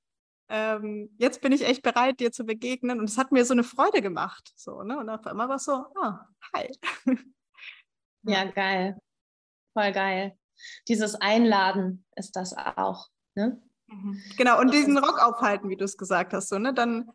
ähm, 0.48 1.10
jetzt 1.18 1.40
bin 1.40 1.52
ich 1.52 1.66
echt 1.66 1.82
bereit, 1.82 2.20
dir 2.20 2.32
zu 2.32 2.44
begegnen. 2.44 3.00
Und 3.00 3.08
es 3.08 3.18
hat 3.18 3.32
mir 3.32 3.44
so 3.44 3.52
eine 3.52 3.64
Freude 3.64 4.02
gemacht. 4.02 4.52
So, 4.56 4.82
ne? 4.82 4.98
Und 4.98 5.08
auf 5.08 5.26
einmal 5.26 5.48
war 5.48 5.56
es 5.56 5.64
so, 5.64 5.72
ah, 5.72 6.26
hi. 6.54 6.70
ja, 8.22 8.44
geil. 8.44 8.98
Voll 9.72 9.92
geil. 9.92 10.38
Dieses 10.88 11.14
Einladen 11.16 12.04
ist 12.16 12.36
das 12.36 12.54
auch. 12.56 13.08
Ne? 13.34 13.60
Mhm. 13.88 14.22
Genau, 14.36 14.60
und 14.60 14.72
diesen 14.72 14.96
Rock 14.98 15.20
aufhalten, 15.20 15.68
wie 15.68 15.76
du 15.76 15.84
es 15.84 15.96
gesagt 15.96 16.32
hast, 16.32 16.48
so, 16.48 16.58
ne? 16.58 16.72
dann 16.72 17.10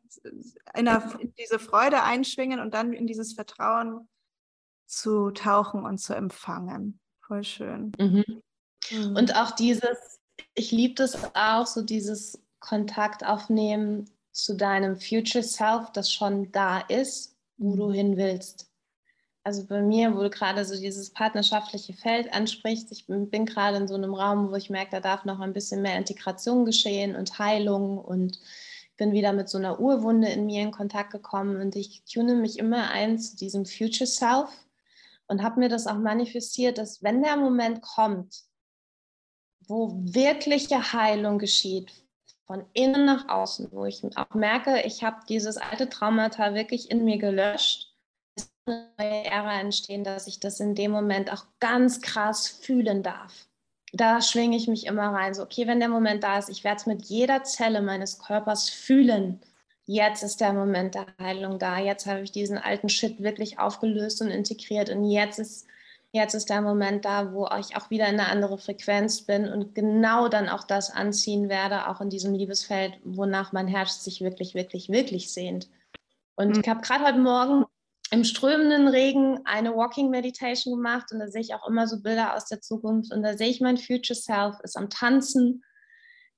in, 0.76 0.86
der, 0.86 1.18
in, 1.20 1.34
diese 1.36 1.60
Freude 1.60 2.04
einschwingen 2.04 2.60
und 2.60 2.74
dann 2.74 2.94
in 2.94 3.08
dieses 3.08 3.34
Vertrauen 3.34 4.10
zu 4.86 5.32
tauchen 5.32 5.84
und 5.84 6.00
zu 6.00 6.14
empfangen. 6.16 7.00
Voll 7.26 7.44
schön. 7.44 7.92
Mhm. 7.98 8.42
Mhm. 8.92 9.16
Und 9.16 9.36
auch 9.36 9.52
dieses, 9.52 10.20
ich 10.56 10.72
liebe 10.72 10.96
das 10.96 11.18
auch, 11.36 11.68
so 11.68 11.82
dieses 11.82 12.42
Kontakt 12.60 13.26
aufnehmen 13.26 14.10
zu 14.32 14.56
deinem 14.56 14.98
Future 14.98 15.44
Self, 15.44 15.92
das 15.94 16.12
schon 16.12 16.52
da 16.52 16.80
ist, 16.80 17.36
wo 17.58 17.76
du 17.76 17.92
hin 17.92 18.18
willst. 18.18 18.70
also 19.44 19.66
bei 19.66 19.82
mir, 19.82 20.16
wo 20.16 20.22
du 20.22 20.30
gerade 20.30 20.64
so 20.64 20.76
dieses 20.80 21.12
partnerschaftliche 21.12 21.94
Feld 21.94 22.32
ansprichst, 22.34 22.92
ich 22.92 23.08
bin, 23.08 23.30
bin 23.30 23.46
gerade 23.46 23.78
in 23.78 23.88
so 23.88 23.96
einem 23.96 24.14
Raum, 24.14 24.52
wo 24.52 24.56
ich 24.56 24.70
merke, 24.70 24.92
da 24.92 25.00
darf 25.00 25.26
noch 25.26 25.40
ein 25.40 25.54
bisschen 25.54 25.82
mehr 25.82 25.98
Integration 25.98 26.66
geschehen 26.66 27.16
und 27.16 27.40
Heilung 27.40 27.98
und 27.98 28.40
bin 28.98 29.12
wieder 29.14 29.34
mit 29.34 29.50
so 29.50 29.58
einer 29.58 29.80
Urwunde 29.80 30.28
in 30.28 30.46
mir 30.46 30.62
in 30.62 30.72
Kontakt 30.72 31.12
gekommen 31.12 31.60
und 31.62 31.76
ich 31.76 32.04
tune 32.04 32.36
mich 32.36 32.60
immer 32.60 32.92
ein 32.92 33.18
zu 33.18 33.38
diesem 33.38 33.66
Future 33.66 34.08
Self 34.08 34.50
und 35.28 35.42
habe 35.42 35.60
mir 35.60 35.70
das 35.70 35.88
auch 35.88 35.98
manifestiert, 35.98 36.78
dass 36.78 37.02
wenn 37.02 37.24
der 37.24 37.38
Moment 37.38 37.82
kommt, 37.82 38.44
wo 39.68 39.94
wirkliche 40.04 40.94
Heilung 40.94 41.40
geschieht, 41.40 41.92
von 42.50 42.66
innen 42.74 43.06
nach 43.06 43.30
außen, 43.30 43.68
wo 43.72 43.86
ich 43.86 44.02
auch 44.18 44.34
merke, 44.34 44.82
ich 44.82 45.04
habe 45.04 45.18
dieses 45.30 45.58
alte 45.58 45.88
Traumata 45.88 46.56
wirklich 46.56 46.90
in 46.90 47.06
mir 47.06 47.20
gelöscht, 47.20 47.94
ist 48.36 48.52
eine 48.66 48.90
neue 48.98 49.26
Ära 49.26 49.60
entstehen, 49.60 50.04
dass 50.04 50.26
ich 50.26 50.40
das 50.40 50.60
in 50.60 50.74
dem 50.74 50.90
Moment 50.90 51.32
auch 51.32 51.46
ganz 51.60 52.02
krass 52.02 52.48
fühlen 52.48 53.04
darf. 53.04 53.46
Da 53.94 54.20
schwinge 54.24 54.58
ich 54.58 54.68
mich 54.68 54.88
immer 54.88 55.10
rein, 55.14 55.36
so 55.36 55.44
okay, 55.44 55.68
wenn 55.68 55.80
der 55.80 55.90
Moment 55.90 56.24
da 56.24 56.40
ist, 56.40 56.50
ich 56.50 56.64
werde 56.64 56.78
es 56.78 56.88
mit 56.88 57.06
jeder 57.06 57.44
Zelle 57.44 57.84
meines 57.84 58.18
Körpers 58.18 58.68
fühlen. 58.68 59.40
Jetzt 59.86 60.24
ist 60.24 60.42
der 60.42 60.54
Moment 60.54 60.96
der 60.96 61.06
Heilung 61.22 61.60
da. 61.60 61.78
Jetzt 61.78 62.08
habe 62.08 62.22
ich 62.22 62.32
diesen 62.32 62.58
alten 62.58 62.90
Shit 62.90 63.22
wirklich 63.22 63.60
aufgelöst 63.60 64.24
und 64.24 64.32
integriert 64.32 64.90
und 64.90 65.06
jetzt 65.06 65.38
ist 65.38 65.68
jetzt 66.12 66.34
ist 66.34 66.50
der 66.50 66.62
Moment 66.62 67.06
da, 67.06 67.34
wo 67.34 67.48
ich 67.60 67.76
auch 67.76 67.90
wieder 67.90 68.08
in 68.08 68.20
eine 68.20 68.30
andere 68.30 68.58
Frequenz 68.58 69.22
bin 69.22 69.48
und 69.48 69.76
genau 69.76 70.28
dann 70.28 70.50
auch 70.50 70.64
das 70.64 70.92
anziehen 70.92 71.50
werde, 71.50 71.88
auch 71.88 72.02
in 72.02 72.10
diesem 72.10 72.34
Liebesfeld, 72.34 72.94
wonach 73.04 73.52
mein 73.52 73.68
Herz 73.68 74.04
sich 74.04 74.22
wirklich, 74.22 74.56
wirklich, 74.56 74.90
wirklich 74.90 75.32
sehnt. 75.32 75.70
Und 76.36 76.56
mhm. 76.56 76.62
ich 76.62 76.70
habe 76.70 76.82
gerade 76.82 77.06
heute 77.06 77.20
Morgen 77.20 77.66
im 78.12 78.24
strömenden 78.24 78.88
Regen 78.88 79.40
eine 79.46 79.76
Walking 79.76 80.10
Meditation 80.10 80.76
gemacht 80.76 81.12
und 81.12 81.20
da 81.20 81.28
sehe 81.28 81.42
ich 81.42 81.54
auch 81.54 81.68
immer 81.68 81.88
so 81.88 82.02
Bilder 82.02 82.36
aus 82.36 82.46
der 82.46 82.62
Zukunft 82.62 83.14
und 83.14 83.22
da 83.22 83.38
sehe 83.38 83.50
ich 83.50 83.62
mein 83.62 83.78
Future 83.78 84.16
Self 84.16 84.56
ist 84.64 84.78
am 84.78 84.90
Tanzen 84.90 85.64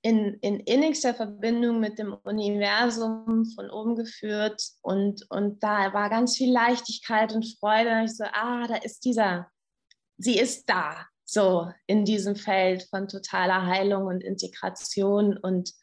in, 0.02 0.34
in 0.42 0.60
innigster 0.62 1.14
Verbindung 1.14 1.80
mit 1.80 2.00
dem 2.00 2.14
Universum 2.24 3.46
von 3.56 3.70
oben 3.70 3.96
geführt 3.96 4.62
und, 4.82 5.26
und 5.30 5.64
da 5.64 5.94
war 5.94 6.10
ganz 6.10 6.36
viel 6.36 6.52
Leichtigkeit 6.52 7.34
und 7.34 7.46
Freude 7.60 7.92
und 7.92 8.06
ich 8.06 8.18
so, 8.18 8.26
ah, 8.26 8.68
da 8.68 8.76
ist 8.78 9.06
dieser, 9.06 9.48
sie 10.22 10.38
ist 10.38 10.70
da, 10.70 11.08
so 11.26 11.72
in 11.88 12.06
diesem 12.06 12.36
Feld 12.36 12.84
von 12.90 13.08
totaler 13.08 13.66
Heilung 13.66 14.06
und 14.06 14.24
Integration 14.24 15.38
und 15.38 15.74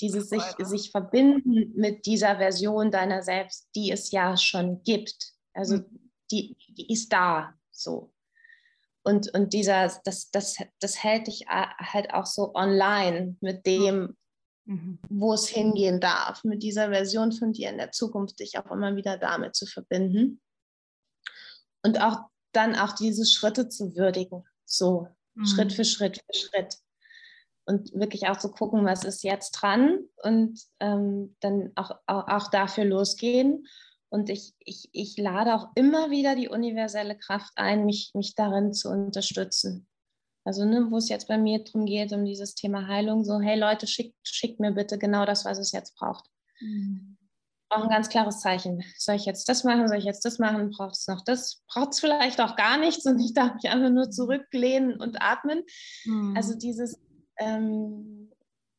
dieses 0.00 0.28
sich, 0.28 0.42
sich 0.58 0.90
verbinden 0.90 1.72
mit 1.76 2.06
dieser 2.06 2.36
Version 2.36 2.90
deiner 2.90 3.22
selbst, 3.22 3.68
die 3.74 3.90
es 3.90 4.10
ja 4.10 4.36
schon 4.36 4.82
gibt. 4.82 5.32
Also 5.52 5.76
mhm. 5.76 6.10
die, 6.30 6.56
die 6.68 6.90
ist 6.92 7.12
da 7.12 7.54
so. 7.70 8.12
Und, 9.02 9.32
und 9.34 9.52
dieser, 9.52 9.90
das, 10.04 10.30
das, 10.30 10.56
das 10.78 11.02
hält 11.02 11.26
dich 11.26 11.46
halt 11.48 12.12
auch 12.12 12.26
so 12.26 12.54
online 12.54 13.36
mit 13.40 13.66
dem, 13.66 14.16
mhm. 14.64 14.98
wo 15.08 15.34
es 15.34 15.48
hingehen 15.48 16.00
darf, 16.00 16.44
mit 16.44 16.62
dieser 16.62 16.88
Version 16.90 17.32
von 17.32 17.52
dir 17.52 17.70
in 17.70 17.78
der 17.78 17.92
Zukunft, 17.92 18.40
dich 18.40 18.58
auch 18.58 18.70
immer 18.70 18.96
wieder 18.96 19.18
damit 19.18 19.54
zu 19.54 19.66
verbinden. 19.66 20.40
Und 21.82 22.00
auch 22.00 22.30
dann 22.52 22.74
auch 22.74 22.92
diese 22.92 23.26
Schritte 23.26 23.68
zu 23.68 23.96
würdigen, 23.96 24.44
so 24.64 25.08
mhm. 25.34 25.46
Schritt 25.46 25.72
für 25.72 25.84
Schritt 25.84 26.18
für 26.18 26.38
Schritt. 26.38 26.76
Und 27.66 27.92
wirklich 27.94 28.28
auch 28.28 28.38
zu 28.38 28.50
gucken, 28.50 28.84
was 28.84 29.04
ist 29.04 29.22
jetzt 29.22 29.52
dran 29.52 30.00
und 30.24 30.60
ähm, 30.80 31.36
dann 31.40 31.70
auch, 31.76 31.90
auch, 32.06 32.26
auch 32.26 32.50
dafür 32.50 32.84
losgehen. 32.84 33.66
Und 34.08 34.28
ich, 34.28 34.54
ich, 34.58 34.88
ich 34.92 35.16
lade 35.16 35.54
auch 35.54 35.68
immer 35.76 36.10
wieder 36.10 36.34
die 36.34 36.48
universelle 36.48 37.16
Kraft 37.16 37.52
ein, 37.54 37.86
mich, 37.86 38.10
mich 38.14 38.34
darin 38.34 38.72
zu 38.72 38.88
unterstützen. 38.88 39.86
Also, 40.42 40.64
ne, 40.64 40.88
wo 40.90 40.96
es 40.96 41.08
jetzt 41.08 41.28
bei 41.28 41.38
mir 41.38 41.62
darum 41.62 41.86
geht, 41.86 42.12
um 42.12 42.24
dieses 42.24 42.54
Thema 42.54 42.88
Heilung, 42.88 43.24
so, 43.24 43.38
hey 43.40 43.56
Leute, 43.56 43.86
schickt, 43.86 44.16
schickt 44.22 44.58
mir 44.58 44.72
bitte 44.72 44.98
genau 44.98 45.24
das, 45.24 45.44
was 45.44 45.58
es 45.58 45.70
jetzt 45.70 45.94
braucht. 45.94 46.24
Mhm 46.60 47.18
auch 47.70 47.84
ein 47.84 47.88
ganz 47.88 48.08
klares 48.08 48.40
Zeichen. 48.40 48.82
Soll 48.98 49.14
ich 49.14 49.24
jetzt 49.24 49.48
das 49.48 49.64
machen? 49.64 49.88
Soll 49.88 49.98
ich 49.98 50.04
jetzt 50.04 50.24
das 50.24 50.38
machen? 50.38 50.70
Braucht 50.70 50.96
es 50.96 51.06
noch 51.06 51.22
das? 51.24 51.62
Braucht 51.68 51.92
es 51.92 52.00
vielleicht 52.00 52.40
auch 52.40 52.56
gar 52.56 52.78
nichts 52.78 53.06
und 53.06 53.20
ich 53.20 53.32
darf 53.32 53.54
mich 53.54 53.70
einfach 53.70 53.90
nur 53.90 54.10
zurücklehnen 54.10 55.00
und 55.00 55.22
atmen? 55.22 55.62
Mhm. 56.04 56.36
Also 56.36 56.56
dieses 56.56 57.00
ähm, 57.38 58.32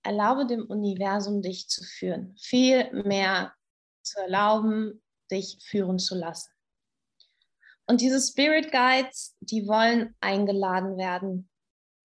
erlaube 0.04 0.46
dem 0.46 0.66
Universum 0.66 1.42
dich 1.42 1.68
zu 1.68 1.84
führen. 1.84 2.36
Viel 2.40 2.92
mehr 3.06 3.54
zu 4.04 4.20
erlauben, 4.20 5.02
dich 5.32 5.58
führen 5.64 5.98
zu 5.98 6.16
lassen. 6.16 6.52
Und 7.88 8.02
diese 8.02 8.22
Spirit 8.22 8.72
Guides, 8.72 9.36
die 9.40 9.68
wollen 9.68 10.16
eingeladen 10.22 10.98
werden. 10.98 11.50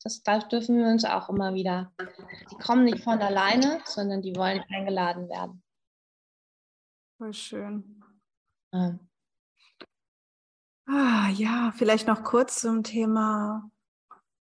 Das, 0.03 0.23
das 0.23 0.49
dürfen 0.49 0.79
wir 0.79 0.87
uns 0.87 1.05
auch 1.05 1.29
immer 1.29 1.55
wieder. 1.55 1.93
Die 2.51 2.57
kommen 2.57 2.85
nicht 2.85 3.03
von 3.03 3.21
alleine, 3.21 3.81
sondern 3.85 4.23
die 4.23 4.37
wollen 4.37 4.63
eingeladen 4.69 5.29
werden. 5.29 5.63
Voll 7.19 7.33
schön. 7.33 8.03
Ja. 8.73 8.99
Ah, 10.87 11.31
ja, 11.31 11.73
vielleicht 11.77 12.07
noch 12.07 12.23
kurz 12.23 12.61
zum 12.61 12.83
Thema 12.83 13.71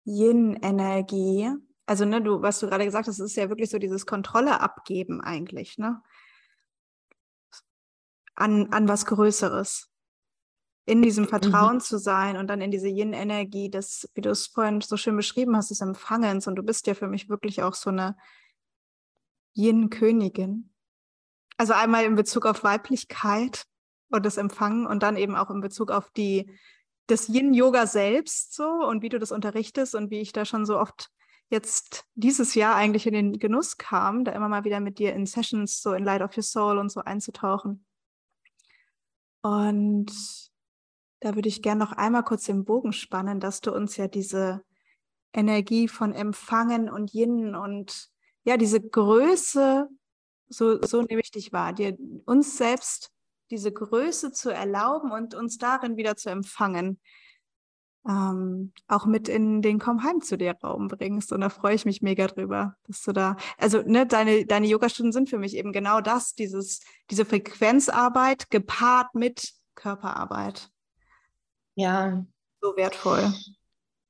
Yin-Energie. 0.05 1.51
Also, 1.87 2.05
ne, 2.05 2.23
du, 2.23 2.43
was 2.43 2.61
du 2.61 2.67
gerade 2.69 2.85
gesagt 2.85 3.07
hast, 3.07 3.19
ist 3.19 3.37
ja 3.37 3.49
wirklich 3.49 3.71
so 3.71 3.79
dieses 3.79 4.07
Kontrolle 4.07 4.61
abgeben 4.61 5.21
eigentlich, 5.21 5.79
ne? 5.79 6.03
An, 8.35 8.73
an 8.73 8.89
was 8.89 9.07
Größeres. 9.07 9.89
In 10.85 11.03
diesem. 11.03 11.29
Vertrauen 11.29 11.77
mhm. 11.77 11.81
zu 11.81 11.99
sein 11.99 12.37
und 12.37 12.49
dann 12.49 12.61
in 12.61 12.73
diese 12.73 12.89
Yin-Energie, 12.89 13.71
das, 13.71 14.09
wie 14.15 14.21
du 14.21 14.31
es 14.31 14.49
vorhin 14.49 14.81
so 14.81 14.97
schön 14.97 15.17
beschrieben 15.17 15.55
hast, 15.57 15.71
des 15.71 15.81
Empfangens. 15.81 16.49
Und 16.49 16.57
du 16.57 16.63
bist 16.63 16.87
ja 16.87 16.95
für 16.95 17.07
mich 17.07 17.29
wirklich 17.29 17.63
auch 17.63 17.75
so 17.75 17.91
eine 17.91 18.17
Yin-Königin. 19.55 20.72
Also 21.63 21.75
einmal 21.75 22.05
in 22.05 22.17
Bezug 22.17 22.45
auf 22.45 22.65
Weiblichkeit 22.65 23.67
und 24.11 24.27
das 24.27 24.37
Empfangen 24.37 24.85
und 24.85 25.05
dann 25.05 25.17
eben 25.17 25.37
auch 25.37 25.49
in 25.49 25.61
Bezug 25.61 25.93
auf 25.93 26.11
die, 26.11 26.51
das 27.07 27.29
Yin-Yoga 27.29 27.87
selbst 27.87 28.53
so 28.53 28.65
und 28.65 29.01
wie 29.01 29.09
du 29.09 29.21
das 29.21 29.31
unterrichtest 29.31 29.95
und 29.95 30.11
wie 30.11 30.19
ich 30.19 30.33
da 30.33 30.45
schon 30.45 30.67
so 30.67 30.77
oft 30.77 31.13
jetzt 31.51 32.05
dieses 32.17 32.57
Jahr 32.57 32.75
eigentlich 32.75 33.07
in 33.07 33.13
den 33.13 33.39
Genuss 33.39 33.79
kam, 33.79 34.25
da 34.25 34.33
immer 34.33 34.49
mal 34.49 34.65
wieder 34.65 34.81
mit 34.81 34.99
dir 34.99 35.15
in 35.15 35.25
Sessions 35.25 35.81
so 35.81 35.93
in 35.93 36.03
Light 36.03 36.21
of 36.21 36.37
Your 36.37 36.43
Soul 36.43 36.79
und 36.79 36.91
so 36.91 36.99
einzutauchen. 37.03 37.87
Und 39.43 40.11
da 41.21 41.37
würde 41.37 41.49
ich 41.49 41.63
gerne 41.63 41.79
noch 41.79 41.93
einmal 41.93 42.25
kurz 42.25 42.43
den 42.43 42.65
Bogen 42.65 42.93
spannen, 42.93 43.39
dass 43.39 43.61
du 43.61 43.73
uns 43.73 43.97
ja 43.97 44.09
diese 44.09 44.65
Energie 45.33 45.87
von 45.87 46.13
Empfangen 46.13 46.91
und 46.91 47.15
Yin 47.15 47.55
und 47.55 48.11
ja, 48.43 48.57
diese 48.57 48.81
Größe 48.81 49.89
so, 50.53 50.81
so 50.83 51.03
nehme 51.03 51.21
ich 51.21 51.31
dich 51.31 51.53
wahr, 51.53 51.73
dir 51.73 51.97
uns 52.27 52.57
selbst 52.57 53.11
diese 53.51 53.73
Größe 53.73 54.33
zu 54.33 54.51
erlauben 54.51 55.13
und 55.13 55.35
uns 55.35 55.59
darin 55.59 55.97
wieder 55.97 56.17
zu 56.17 56.31
empfangen. 56.31 57.01
Ähm, 58.09 58.73
auch 58.89 59.07
mit 59.07 59.29
in 59.29 59.63
den 59.63 59.79
Komm 59.79 60.03
heim 60.03 60.23
zu 60.23 60.37
dir 60.37 60.57
Raum 60.63 60.89
bringst. 60.89 61.33
Und 61.33 61.41
da 61.41 61.49
freue 61.51 61.75
ich 61.75 61.85
mich 61.85 62.03
mega 62.03 62.27
drüber, 62.27 62.75
dass 62.85 63.03
du 63.03 63.13
da, 63.13 63.37
also 63.59 63.81
ne, 63.83 64.07
deine, 64.07 64.45
deine 64.45 64.67
Yogastunden 64.67 65.13
sind 65.13 65.31
für 65.31 65.39
mich 65.39 65.57
eben 65.57 65.73
genau 65.73 66.01
das, 66.01 66.35
dieses, 66.35 66.81
diese 67.11 67.25
Frequenzarbeit 67.25 68.51
gepaart 68.51 69.15
mit 69.15 69.53
Körperarbeit. 69.77 70.69
Ja. 71.77 72.25
So 72.61 72.77
wertvoll. 72.77 73.33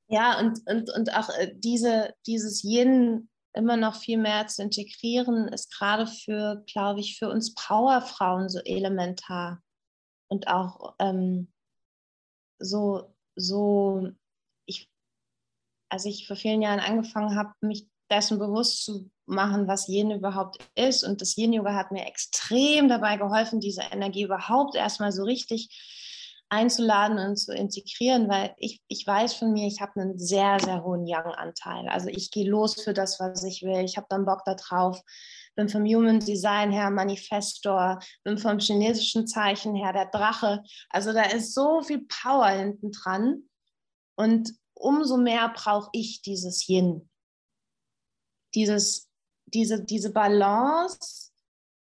Ja, 0.07 0.39
und, 0.39 0.59
und, 0.65 0.89
und 0.95 1.13
auch 1.15 1.29
äh, 1.37 1.53
diese, 1.55 2.13
dieses 2.25 2.63
Yin 2.63 3.29
immer 3.53 3.77
noch 3.77 3.95
viel 3.95 4.17
mehr 4.17 4.47
zu 4.47 4.63
integrieren, 4.63 5.47
ist 5.47 5.71
gerade 5.71 6.07
für, 6.07 6.63
glaube 6.65 6.99
ich, 6.99 7.17
für 7.17 7.29
uns 7.29 7.53
Powerfrauen 7.53 8.49
so 8.49 8.59
elementar. 8.59 9.61
Und 10.27 10.47
auch 10.47 10.95
ähm, 10.99 11.51
so, 12.59 13.15
so, 13.35 14.09
ich, 14.65 14.89
als 15.89 16.05
ich 16.05 16.27
vor 16.27 16.35
vielen 16.35 16.61
Jahren 16.61 16.79
angefangen 16.79 17.35
habe, 17.35 17.53
mich 17.61 17.87
dessen 18.09 18.39
bewusst 18.39 18.85
zu 18.85 19.09
machen, 19.25 19.67
was 19.67 19.87
Yin 19.87 20.11
überhaupt 20.11 20.57
ist. 20.75 21.03
Und 21.03 21.21
das 21.21 21.37
Yin-Yoga 21.37 21.73
hat 21.73 21.91
mir 21.91 22.05
extrem 22.05 22.89
dabei 22.89 23.17
geholfen, 23.17 23.59
diese 23.59 23.83
Energie 23.91 24.23
überhaupt 24.23 24.75
erstmal 24.75 25.11
so 25.11 25.23
richtig 25.23 25.69
einzuladen 26.53 27.17
und 27.17 27.35
zu 27.35 27.53
integrieren, 27.53 28.29
weil 28.29 28.53
ich, 28.57 28.81
ich 28.87 29.05
weiß 29.05 29.33
von 29.33 29.51
mir, 29.51 29.67
ich 29.67 29.81
habe 29.81 29.99
einen 29.99 30.19
sehr, 30.19 30.59
sehr 30.59 30.83
hohen 30.83 31.05
Young-Anteil. 31.07 31.89
Also 31.89 32.09
ich 32.09 32.29
gehe 32.29 32.47
los 32.47 32.81
für 32.81 32.93
das, 32.93 33.19
was 33.19 33.43
ich 33.43 33.63
will. 33.63 33.83
Ich 33.83 33.97
habe 33.97 34.07
dann 34.09 34.25
Bock 34.25 34.43
darauf. 34.45 35.01
Bin 35.55 35.69
vom 35.69 35.83
Human 35.83 36.19
Design 36.19 36.71
her 36.71 36.89
Manifestor, 36.89 37.99
bin 38.23 38.37
vom 38.37 38.59
chinesischen 38.59 39.27
Zeichen 39.27 39.75
her 39.75 39.93
der 39.93 40.07
Drache. 40.07 40.63
Also 40.89 41.13
da 41.13 41.23
ist 41.23 41.53
so 41.53 41.81
viel 41.81 42.05
Power 42.07 42.47
hinten 42.47 42.91
dran. 42.91 43.43
Und 44.15 44.53
umso 44.73 45.17
mehr 45.17 45.51
brauche 45.55 45.89
ich 45.93 46.21
dieses 46.21 46.67
Yin. 46.67 47.09
Dieses, 48.53 49.09
diese, 49.45 49.83
diese 49.83 50.11
Balance 50.11 51.32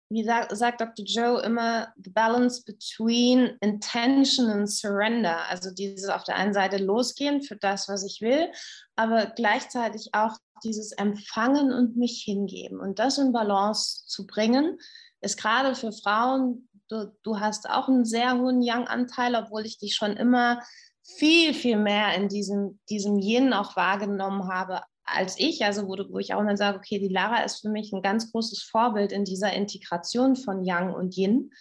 wie 0.09 0.23
sagt, 0.23 0.81
Dr. 0.81 1.05
Joe 1.05 1.41
immer, 1.41 1.93
the 1.97 2.09
balance 2.09 2.63
between 2.63 3.57
intention 3.61 4.49
and 4.49 4.69
surrender. 4.69 5.45
Also 5.49 5.71
dieses 5.71 6.09
auf 6.09 6.23
der 6.23 6.35
einen 6.35 6.53
Seite 6.53 6.77
losgehen 6.77 7.41
für 7.41 7.57
das, 7.57 7.89
was 7.89 8.05
ich 8.05 8.21
will, 8.21 8.49
aber 8.95 9.27
gleichzeitig 9.27 10.09
auch 10.13 10.37
dieses 10.63 10.91
Empfangen 10.93 11.73
und 11.73 11.97
mich 11.97 12.23
hingeben. 12.23 12.79
Und 12.79 12.99
das 12.99 13.17
in 13.17 13.33
Balance 13.33 14.05
zu 14.07 14.25
bringen, 14.25 14.77
ist 15.21 15.37
gerade 15.37 15.75
für 15.75 15.91
Frauen, 15.91 16.69
du, 16.87 17.13
du 17.23 17.39
hast 17.39 17.69
auch 17.69 17.89
einen 17.89 18.05
sehr 18.05 18.37
hohen 18.37 18.61
Yang-Anteil, 18.61 19.35
obwohl 19.35 19.65
ich 19.65 19.77
dich 19.77 19.95
schon 19.95 20.15
immer 20.15 20.61
viel, 21.03 21.53
viel 21.53 21.77
mehr 21.77 22.15
in 22.15 22.29
diesem, 22.29 22.79
diesem 22.89 23.19
Yin 23.19 23.53
auch 23.53 23.75
wahrgenommen 23.75 24.47
habe 24.47 24.81
als 25.07 25.39
ich, 25.39 25.63
also 25.63 25.87
wo, 25.87 25.95
wo 26.09 26.19
ich 26.19 26.33
auch 26.33 26.43
mal 26.43 26.57
sage, 26.57 26.77
okay, 26.77 26.99
die 26.99 27.07
Lara 27.07 27.43
ist 27.43 27.61
für 27.61 27.69
mich 27.69 27.91
ein 27.93 28.01
ganz 28.01 28.31
großes 28.31 28.63
Vorbild 28.63 29.11
in 29.11 29.23
dieser 29.23 29.53
Integration 29.53 30.35
von 30.35 30.63
Yang 30.63 30.93
und 30.93 31.17
Yin. 31.17 31.51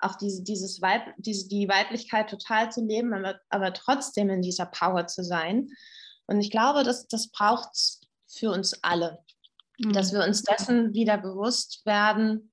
Auch 0.00 0.16
diese, 0.16 0.42
dieses 0.42 0.82
Weib, 0.82 1.02
diese, 1.18 1.48
die 1.48 1.68
Weiblichkeit 1.68 2.28
total 2.28 2.72
zu 2.72 2.84
leben, 2.84 3.14
aber, 3.14 3.38
aber 3.50 3.72
trotzdem 3.72 4.30
in 4.30 4.42
dieser 4.42 4.66
Power 4.66 5.06
zu 5.06 5.22
sein. 5.22 5.68
Und 6.26 6.40
ich 6.40 6.50
glaube, 6.50 6.82
dass 6.82 7.06
das 7.06 7.28
braucht 7.30 7.68
es 7.74 8.00
für 8.26 8.50
uns 8.50 8.82
alle, 8.82 9.18
mhm. 9.78 9.92
dass 9.92 10.12
wir 10.12 10.24
uns 10.24 10.42
dessen 10.42 10.94
wieder 10.94 11.18
bewusst 11.18 11.84
werden, 11.84 12.52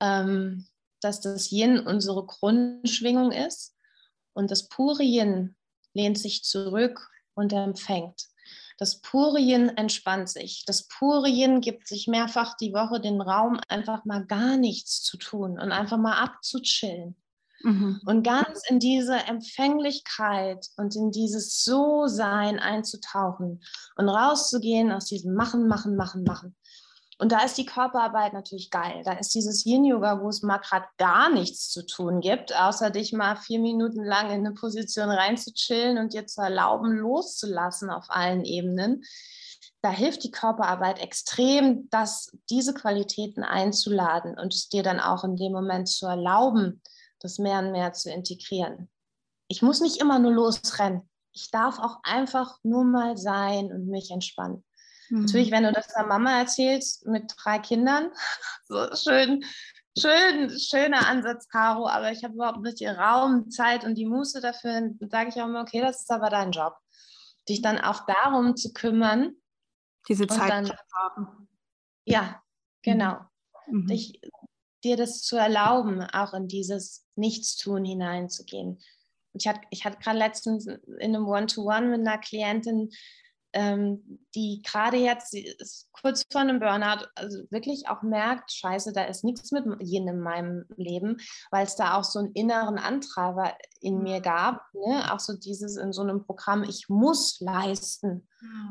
ähm, 0.00 0.66
dass 1.00 1.20
das 1.20 1.52
Yin 1.52 1.78
unsere 1.78 2.24
Grundschwingung 2.24 3.30
ist 3.32 3.76
und 4.32 4.50
das 4.50 4.68
pure 4.68 5.02
Yin 5.02 5.54
lehnt 5.94 6.18
sich 6.18 6.42
zurück 6.42 7.10
und 7.34 7.52
empfängt. 7.52 8.31
Das 8.82 9.00
pure 9.00 9.38
Yin 9.38 9.68
entspannt 9.76 10.28
sich. 10.28 10.64
Das 10.66 10.88
pure 10.88 11.28
Yin 11.28 11.60
gibt 11.60 11.86
sich 11.86 12.08
mehrfach 12.08 12.56
die 12.56 12.72
Woche 12.72 13.00
den 13.00 13.20
Raum, 13.20 13.60
einfach 13.68 14.04
mal 14.04 14.26
gar 14.26 14.56
nichts 14.56 15.04
zu 15.04 15.18
tun 15.18 15.52
und 15.52 15.70
einfach 15.70 15.98
mal 15.98 16.20
abzuchillen. 16.20 17.14
Mhm. 17.62 18.00
Und 18.04 18.24
ganz 18.24 18.68
in 18.68 18.80
diese 18.80 19.14
Empfänglichkeit 19.14 20.66
und 20.76 20.96
in 20.96 21.12
dieses 21.12 21.62
So-Sein 21.62 22.58
einzutauchen 22.58 23.62
und 23.94 24.08
rauszugehen 24.08 24.90
aus 24.90 25.04
diesem 25.04 25.34
Machen, 25.34 25.68
Machen, 25.68 25.94
Machen, 25.94 26.24
Machen. 26.24 26.56
Und 27.22 27.30
da 27.30 27.44
ist 27.44 27.56
die 27.56 27.66
Körperarbeit 27.66 28.32
natürlich 28.32 28.68
geil. 28.68 29.02
Da 29.04 29.12
ist 29.12 29.32
dieses 29.32 29.64
Yin-Yoga, 29.64 30.20
wo 30.20 30.28
es 30.28 30.42
mal 30.42 30.58
gerade 30.58 30.86
gar 30.98 31.30
nichts 31.30 31.70
zu 31.70 31.86
tun 31.86 32.20
gibt, 32.20 32.52
außer 32.52 32.90
dich 32.90 33.12
mal 33.12 33.36
vier 33.36 33.60
Minuten 33.60 34.02
lang 34.02 34.26
in 34.30 34.44
eine 34.44 34.54
Position 34.54 35.08
reinzuchillen 35.08 35.98
und 35.98 36.14
dir 36.14 36.26
zu 36.26 36.40
erlauben, 36.40 36.90
loszulassen 36.90 37.90
auf 37.90 38.06
allen 38.08 38.44
Ebenen. 38.44 39.04
Da 39.82 39.90
hilft 39.90 40.24
die 40.24 40.32
Körperarbeit 40.32 40.98
extrem, 40.98 41.88
dass 41.90 42.36
diese 42.50 42.74
Qualitäten 42.74 43.44
einzuladen 43.44 44.36
und 44.36 44.52
es 44.52 44.68
dir 44.68 44.82
dann 44.82 44.98
auch 44.98 45.22
in 45.22 45.36
dem 45.36 45.52
Moment 45.52 45.88
zu 45.88 46.06
erlauben, 46.06 46.82
das 47.20 47.38
mehr 47.38 47.60
und 47.60 47.70
mehr 47.70 47.92
zu 47.92 48.10
integrieren. 48.10 48.90
Ich 49.46 49.62
muss 49.62 49.80
nicht 49.80 50.00
immer 50.00 50.18
nur 50.18 50.32
losrennen. 50.32 51.08
Ich 51.32 51.52
darf 51.52 51.78
auch 51.78 52.00
einfach 52.02 52.58
nur 52.64 52.82
mal 52.82 53.16
sein 53.16 53.66
und 53.66 53.86
mich 53.86 54.10
entspannen. 54.10 54.64
Mhm. 55.12 55.20
Natürlich, 55.20 55.50
wenn 55.50 55.64
du 55.64 55.72
das 55.72 55.88
der 55.88 56.06
Mama 56.06 56.38
erzählst 56.38 57.06
mit 57.06 57.34
drei 57.36 57.58
Kindern, 57.58 58.10
so 58.66 58.96
schön, 58.96 59.44
schön, 59.96 60.58
schöner 60.58 61.06
Ansatz, 61.06 61.48
Caro, 61.48 61.86
aber 61.86 62.12
ich 62.12 62.24
habe 62.24 62.34
überhaupt 62.34 62.62
nicht 62.62 62.80
die 62.80 62.86
Raum, 62.86 63.50
Zeit 63.50 63.84
und 63.84 63.96
die 63.96 64.06
Muße 64.06 64.40
dafür. 64.40 64.72
Dann 64.72 65.10
sage 65.10 65.28
ich 65.28 65.36
auch 65.36 65.46
immer, 65.46 65.60
okay, 65.60 65.82
das 65.82 66.00
ist 66.00 66.10
aber 66.10 66.30
dein 66.30 66.50
Job. 66.50 66.74
Dich 67.46 67.60
dann 67.60 67.78
auch 67.78 68.06
darum 68.06 68.56
zu 68.56 68.72
kümmern. 68.72 69.34
Diese 70.08 70.26
Zeit 70.26 70.50
dann, 70.50 70.66
zu 70.66 70.74
haben. 70.94 71.48
Ja, 72.06 72.42
genau. 72.80 73.18
Mhm. 73.66 73.88
Dich, 73.88 74.18
dir 74.82 74.96
das 74.96 75.20
zu 75.20 75.36
erlauben, 75.36 76.00
auch 76.02 76.32
in 76.32 76.48
dieses 76.48 77.06
Nichtstun 77.16 77.84
hineinzugehen. 77.84 78.82
Und 79.32 79.42
ich 79.42 79.46
hatte, 79.46 79.60
ich 79.70 79.84
hatte 79.84 79.98
gerade 79.98 80.18
letztens 80.18 80.66
in 80.66 81.14
einem 81.14 81.26
One-to-One 81.26 81.86
-One 81.86 81.90
mit 81.90 82.00
einer 82.00 82.18
Klientin, 82.18 82.90
ähm, 83.52 84.18
die 84.34 84.62
gerade 84.62 84.96
jetzt 84.96 85.36
kurz 85.92 86.24
vor 86.30 86.40
einem 86.40 86.58
Burnout 86.58 87.06
also 87.14 87.38
wirklich 87.50 87.88
auch 87.88 88.02
merkt, 88.02 88.52
scheiße, 88.52 88.92
da 88.92 89.04
ist 89.04 89.24
nichts 89.24 89.52
mit 89.52 89.64
Yin 89.80 90.08
in 90.08 90.20
meinem 90.20 90.64
Leben, 90.76 91.18
weil 91.50 91.66
es 91.66 91.76
da 91.76 91.98
auch 91.98 92.04
so 92.04 92.18
einen 92.18 92.32
inneren 92.32 92.78
Antreiber 92.78 93.54
in 93.80 94.02
mir 94.02 94.20
gab, 94.20 94.62
ne? 94.72 95.12
auch 95.12 95.20
so 95.20 95.36
dieses 95.36 95.76
in 95.76 95.92
so 95.92 96.02
einem 96.02 96.24
Programm, 96.24 96.64
ich 96.64 96.88
muss 96.88 97.40
leisten, 97.40 98.26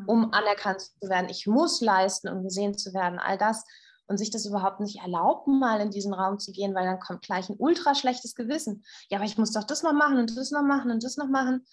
um 0.08 0.34
anerkannt 0.34 0.82
zu 0.82 1.10
werden, 1.10 1.30
ich 1.30 1.48
muss 1.48 1.82
leisten, 1.82 2.28
um 2.30 2.44
gesehen 2.44 2.78
zu 2.78 2.94
werden, 2.94 3.20
all 3.20 3.38
das 3.38 3.64
und 4.08 4.18
sich 4.18 4.30
das 4.30 4.46
überhaupt 4.46 4.82
nicht 4.82 5.00
erlauben, 5.00 5.60
mal 5.60 5.80
in 5.80 5.90
diesen 5.90 6.14
Raum 6.14 6.38
zu 6.38 6.52
gehen, 6.52 6.76
weil 6.76 6.86
dann 6.86 7.00
kommt 7.00 7.22
gleich 7.22 7.50
ein 7.50 7.56
ultra 7.58 7.96
schlechtes 7.96 8.36
Gewissen. 8.36 8.84
Ja, 9.10 9.18
aber 9.18 9.26
ich 9.26 9.38
muss 9.38 9.54
doch 9.54 9.64
das 9.64 9.84
noch 9.84 9.94
machen 9.94 10.18
und 10.18 10.36
das 10.36 10.52
noch 10.52 10.64
machen 10.64 10.92
und 10.92 11.04
das 11.04 11.16
noch 11.16 11.30
machen. 11.30 11.66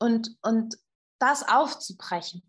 Und, 0.00 0.36
und 0.42 0.76
das 1.20 1.48
aufzubrechen. 1.48 2.42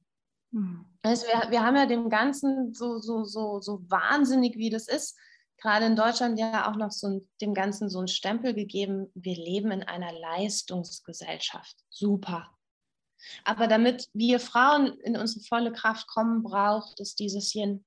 Mhm. 0.51 0.85
Also 1.03 1.27
wir, 1.27 1.51
wir 1.51 1.61
haben 1.63 1.75
ja 1.75 1.85
dem 1.85 2.09
Ganzen 2.09 2.73
so, 2.73 2.99
so, 2.99 3.23
so, 3.23 3.59
so 3.61 3.89
wahnsinnig, 3.89 4.57
wie 4.57 4.69
das 4.69 4.87
ist, 4.87 5.17
gerade 5.57 5.85
in 5.85 5.95
Deutschland 5.95 6.39
ja 6.39 6.69
auch 6.69 6.75
noch 6.75 6.91
so 6.91 7.07
ein, 7.07 7.29
dem 7.39 7.53
Ganzen 7.53 7.89
so 7.89 7.99
einen 7.99 8.07
Stempel 8.07 8.53
gegeben, 8.53 9.11
wir 9.13 9.35
leben 9.35 9.71
in 9.71 9.83
einer 9.83 10.11
Leistungsgesellschaft. 10.11 11.77
Super. 11.89 12.49
Aber 13.43 13.67
damit 13.67 14.09
wir 14.13 14.39
Frauen 14.39 14.99
in 15.01 15.15
unsere 15.15 15.45
volle 15.45 15.71
Kraft 15.71 16.07
kommen, 16.07 16.41
braucht 16.41 16.99
es 16.99 17.15
dieses 17.15 17.53
Yin. 17.53 17.85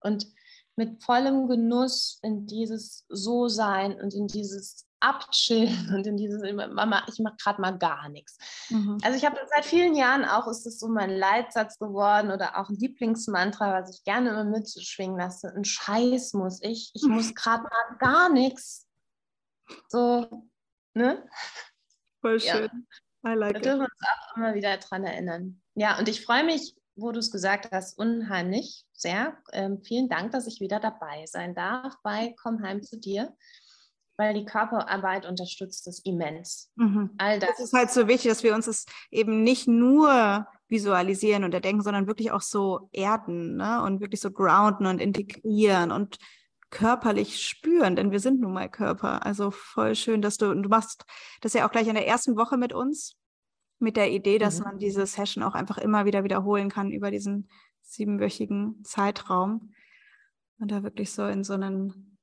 Und 0.00 0.28
mit 0.78 1.02
vollem 1.02 1.48
Genuss 1.48 2.20
in 2.22 2.46
dieses 2.46 3.04
So-Sein 3.08 4.00
und 4.00 4.14
in 4.14 4.28
dieses 4.28 4.86
abchillen 5.00 5.92
und 5.94 6.06
in 6.06 6.16
dieses, 6.16 6.40
Mama, 6.52 7.04
ich 7.08 7.18
mache 7.18 7.34
gerade 7.42 7.60
mal 7.60 7.76
gar 7.76 8.08
nichts. 8.08 8.38
Mhm. 8.70 8.98
Also 9.02 9.18
ich 9.18 9.26
habe 9.26 9.36
seit 9.52 9.64
vielen 9.64 9.96
Jahren 9.96 10.24
auch, 10.24 10.46
ist 10.46 10.66
es 10.66 10.78
so 10.78 10.88
mein 10.88 11.10
Leitsatz 11.10 11.78
geworden 11.78 12.30
oder 12.30 12.58
auch 12.58 12.68
ein 12.68 12.76
Lieblingsmantra, 12.76 13.80
was 13.80 13.96
ich 13.96 14.04
gerne 14.04 14.30
immer 14.30 14.44
mitschwingen 14.44 15.18
lasse. 15.18 15.52
Ein 15.54 15.64
Scheiß 15.64 16.34
muss 16.34 16.62
ich, 16.62 16.92
ich 16.94 17.02
muss 17.02 17.34
gerade 17.34 17.64
mal 17.64 17.96
gar 17.98 18.28
nichts. 18.28 18.86
So, 19.88 20.46
ne? 20.94 21.28
Voll 22.20 22.38
schön. 22.38 22.70
Ja. 23.24 23.32
I 23.32 23.34
like 23.34 23.54
da 23.54 23.60
dürfen 23.60 23.80
wir 23.80 23.86
uns 23.86 24.00
auch 24.00 24.36
immer 24.36 24.54
wieder 24.54 24.76
dran 24.76 25.02
erinnern. 25.02 25.60
Ja, 25.74 25.98
und 25.98 26.08
ich 26.08 26.24
freue 26.24 26.44
mich, 26.44 26.76
wo 27.00 27.12
du 27.12 27.18
es 27.18 27.30
gesagt 27.30 27.70
hast, 27.72 27.98
unheimlich 27.98 28.84
sehr. 28.92 29.36
Ähm, 29.52 29.80
vielen 29.82 30.08
Dank, 30.08 30.32
dass 30.32 30.46
ich 30.46 30.60
wieder 30.60 30.80
dabei 30.80 31.24
sein 31.26 31.54
darf 31.54 31.94
bei 32.02 32.34
Komm 32.42 32.62
heim 32.62 32.82
zu 32.82 32.98
dir 32.98 33.34
weil 34.18 34.34
die 34.34 34.44
Körperarbeit 34.44 35.24
unterstützt 35.26 35.86
das 35.86 36.00
immens. 36.00 36.70
Mhm. 36.74 37.10
All 37.18 37.38
das. 37.38 37.50
das 37.50 37.60
ist 37.60 37.72
halt 37.72 37.90
so 37.90 38.08
wichtig, 38.08 38.30
dass 38.30 38.42
wir 38.42 38.54
uns 38.54 38.66
das 38.66 38.84
eben 39.10 39.44
nicht 39.44 39.68
nur 39.68 40.46
visualisieren 40.68 41.44
und 41.44 41.54
erdenken, 41.54 41.82
sondern 41.82 42.08
wirklich 42.08 42.32
auch 42.32 42.42
so 42.42 42.90
erden 42.92 43.56
ne? 43.56 43.80
und 43.82 44.00
wirklich 44.00 44.20
so 44.20 44.30
grounden 44.30 44.86
und 44.86 45.00
integrieren 45.00 45.92
und 45.92 46.18
körperlich 46.70 47.42
spüren, 47.42 47.96
denn 47.96 48.10
wir 48.10 48.20
sind 48.20 48.40
nun 48.40 48.52
mal 48.52 48.68
Körper. 48.68 49.24
Also 49.24 49.50
voll 49.50 49.94
schön, 49.94 50.20
dass 50.20 50.36
du, 50.36 50.52
du 50.52 50.68
machst 50.68 51.06
das 51.40 51.54
ja 51.54 51.66
auch 51.66 51.70
gleich 51.70 51.86
in 51.86 51.94
der 51.94 52.06
ersten 52.06 52.36
Woche 52.36 52.58
mit 52.58 52.74
uns, 52.74 53.16
mit 53.78 53.96
der 53.96 54.10
Idee, 54.10 54.38
dass 54.38 54.58
mhm. 54.58 54.64
man 54.64 54.78
diese 54.78 55.06
Session 55.06 55.42
auch 55.42 55.54
einfach 55.54 55.78
immer 55.78 56.04
wieder 56.04 56.24
wiederholen 56.24 56.68
kann 56.68 56.90
über 56.90 57.10
diesen 57.10 57.48
siebenwöchigen 57.82 58.82
Zeitraum 58.84 59.72
und 60.58 60.70
da 60.70 60.82
wirklich 60.82 61.12
so 61.12 61.26
in 61.26 61.44
so 61.44 61.54
einen, 61.54 62.18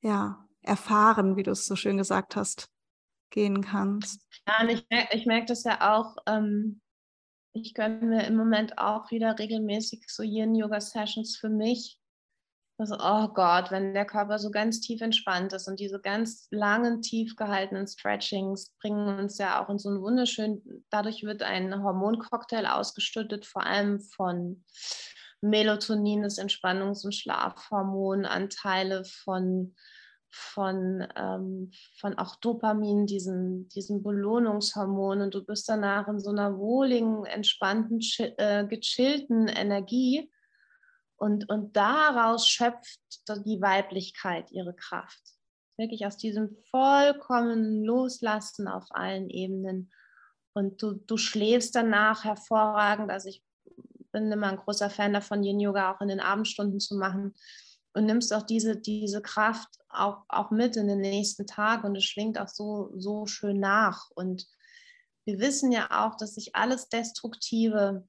ja, 0.00 0.46
erfahren, 0.62 1.36
wie 1.36 1.42
du 1.42 1.50
es 1.50 1.66
so 1.66 1.76
schön 1.76 1.96
gesagt 1.96 2.36
hast, 2.36 2.68
gehen 3.30 3.62
kannst. 3.62 4.26
Ja, 4.46 4.62
und 4.62 4.70
ich, 4.70 4.86
ich 5.12 5.26
merke 5.26 5.46
das 5.46 5.64
ja 5.64 5.96
auch, 5.96 6.16
ähm, 6.26 6.80
ich 7.52 7.74
gönne 7.74 8.04
mir 8.04 8.26
im 8.26 8.36
Moment 8.36 8.78
auch 8.78 9.10
wieder 9.10 9.38
regelmäßig 9.38 10.04
so 10.08 10.22
Yin-Yoga-Sessions 10.22 11.36
für 11.36 11.48
mich. 11.48 11.98
Also, 12.80 12.96
oh 13.00 13.26
Gott, 13.34 13.72
wenn 13.72 13.92
der 13.92 14.04
Körper 14.04 14.38
so 14.38 14.52
ganz 14.52 14.80
tief 14.80 15.00
entspannt 15.00 15.52
ist 15.52 15.66
und 15.66 15.80
diese 15.80 16.00
ganz 16.00 16.46
langen, 16.52 17.02
tief 17.02 17.34
gehaltenen 17.34 17.88
Stretchings 17.88 18.76
bringen 18.80 19.18
uns 19.18 19.36
ja 19.38 19.60
auch 19.60 19.68
in 19.68 19.80
so 19.80 19.88
einen 19.88 20.00
wunderschönen, 20.00 20.84
dadurch 20.88 21.24
wird 21.24 21.42
ein 21.42 21.82
Hormoncocktail 21.82 22.66
ausgeschüttet, 22.66 23.46
vor 23.46 23.66
allem 23.66 23.98
von 23.98 24.64
Melatonin, 25.40 26.22
das 26.22 26.38
Entspannungs- 26.38 27.04
und 27.04 27.16
Schlafhormon, 27.16 28.24
Anteile 28.24 29.04
von 29.04 29.74
von, 30.30 31.06
ähm, 31.16 31.70
von 31.98 32.18
auch 32.18 32.36
Dopamin, 32.36 33.06
diesen, 33.06 33.68
diesen 33.70 34.02
Belohnungshormon. 34.02 35.22
Und 35.22 35.34
du 35.34 35.42
bist 35.42 35.68
danach 35.70 36.06
in 36.06 36.20
so 36.20 36.30
einer 36.30 36.58
wohligen, 36.58 37.24
entspannten, 37.24 37.98
äh, 38.36 38.66
gechillten 38.66 39.48
Energie 39.48 40.30
und, 41.18 41.48
und 41.48 41.76
daraus 41.76 42.48
schöpft 42.48 42.98
die 43.44 43.60
Weiblichkeit 43.60 44.50
ihre 44.50 44.74
Kraft. 44.74 45.20
Wirklich 45.76 46.06
aus 46.06 46.16
diesem 46.16 46.56
vollkommenen 46.70 47.84
Loslassen 47.84 48.68
auf 48.68 48.86
allen 48.90 49.28
Ebenen. 49.28 49.92
Und 50.54 50.82
du, 50.82 50.94
du 50.94 51.16
schläfst 51.16 51.74
danach 51.74 52.24
hervorragend. 52.24 53.10
Also 53.10 53.28
ich 53.28 53.44
bin 54.12 54.32
immer 54.32 54.48
ein 54.48 54.56
großer 54.56 54.90
Fan 54.90 55.12
davon, 55.12 55.44
Yin 55.44 55.60
Yoga 55.60 55.92
auch 55.92 56.00
in 56.00 56.08
den 56.08 56.20
Abendstunden 56.20 56.80
zu 56.80 56.96
machen 56.96 57.34
und 57.92 58.06
nimmst 58.06 58.32
auch 58.32 58.42
diese, 58.42 58.76
diese 58.76 59.20
Kraft 59.20 59.68
auch, 59.88 60.24
auch 60.28 60.50
mit 60.50 60.76
in 60.76 60.88
den 60.88 61.00
nächsten 61.00 61.46
Tag 61.46 61.84
und 61.84 61.96
es 61.96 62.04
schwingt 62.04 62.38
auch 62.38 62.48
so, 62.48 62.92
so 62.96 63.26
schön 63.26 63.58
nach. 63.58 64.10
Und 64.14 64.46
wir 65.24 65.40
wissen 65.40 65.72
ja 65.72 66.06
auch, 66.06 66.16
dass 66.16 66.34
sich 66.34 66.54
alles 66.54 66.88
Destruktive, 66.88 68.06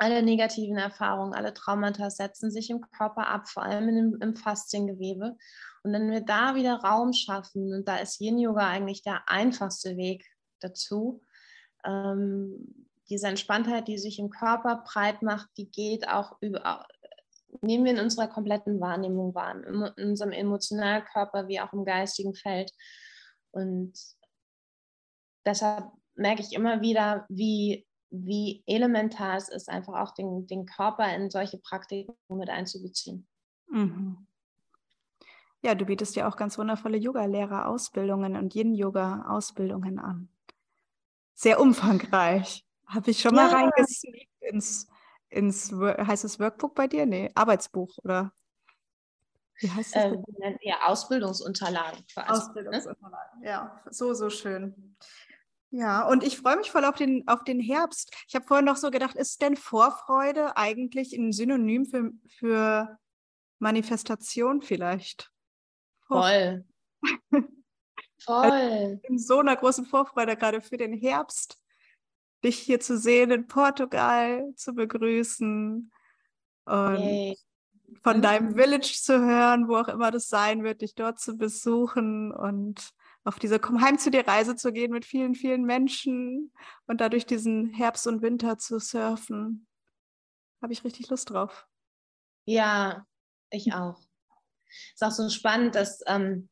alle 0.00 0.22
negativen 0.22 0.78
Erfahrungen, 0.78 1.34
alle 1.34 1.52
Traumata 1.52 2.08
setzen 2.08 2.50
sich 2.50 2.70
im 2.70 2.80
Körper 2.80 3.28
ab, 3.28 3.48
vor 3.48 3.62
allem 3.62 3.88
im, 3.90 4.18
im 4.20 4.34
Fasziengewebe. 4.34 5.36
Und 5.82 5.92
wenn 5.92 6.10
wir 6.10 6.22
da 6.22 6.54
wieder 6.54 6.76
Raum 6.76 7.12
schaffen, 7.12 7.74
und 7.74 7.86
da 7.86 7.96
ist 7.96 8.18
Yin-Yoga 8.18 8.66
eigentlich 8.66 9.02
der 9.02 9.28
einfachste 9.28 9.98
Weg 9.98 10.24
dazu, 10.60 11.22
ähm, 11.84 12.86
diese 13.10 13.28
Entspanntheit, 13.28 13.88
die 13.88 13.98
sich 13.98 14.18
im 14.18 14.30
Körper 14.30 14.82
breit 14.86 15.20
macht, 15.20 15.50
die 15.58 15.70
geht 15.70 16.08
auch 16.08 16.38
über, 16.40 16.86
nehmen 17.60 17.84
wir 17.84 17.92
in 17.92 18.00
unserer 18.00 18.28
kompletten 18.28 18.80
Wahrnehmung 18.80 19.34
wahr, 19.34 19.54
in 19.54 20.08
unserem 20.08 20.32
emotionalen 20.32 21.04
Körper 21.04 21.46
wie 21.46 21.60
auch 21.60 21.74
im 21.74 21.84
geistigen 21.84 22.34
Feld. 22.34 22.72
Und 23.50 23.92
deshalb 25.44 25.90
merke 26.14 26.40
ich 26.40 26.54
immer 26.54 26.80
wieder, 26.80 27.26
wie, 27.28 27.86
wie 28.10 28.62
elementar 28.66 29.36
es 29.36 29.48
ist, 29.48 29.68
einfach 29.68 29.94
auch 30.00 30.12
den, 30.14 30.46
den 30.46 30.66
Körper 30.66 31.14
in 31.14 31.30
solche 31.30 31.58
Praktiken 31.58 32.14
mit 32.28 32.50
einzubeziehen. 32.50 33.26
Mhm. 33.68 34.26
Ja, 35.62 35.74
du 35.74 35.84
bietest 35.84 36.16
ja 36.16 36.28
auch 36.28 36.36
ganz 36.36 36.58
wundervolle 36.58 36.96
Yoga-Lehrer-Ausbildungen 36.96 38.36
und 38.36 38.54
Yin-Yoga-Ausbildungen 38.54 39.98
an. 39.98 40.28
Sehr 41.34 41.60
umfangreich. 41.60 42.64
Habe 42.86 43.10
ich 43.10 43.20
schon 43.20 43.34
ja. 43.36 43.42
mal 43.42 43.54
reingesneakt 43.54 44.30
ins, 44.40 44.88
ins, 45.28 45.72
heißt 45.72 46.24
es 46.24 46.40
Workbook 46.40 46.74
bei 46.74 46.86
dir? 46.88 47.06
Nee, 47.06 47.30
Arbeitsbuch 47.34 47.98
oder? 48.02 48.32
Wie 49.60 49.70
heißt 49.70 49.94
das? 49.94 50.04
Ähm, 50.04 50.24
ja, 50.62 50.76
Ausbildungsunterlagen. 50.86 52.04
Ausbildungsunterlagen, 52.16 53.40
ne? 53.40 53.46
ja, 53.46 53.82
so, 53.90 54.14
so 54.14 54.30
schön. 54.30 54.96
Ja, 55.70 56.06
und 56.06 56.24
ich 56.24 56.36
freue 56.36 56.56
mich 56.56 56.70
voll 56.70 56.84
auf 56.84 56.96
den, 56.96 57.26
auf 57.28 57.44
den 57.44 57.60
Herbst. 57.60 58.12
Ich 58.28 58.34
habe 58.34 58.44
vorhin 58.44 58.66
noch 58.66 58.76
so 58.76 58.90
gedacht, 58.90 59.14
ist 59.14 59.40
denn 59.40 59.56
Vorfreude 59.56 60.56
eigentlich 60.56 61.12
ein 61.12 61.32
Synonym 61.32 61.86
für, 61.86 62.10
für 62.38 62.98
Manifestation 63.60 64.62
vielleicht? 64.62 65.30
Voll. 66.06 66.64
Voll. 68.22 68.50
Also 68.50 69.00
in 69.04 69.18
so 69.18 69.38
einer 69.38 69.56
großen 69.56 69.86
Vorfreude 69.86 70.36
gerade 70.36 70.60
für 70.60 70.76
den 70.76 70.92
Herbst 70.92 71.56
dich 72.44 72.58
hier 72.58 72.80
zu 72.80 72.98
sehen 72.98 73.30
in 73.30 73.46
Portugal, 73.46 74.52
zu 74.56 74.74
begrüßen 74.74 75.90
und 76.64 76.96
hey. 76.96 77.36
von 78.02 78.22
deinem 78.22 78.54
Village 78.54 78.98
zu 79.00 79.20
hören, 79.20 79.68
wo 79.68 79.76
auch 79.76 79.88
immer 79.88 80.10
das 80.10 80.28
sein 80.28 80.64
wird, 80.64 80.82
dich 80.82 80.94
dort 80.94 81.18
zu 81.18 81.36
besuchen 81.36 82.32
und 82.32 82.90
auf 83.24 83.38
diese 83.38 83.58
Komm 83.58 83.80
heim 83.80 83.98
zu 83.98 84.10
dir 84.10 84.26
Reise 84.26 84.56
zu 84.56 84.72
gehen 84.72 84.92
mit 84.92 85.04
vielen, 85.04 85.34
vielen 85.34 85.64
Menschen 85.64 86.52
und 86.86 87.00
dadurch 87.00 87.26
diesen 87.26 87.72
Herbst 87.72 88.06
und 88.06 88.22
Winter 88.22 88.58
zu 88.58 88.78
surfen. 88.78 89.66
Habe 90.62 90.72
ich 90.72 90.84
richtig 90.84 91.08
Lust 91.08 91.30
drauf. 91.30 91.66
Ja, 92.44 93.06
ich 93.50 93.72
auch. 93.74 94.00
Ist 94.94 95.02
auch 95.02 95.10
so 95.10 95.28
spannend, 95.28 95.74
dass 95.74 96.00
ähm, 96.06 96.48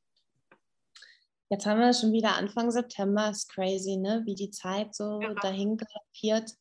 Jetzt 1.50 1.64
haben 1.64 1.80
wir 1.80 1.94
schon 1.94 2.12
wieder 2.12 2.36
Anfang 2.36 2.70
September, 2.70 3.30
ist 3.30 3.48
crazy, 3.48 3.96
ne? 3.96 4.22
wie 4.26 4.34
die 4.34 4.50
Zeit 4.50 4.94
so 4.94 5.20
ja. 5.22 5.32
dahin 5.34 5.78
galoppiert. 5.78 6.52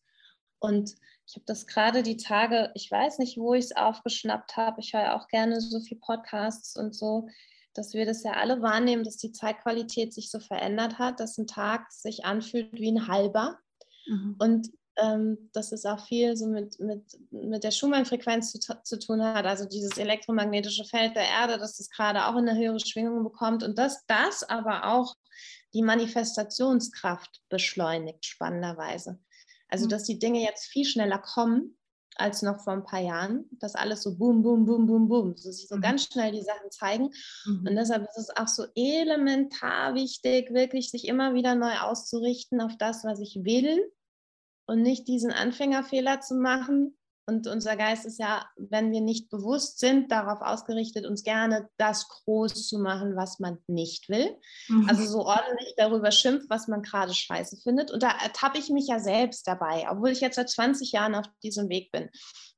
Und 0.59 0.95
ich 1.27 1.35
habe 1.35 1.43
das 1.45 1.67
gerade 1.67 2.03
die 2.03 2.15
Tage, 2.15 2.71
ich 2.73 2.89
weiß 2.89 3.19
nicht, 3.19 3.37
wo 3.37 3.53
ich 3.53 3.65
es 3.65 3.75
aufgeschnappt 3.75 4.55
habe. 4.55 4.79
Ich 4.79 4.93
höre 4.93 5.15
auch 5.15 5.27
gerne 5.27 5.59
so 5.59 5.81
viel 5.81 5.99
Podcasts 5.99 6.77
und 6.77 6.95
so, 6.95 7.27
dass 7.77 7.93
wir 7.93 8.05
das 8.05 8.23
ja 8.23 8.33
alle 8.33 8.61
wahrnehmen, 8.61 9.03
dass 9.03 9.17
die 9.17 9.31
Zeitqualität 9.31 10.13
sich 10.13 10.31
so 10.31 10.39
verändert 10.39 10.99
hat, 10.99 11.19
dass 11.19 11.37
ein 11.37 11.47
Tag 11.47 11.91
sich 11.91 12.25
anfühlt 12.25 12.73
wie 12.73 12.91
ein 12.91 13.07
halber. 13.07 13.57
Mhm. 14.07 14.35
Und 14.39 14.69
ähm, 14.97 15.49
dass 15.53 15.71
es 15.71 15.85
auch 15.85 16.05
viel 16.07 16.35
so 16.35 16.47
mit, 16.47 16.79
mit, 16.79 17.03
mit 17.31 17.63
der 17.63 17.71
Schumann-Frequenz 17.71 18.51
zu, 18.51 18.59
zu 18.83 18.99
tun 18.99 19.23
hat, 19.23 19.45
also 19.45 19.65
dieses 19.65 19.97
elektromagnetische 19.97 20.85
Feld 20.85 21.15
der 21.15 21.27
Erde, 21.27 21.59
dass 21.59 21.77
das 21.77 21.89
gerade 21.89 22.25
auch 22.25 22.35
in 22.35 22.49
eine 22.49 22.57
höhere 22.57 22.79
Schwingung 22.79 23.23
bekommt 23.23 23.63
und 23.63 23.77
dass 23.77 24.05
das 24.07 24.43
aber 24.43 24.85
auch 24.85 25.15
die 25.73 25.83
Manifestationskraft 25.83 27.41
beschleunigt, 27.49 28.25
spannenderweise. 28.25 29.19
Also, 29.69 29.85
mhm. 29.85 29.89
dass 29.89 30.03
die 30.03 30.17
Dinge 30.17 30.41
jetzt 30.41 30.65
viel 30.65 30.85
schneller 30.85 31.19
kommen 31.19 31.77
als 32.15 32.41
noch 32.41 32.63
vor 32.63 32.73
ein 32.73 32.83
paar 32.83 33.01
Jahren, 33.01 33.45
dass 33.59 33.75
alles 33.75 34.01
so 34.01 34.17
boom, 34.17 34.41
boom, 34.41 34.65
boom, 34.65 34.87
boom, 34.87 35.07
boom, 35.07 35.37
so 35.37 35.51
sich 35.51 35.67
so 35.67 35.75
mhm. 35.75 35.81
ganz 35.81 36.03
schnell 36.05 36.31
die 36.31 36.41
Sachen 36.41 36.71
zeigen. 36.71 37.09
Mhm. 37.45 37.67
Und 37.67 37.75
deshalb 37.75 38.03
ist 38.03 38.17
es 38.17 38.35
auch 38.35 38.47
so 38.47 38.65
elementar 38.75 39.93
wichtig, 39.93 40.53
wirklich 40.53 40.89
sich 40.89 41.07
immer 41.07 41.33
wieder 41.33 41.55
neu 41.55 41.77
auszurichten 41.77 42.61
auf 42.61 42.77
das, 42.77 43.03
was 43.03 43.19
ich 43.19 43.39
will 43.43 43.91
und 44.65 44.81
nicht 44.81 45.07
diesen 45.07 45.31
Anfängerfehler 45.31 46.19
zu 46.21 46.35
machen. 46.35 46.96
Und 47.29 47.45
unser 47.45 47.75
Geist 47.75 48.05
ist 48.05 48.19
ja, 48.19 48.47
wenn 48.55 48.93
wir 48.93 49.01
nicht 49.01 49.29
bewusst 49.29 49.79
sind, 49.79 50.13
darauf 50.13 50.39
ausgerichtet, 50.39 51.05
uns 51.05 51.23
gerne 51.23 51.67
das 51.77 52.07
groß 52.07 52.69
zu 52.69 52.79
machen, 52.79 53.17
was 53.17 53.39
man 53.39 53.57
nicht 53.67 54.07
will. 54.07 54.37
Mhm. 54.69 54.87
Also 54.87 55.05
so 55.05 55.25
ordentlich 55.25 55.73
darüber 55.75 56.11
schimpft, 56.11 56.49
was 56.49 56.69
man 56.69 56.83
gerade 56.83 57.13
scheiße 57.13 57.57
findet. 57.57 57.91
Und 57.91 58.01
da 58.01 58.11
ertappe 58.11 58.57
ich 58.57 58.69
mich 58.69 58.87
ja 58.87 58.99
selbst 58.99 59.45
dabei, 59.45 59.85
obwohl 59.89 60.11
ich 60.11 60.21
jetzt 60.21 60.37
seit 60.37 60.49
20 60.49 60.93
Jahren 60.93 61.15
auf 61.15 61.25
diesem 61.43 61.67
Weg 61.67 61.91
bin. 61.91 62.09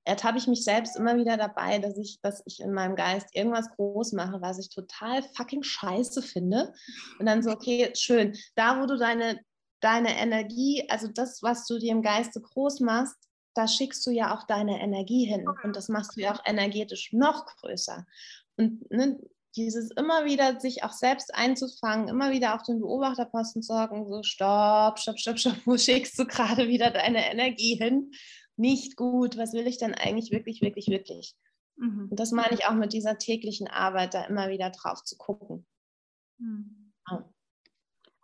Ertappe 0.03 0.37
ich 0.37 0.45
mich 0.45 0.63
selbst 0.63 0.95
immer 0.95 1.17
wieder 1.17 1.35
dabei, 1.35 1.79
dass 1.79 1.97
ich, 1.97 2.19
dass 2.21 2.43
ich 2.45 2.59
in 2.59 2.71
meinem 2.71 2.95
Geist 2.95 3.29
irgendwas 3.33 3.71
groß 3.71 4.13
mache, 4.13 4.39
was 4.39 4.59
ich 4.59 4.69
total 4.69 5.23
fucking 5.35 5.63
scheiße 5.63 6.21
finde. 6.21 6.73
Und 7.17 7.25
dann 7.25 7.41
so, 7.41 7.49
okay, 7.49 7.91
schön, 7.95 8.37
da 8.55 8.79
wo 8.79 8.85
du 8.85 8.97
deine 8.97 9.39
deine 9.81 10.17
Energie, 10.17 10.85
also 10.89 11.07
das, 11.07 11.41
was 11.41 11.65
du 11.65 11.79
dir 11.79 11.93
im 11.93 12.01
Geiste 12.01 12.41
groß 12.41 12.81
machst, 12.81 13.15
da 13.59 13.67
schickst 13.67 14.07
du 14.07 14.11
ja 14.11 14.33
auch 14.33 14.43
deine 14.43 14.79
Energie 14.79 15.25
hin 15.25 15.45
und 15.63 15.75
das 15.75 15.89
machst 15.89 16.15
du 16.15 16.21
ja 16.21 16.33
auch 16.33 16.41
energetisch 16.45 17.11
noch 17.11 17.45
größer. 17.57 18.07
Und 18.55 18.89
ne, 18.89 19.19
dieses 19.57 19.91
immer 19.91 20.23
wieder 20.23 20.61
sich 20.61 20.83
auch 20.83 20.93
selbst 20.93 21.35
einzufangen, 21.35 22.07
immer 22.07 22.31
wieder 22.31 22.55
auf 22.55 22.63
den 22.63 22.79
Beobachterposten 22.79 23.61
zu 23.61 23.73
sorgen, 23.73 24.09
so 24.09 24.23
stopp, 24.23 24.97
stopp, 24.97 25.19
stopp, 25.19 25.39
stopp, 25.39 25.57
wo 25.65 25.77
schickst 25.77 26.17
du 26.17 26.25
gerade 26.25 26.69
wieder 26.69 26.89
deine 26.89 27.29
Energie 27.29 27.75
hin? 27.75 28.11
Nicht 28.55 28.95
gut, 28.95 29.37
was 29.37 29.51
will 29.51 29.67
ich 29.67 29.77
denn 29.77 29.93
eigentlich 29.93 30.31
wirklich, 30.31 30.61
wirklich, 30.61 30.87
wirklich? 30.87 31.35
Mhm. 31.75 32.07
Und 32.11 32.17
das 32.17 32.31
meine 32.31 32.53
ich 32.53 32.65
auch 32.65 32.75
mit 32.75 32.93
dieser 32.93 33.17
täglichen 33.17 33.67
Arbeit, 33.67 34.13
da 34.13 34.23
immer 34.23 34.47
wieder 34.47 34.69
drauf 34.69 35.03
zu 35.03 35.17
gucken. 35.17 35.65
Mhm. 36.37 36.93
Ja. 37.09 37.29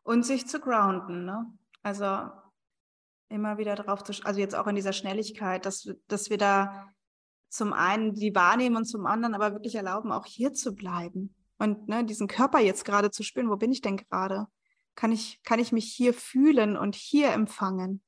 Und 0.03 0.25
sich 0.25 0.47
zu 0.47 0.61
grounden, 0.61 1.25
ne? 1.25 1.51
Also 1.83 2.29
immer 3.29 3.57
wieder 3.57 3.75
drauf 3.75 4.03
zu, 4.03 4.13
also 4.23 4.39
jetzt 4.39 4.55
auch 4.55 4.67
in 4.67 4.75
dieser 4.75 4.93
Schnelligkeit, 4.93 5.65
dass, 5.65 5.89
dass 6.07 6.29
wir 6.29 6.37
da 6.37 6.89
zum 7.49 7.73
einen 7.73 8.13
die 8.13 8.35
wahrnehmen 8.35 8.75
und 8.75 8.85
zum 8.85 9.05
anderen 9.05 9.33
aber 9.33 9.53
wirklich 9.53 9.75
erlauben, 9.75 10.11
auch 10.11 10.25
hier 10.25 10.53
zu 10.53 10.75
bleiben 10.75 11.35
und 11.57 11.87
ne, 11.87 12.03
diesen 12.03 12.27
Körper 12.27 12.59
jetzt 12.59 12.85
gerade 12.85 13.11
zu 13.11 13.23
spüren, 13.23 13.49
wo 13.49 13.55
bin 13.55 13.71
ich 13.71 13.81
denn 13.81 13.97
gerade? 13.97 14.47
Kann 14.95 15.11
ich, 15.11 15.41
kann 15.43 15.59
ich 15.59 15.71
mich 15.71 15.91
hier 15.91 16.13
fühlen 16.13 16.77
und 16.77 16.95
hier 16.95 17.31
empfangen 17.31 18.01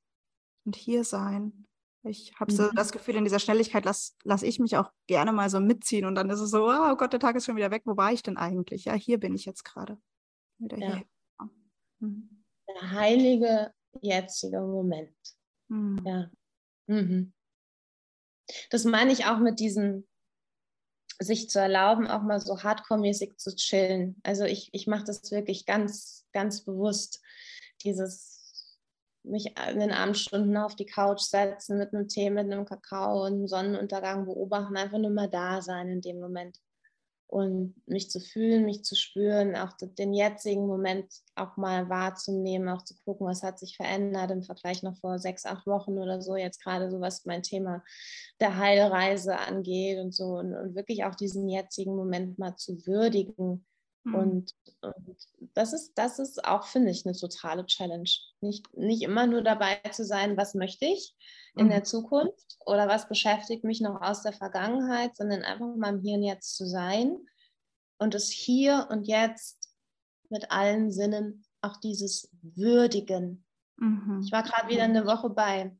und 0.66 0.76
hier 0.76 1.04
sein? 1.04 1.66
Ich 2.04 2.34
habe 2.40 2.52
so 2.52 2.64
mhm. 2.64 2.76
das 2.76 2.92
Gefühl, 2.92 3.16
in 3.16 3.26
dieser 3.26 3.40
Schnelligkeit 3.40 3.84
lasse 3.84 4.14
lass 4.24 4.44
ich 4.44 4.60
mich 4.60 4.78
auch 4.78 4.92
gerne 5.08 5.34
mal 5.34 5.50
so 5.50 5.60
mitziehen 5.60 6.06
und 6.06 6.16
dann 6.16 6.30
ist 6.30 6.40
es 6.40 6.52
so, 6.52 6.70
oh 6.70 6.96
Gott, 6.96 7.12
der 7.12 7.20
Tag 7.20 7.36
ist 7.36 7.46
schon 7.46 7.58
wieder 7.58 7.72
weg, 7.72 7.82
wo 7.86 7.98
war 7.98 8.14
ich 8.14 8.24
denn 8.24 8.38
eigentlich? 8.38 8.86
Ja, 8.86 8.94
hier 8.94 9.20
bin 9.20 9.36
ich 9.36 9.46
jetzt 9.46 9.64
gerade. 9.64 9.98
Wieder 10.58 10.78
ja. 10.78 10.96
hier. 10.96 11.06
Mhm. 12.00 12.44
Der 12.68 12.92
heilige 12.92 13.74
jetzige 14.02 14.62
Moment. 14.62 15.16
Mhm. 15.68 16.02
Ja. 16.06 16.32
Mhm. 16.88 17.34
Das 18.70 18.86
meine 18.86 19.12
ich 19.12 19.26
auch 19.26 19.40
mit 19.40 19.60
diesem, 19.60 20.08
sich 21.20 21.50
zu 21.50 21.60
erlauben, 21.60 22.08
auch 22.08 22.22
mal 22.22 22.40
so 22.40 22.62
hardcore-mäßig 22.62 23.38
zu 23.38 23.56
chillen. 23.56 24.20
Also 24.24 24.46
ich, 24.46 24.70
ich 24.74 24.88
mache 24.88 25.04
das 25.04 25.32
wirklich 25.32 25.66
ganz, 25.66 26.26
ganz 26.32 26.64
bewusst, 26.64 27.22
dieses 27.84 28.38
mich 29.24 29.56
in 29.70 29.80
den 29.80 29.92
Abendstunden 29.92 30.56
auf 30.58 30.76
die 30.76 30.86
Couch 30.86 31.20
setzen 31.20 31.78
mit 31.78 31.94
einem 31.94 32.08
Tee, 32.08 32.30
mit 32.30 32.46
einem 32.46 32.66
Kakao 32.66 33.26
und 33.26 33.34
einem 33.34 33.48
Sonnenuntergang 33.48 34.26
beobachten, 34.26 34.78
einfach 34.78 35.00
nur 35.00 35.12
mal 35.12 35.30
da 35.30 35.62
sein 35.62 35.90
in 35.90 36.02
dem 36.02 36.20
Moment 36.20 36.60
und 37.28 37.76
mich 37.86 38.10
zu 38.10 38.22
fühlen, 38.22 38.64
mich 38.64 38.84
zu 38.84 38.96
spüren, 38.96 39.56
auch 39.56 39.74
den 39.78 40.14
jetzigen 40.14 40.66
Moment 40.66 41.14
auch 41.36 41.58
mal 41.58 41.90
wahrzunehmen, 41.90 42.70
auch 42.70 42.84
zu 42.84 42.96
gucken, 43.04 43.28
was 43.28 43.44
hat 43.44 43.60
sich 43.60 43.76
verändert 43.76 44.32
im 44.32 44.44
Vergleich 44.44 44.82
noch 44.82 44.98
vor 44.98 45.20
sechs, 45.20 45.46
acht 45.46 45.68
Wochen 45.68 45.98
oder 45.98 46.22
so, 46.22 46.38
jetzt 46.38 46.64
gerade 46.64 46.90
so, 46.90 47.02
was 47.02 47.26
mein 47.26 47.44
Thema 47.44 47.84
der 48.40 48.58
Heilreise 48.58 49.38
angeht 49.38 50.00
und 50.00 50.16
so 50.16 50.38
und, 50.38 50.56
und 50.56 50.76
wirklich 50.76 51.04
auch 51.04 51.16
diesen 51.16 51.50
jetzigen 51.50 51.96
Moment 51.96 52.40
mal 52.40 52.56
zu 52.56 52.86
würdigen. 52.88 53.67
Und, 54.14 54.54
und, 54.82 55.18
das 55.54 55.74
ist, 55.74 55.94
das 55.96 56.20
ist 56.20 56.46
auch, 56.46 56.66
finde 56.66 56.92
ich, 56.92 57.06
eine 57.06 57.16
totale 57.16 57.66
Challenge. 57.66 58.10
Nicht, 58.42 58.78
nicht 58.78 59.02
immer 59.02 59.28
nur 59.28 59.42
dabei 59.42 59.76
zu 59.92 60.06
sein, 60.06 60.38
was 60.38 60.54
möchte 60.54 60.86
ich 60.86 61.16
in 61.56 61.66
mhm. 61.66 61.72
der 61.72 61.84
Zukunft 61.84 62.58
oder 62.66 62.88
was 62.88 63.08
beschäftigt 63.08 63.64
mich 63.64 63.82
noch 63.82 64.02
aus 64.02 64.22
der 64.22 64.34
Vergangenheit, 64.34 65.16
sondern 65.18 65.44
einfach 65.44 65.76
mal 65.76 65.96
im 65.96 66.02
Hier 66.02 66.16
und 66.16 66.24
Jetzt 66.24 66.56
zu 66.56 66.66
sein 66.66 67.18
und 67.98 68.16
es 68.16 68.30
hier 68.30 68.88
und 68.92 69.08
jetzt 69.08 69.70
mit 70.30 70.52
allen 70.52 70.92
Sinnen 70.92 71.46
auch 71.62 71.78
dieses 71.78 72.30
Würdigen. 72.42 73.46
Mhm. 73.78 74.22
Ich 74.24 74.32
war 74.32 74.44
gerade 74.44 74.70
wieder 74.70 74.84
eine 74.84 75.06
Woche 75.06 75.30
bei, 75.30 75.76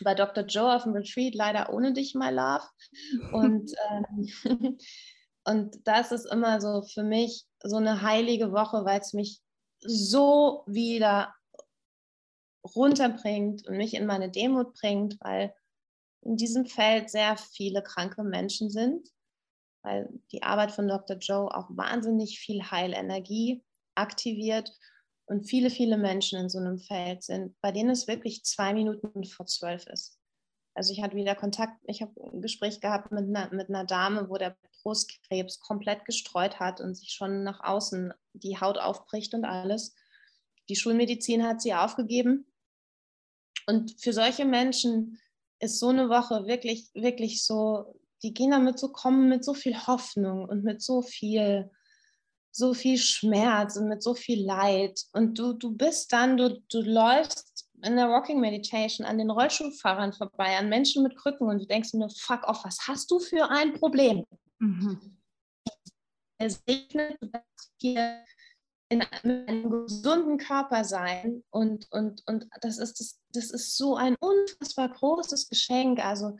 bei 0.00 0.14
Dr. 0.14 0.44
Joe 0.44 0.74
auf 0.74 0.82
dem 0.82 0.92
Retreat, 0.92 1.34
leider 1.34 1.72
ohne 1.72 1.92
dich, 1.92 2.14
my 2.14 2.30
love. 2.30 2.64
Und, 3.32 3.72
ähm, 3.90 4.78
und 5.46 5.86
das 5.86 6.10
ist 6.10 6.26
immer 6.26 6.60
so 6.60 6.82
für 6.82 7.04
mich 7.04 7.44
so 7.62 7.76
eine 7.76 8.02
heilige 8.02 8.52
Woche, 8.52 8.84
weil 8.84 9.00
es 9.00 9.12
mich 9.12 9.40
so 9.78 10.64
wieder 10.66 11.34
runterbringt 12.74 13.66
und 13.68 13.76
mich 13.76 13.94
in 13.94 14.06
meine 14.06 14.30
Demut 14.30 14.74
bringt, 14.74 15.16
weil 15.20 15.54
in 16.22 16.36
diesem 16.36 16.66
Feld 16.66 17.10
sehr 17.10 17.36
viele 17.36 17.82
kranke 17.82 18.24
Menschen 18.24 18.70
sind, 18.70 19.08
weil 19.82 20.08
die 20.32 20.42
Arbeit 20.42 20.72
von 20.72 20.88
Dr. 20.88 21.16
Joe 21.18 21.54
auch 21.54 21.68
wahnsinnig 21.70 22.40
viel 22.40 22.68
Heilenergie 22.68 23.62
aktiviert 23.94 24.76
und 25.26 25.44
viele, 25.44 25.70
viele 25.70 25.96
Menschen 25.96 26.40
in 26.40 26.48
so 26.48 26.58
einem 26.58 26.78
Feld 26.78 27.22
sind, 27.22 27.54
bei 27.60 27.70
denen 27.70 27.90
es 27.90 28.08
wirklich 28.08 28.42
zwei 28.44 28.74
Minuten 28.74 29.22
vor 29.24 29.46
zwölf 29.46 29.86
ist. 29.86 30.18
Also 30.74 30.92
ich 30.92 31.02
hatte 31.02 31.16
wieder 31.16 31.36
Kontakt, 31.36 31.80
ich 31.84 32.02
habe 32.02 32.12
ein 32.32 32.42
Gespräch 32.42 32.80
gehabt 32.80 33.12
mit 33.12 33.24
einer, 33.24 33.52
mit 33.54 33.68
einer 33.68 33.84
Dame, 33.84 34.28
wo 34.28 34.36
der 34.36 34.56
Brustkrebs 34.86 35.58
komplett 35.58 36.04
gestreut 36.04 36.60
hat 36.60 36.80
und 36.80 36.94
sich 36.94 37.10
schon 37.10 37.42
nach 37.42 37.58
außen 37.58 38.14
die 38.34 38.60
Haut 38.60 38.78
aufbricht 38.78 39.34
und 39.34 39.44
alles. 39.44 39.96
Die 40.68 40.76
Schulmedizin 40.76 41.42
hat 41.44 41.60
sie 41.60 41.74
aufgegeben. 41.74 42.46
Und 43.66 44.00
für 44.00 44.12
solche 44.12 44.44
Menschen 44.44 45.18
ist 45.58 45.80
so 45.80 45.88
eine 45.88 46.08
Woche 46.08 46.46
wirklich, 46.46 46.88
wirklich 46.94 47.44
so, 47.44 47.98
die 48.22 48.32
gehen 48.32 48.52
damit 48.52 48.78
so 48.78 48.92
kommen 48.92 49.28
mit 49.28 49.44
so 49.44 49.54
viel 49.54 49.76
Hoffnung 49.88 50.48
und 50.48 50.62
mit 50.62 50.80
so 50.80 51.02
viel 51.02 51.68
so 52.52 52.72
viel 52.72 52.96
Schmerz 52.96 53.76
und 53.76 53.88
mit 53.88 54.02
so 54.02 54.14
viel 54.14 54.42
Leid. 54.46 54.98
Und 55.12 55.38
du, 55.38 55.52
du 55.52 55.76
bist 55.76 56.12
dann, 56.12 56.38
du, 56.38 56.62
du 56.70 56.80
läufst 56.80 57.68
in 57.82 57.96
der 57.96 58.06
Rocking 58.06 58.40
Meditation 58.40 59.06
an 59.06 59.18
den 59.18 59.30
Rollschuhfahrern 59.30 60.14
vorbei, 60.14 60.56
an 60.56 60.70
Menschen 60.70 61.02
mit 61.02 61.16
Krücken 61.16 61.48
und 61.48 61.58
du 61.58 61.66
denkst 61.66 61.92
nur, 61.92 62.08
fuck 62.08 62.48
off, 62.48 62.64
was 62.64 62.78
hast 62.86 63.10
du 63.10 63.18
für 63.18 63.50
ein 63.50 63.74
Problem? 63.74 64.24
Mhm. 64.58 65.18
Er 66.38 66.50
segnet, 66.50 67.18
darfst 67.20 67.72
hier 67.80 68.24
in 68.88 69.02
einem 69.02 69.70
gesunden 69.70 70.38
Körper 70.38 70.84
sein 70.84 71.42
und, 71.50 71.90
und, 71.90 72.22
und 72.26 72.46
das, 72.60 72.78
ist, 72.78 73.00
das, 73.00 73.20
das 73.32 73.50
ist 73.50 73.76
so 73.76 73.96
ein 73.96 74.16
unfassbar 74.20 74.90
großes 74.90 75.48
Geschenk. 75.48 76.04
Also 76.04 76.36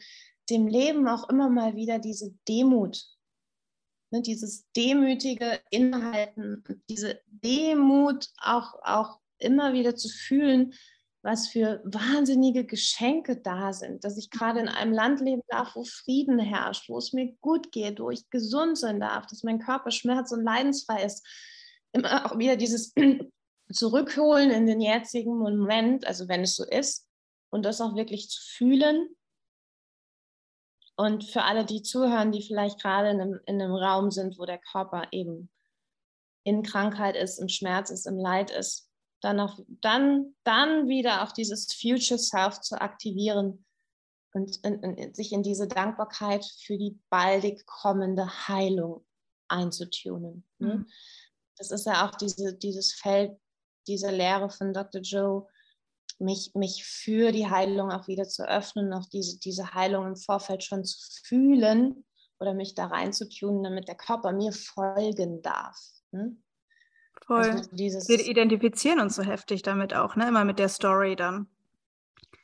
dem 0.50 0.66
Leben 0.66 1.08
auch 1.08 1.28
immer 1.28 1.48
mal 1.48 1.74
wieder 1.74 1.98
diese 1.98 2.32
Demut 2.46 3.16
ne, 4.10 4.22
dieses 4.22 4.70
demütige 4.72 5.60
Inhalten, 5.70 6.64
diese 6.88 7.20
Demut 7.26 8.28
auch, 8.38 8.74
auch 8.82 9.20
immer 9.38 9.72
wieder 9.72 9.96
zu 9.96 10.08
fühlen, 10.08 10.74
was 11.26 11.48
für 11.48 11.80
wahnsinnige 11.82 12.64
Geschenke 12.64 13.36
da 13.36 13.72
sind, 13.72 14.04
dass 14.04 14.16
ich 14.16 14.30
gerade 14.30 14.60
in 14.60 14.68
einem 14.68 14.92
Land 14.92 15.20
leben 15.20 15.42
darf, 15.48 15.74
wo 15.74 15.82
Frieden 15.82 16.38
herrscht, 16.38 16.88
wo 16.88 16.98
es 16.98 17.12
mir 17.12 17.32
gut 17.40 17.72
geht, 17.72 17.98
wo 17.98 18.10
ich 18.10 18.30
gesund 18.30 18.78
sein 18.78 19.00
darf, 19.00 19.26
dass 19.26 19.42
mein 19.42 19.58
Körper 19.58 19.90
schmerz- 19.90 20.30
und 20.30 20.44
leidensfrei 20.44 21.02
ist. 21.02 21.26
Immer 21.90 22.26
auch 22.26 22.38
wieder 22.38 22.54
dieses 22.54 22.94
Zurückholen 23.72 24.52
in 24.52 24.66
den 24.66 24.80
jetzigen 24.80 25.36
Moment, 25.36 26.06
also 26.06 26.28
wenn 26.28 26.42
es 26.42 26.54
so 26.54 26.64
ist, 26.64 27.08
und 27.50 27.64
das 27.64 27.80
auch 27.80 27.96
wirklich 27.96 28.30
zu 28.30 28.40
fühlen 28.40 29.08
und 30.94 31.24
für 31.24 31.42
alle, 31.42 31.64
die 31.64 31.82
zuhören, 31.82 32.30
die 32.30 32.42
vielleicht 32.42 32.80
gerade 32.80 33.10
in 33.10 33.20
einem, 33.20 33.40
in 33.46 33.60
einem 33.60 33.74
Raum 33.74 34.12
sind, 34.12 34.38
wo 34.38 34.44
der 34.44 34.58
Körper 34.58 35.08
eben 35.10 35.50
in 36.44 36.62
Krankheit 36.62 37.16
ist, 37.16 37.40
im 37.40 37.48
Schmerz 37.48 37.90
ist, 37.90 38.06
im 38.06 38.16
Leid 38.16 38.52
ist, 38.52 38.85
dann, 39.20 39.40
auch, 39.40 39.58
dann, 39.80 40.34
dann 40.44 40.88
wieder 40.88 41.22
auch 41.22 41.32
dieses 41.32 41.72
Future 41.72 42.18
Self 42.18 42.60
zu 42.60 42.80
aktivieren 42.80 43.64
und 44.32 44.56
in, 44.64 44.82
in, 44.82 45.14
sich 45.14 45.32
in 45.32 45.42
diese 45.42 45.66
Dankbarkeit 45.66 46.44
für 46.44 46.76
die 46.76 46.98
baldig 47.08 47.64
kommende 47.66 48.26
Heilung 48.48 49.04
einzutunen. 49.48 50.44
Ne? 50.58 50.74
Mhm. 50.74 50.86
Das 51.56 51.70
ist 51.70 51.86
ja 51.86 52.06
auch 52.06 52.14
diese, 52.14 52.54
dieses 52.54 52.92
Feld, 52.92 53.38
diese 53.86 54.10
Lehre 54.10 54.50
von 54.50 54.74
Dr. 54.74 55.00
Joe, 55.00 55.46
mich, 56.18 56.54
mich 56.54 56.84
für 56.84 57.32
die 57.32 57.48
Heilung 57.48 57.90
auch 57.90 58.08
wieder 58.08 58.28
zu 58.28 58.46
öffnen, 58.48 58.92
auch 58.92 59.06
diese, 59.06 59.38
diese 59.38 59.74
Heilung 59.74 60.06
im 60.06 60.16
Vorfeld 60.16 60.64
schon 60.64 60.84
zu 60.84 60.98
fühlen 61.24 62.04
oder 62.38 62.54
mich 62.54 62.74
da 62.74 62.86
reinzutunen, 62.86 63.62
damit 63.62 63.88
der 63.88 63.96
Körper 63.96 64.32
mir 64.32 64.52
folgen 64.52 65.42
darf. 65.42 65.78
Ne? 66.12 66.36
Voll. 67.26 67.38
Also 67.38 67.70
dieses, 67.72 68.08
Wir 68.08 68.24
identifizieren 68.24 69.00
uns 69.00 69.16
so 69.16 69.22
heftig 69.22 69.62
damit 69.62 69.94
auch, 69.94 70.16
ne? 70.16 70.28
immer 70.28 70.44
mit 70.44 70.58
der 70.58 70.68
Story 70.68 71.16
dann. 71.16 71.48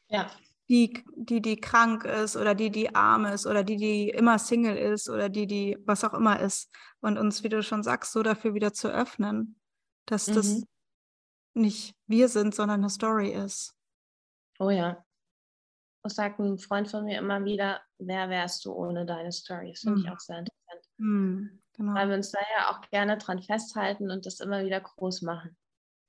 Ja. 0.08 0.30
Die, 0.68 1.04
die, 1.16 1.40
die 1.40 1.60
krank 1.60 2.04
ist 2.04 2.36
oder 2.36 2.54
die, 2.54 2.70
die 2.70 2.94
arm 2.94 3.24
ist 3.26 3.46
oder 3.46 3.62
die, 3.62 3.76
die 3.76 4.08
immer 4.08 4.38
Single 4.38 4.76
ist 4.76 5.08
oder 5.08 5.28
die, 5.28 5.46
die 5.46 5.78
was 5.84 6.02
auch 6.04 6.14
immer 6.14 6.40
ist. 6.40 6.70
Und 7.00 7.18
uns, 7.18 7.44
wie 7.44 7.48
du 7.48 7.62
schon 7.62 7.82
sagst, 7.82 8.12
so 8.12 8.22
dafür 8.22 8.54
wieder 8.54 8.72
zu 8.72 8.88
öffnen, 8.88 9.56
dass 10.06 10.28
mhm. 10.28 10.34
das 10.34 10.62
nicht 11.54 11.94
wir 12.06 12.28
sind, 12.28 12.54
sondern 12.54 12.80
eine 12.80 12.90
Story 12.90 13.30
ist. 13.30 13.74
Oh 14.58 14.70
ja. 14.70 15.04
Das 16.02 16.16
sagt 16.16 16.40
ein 16.40 16.58
Freund 16.58 16.90
von 16.90 17.04
mir 17.04 17.18
immer 17.18 17.44
wieder, 17.44 17.80
wer 17.98 18.28
wärst 18.28 18.64
du 18.64 18.72
ohne 18.72 19.06
deine 19.06 19.30
Story? 19.30 19.70
Das 19.70 19.80
finde 19.80 19.98
mm. 19.98 20.00
ich 20.00 20.06
hm. 20.06 20.12
auch 20.12 20.18
sehr 20.18 20.38
interessant. 20.38 20.88
Mm, 20.98 21.61
genau. 21.74 21.94
Weil 21.94 22.08
wir 22.08 22.16
uns 22.16 22.30
da 22.30 22.38
ja 22.56 22.70
auch 22.70 22.80
gerne 22.90 23.18
dran 23.18 23.42
festhalten 23.42 24.10
und 24.10 24.26
das 24.26 24.40
immer 24.40 24.64
wieder 24.64 24.80
groß 24.80 25.22
machen. 25.22 25.56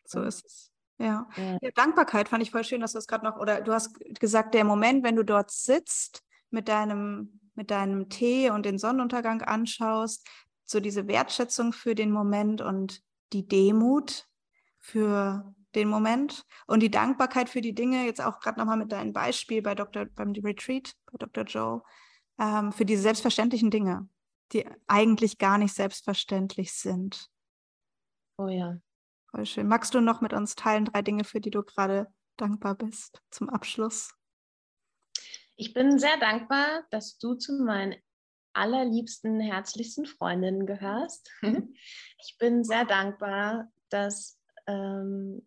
So 0.06 0.22
ist 0.22 0.46
es. 0.46 0.72
Ja. 1.00 1.28
ja. 1.36 1.58
ja. 1.62 1.72
Dankbarkeit 1.76 2.30
fand 2.30 2.44
ich 2.44 2.52
voll 2.52 2.64
schön, 2.64 2.82
dass 2.82 2.94
du 2.94 3.00
es 3.00 3.08
gerade 3.08 3.26
noch, 3.26 3.38
oder 3.38 3.62
du 3.62 3.74
hast 3.74 4.00
gesagt, 4.20 4.54
der 4.54 4.64
Moment, 4.64 5.04
wenn 5.04 5.16
du 5.16 5.24
dort 5.24 5.52
sitzt 5.52 6.24
mit 6.50 6.68
deinem, 6.68 7.40
mit 7.56 7.72
deinem 7.72 8.10
Tee 8.10 8.50
und 8.50 8.66
den 8.66 8.78
Sonnenuntergang 8.78 9.42
anschaust, 9.42 10.28
so 10.66 10.80
diese 10.80 11.08
Wertschätzung 11.08 11.74
für 11.74 11.96
den 11.96 12.12
Moment 12.12 12.62
und 12.62 13.02
die 13.34 13.48
Demut, 13.48 14.28
für 14.80 15.54
den 15.76 15.88
Moment 15.88 16.46
und 16.68 16.82
die 16.82 16.92
Dankbarkeit 16.92 17.50
für 17.50 17.62
die 17.62 17.74
Dinge, 17.74 18.06
jetzt 18.06 18.22
auch 18.22 18.40
gerade 18.40 18.60
nochmal 18.60 18.78
mit 18.78 18.92
deinem 18.92 19.14
Beispiel 19.14 19.62
bei 19.62 19.76
Dr., 19.76 20.06
beim 20.06 20.34
Retreat, 20.34 20.94
bei 21.12 21.18
Dr. 21.18 21.46
Joe, 21.46 21.82
ähm, 22.38 22.72
für 22.72 22.86
diese 22.86 23.02
selbstverständlichen 23.02 23.72
Dinge, 23.72 24.08
die 24.54 24.66
eigentlich 24.88 25.38
gar 25.38 25.58
nicht 25.58 25.74
selbstverständlich 25.74 26.74
sind. 26.74 27.30
Oh 28.38 28.48
ja. 28.48 28.78
Voll 29.32 29.46
schön. 29.46 29.68
Magst 29.68 29.94
du 29.94 30.02
noch 30.02 30.22
mit 30.22 30.34
uns 30.34 30.56
teilen 30.56 30.86
drei 30.86 31.02
Dinge, 31.02 31.24
für 31.24 31.42
die 31.42 31.52
du 31.52 31.64
gerade 31.64 32.08
dankbar 32.38 32.76
bist 32.76 33.22
zum 33.32 33.50
Abschluss? 33.50 34.14
Ich 35.56 35.74
bin 35.74 36.00
sehr 36.00 36.18
dankbar, 36.18 36.84
dass 36.90 37.18
du 37.18 37.36
zu 37.36 37.64
meinen 37.64 37.96
allerliebsten, 38.54 39.40
herzlichsten 39.40 40.06
Freundinnen 40.06 40.66
gehörst. 40.66 41.32
Ich 42.26 42.38
bin 42.38 42.64
sehr 42.64 42.86
dankbar, 42.86 43.70
dass 43.90 44.40
ähm, 44.66 45.46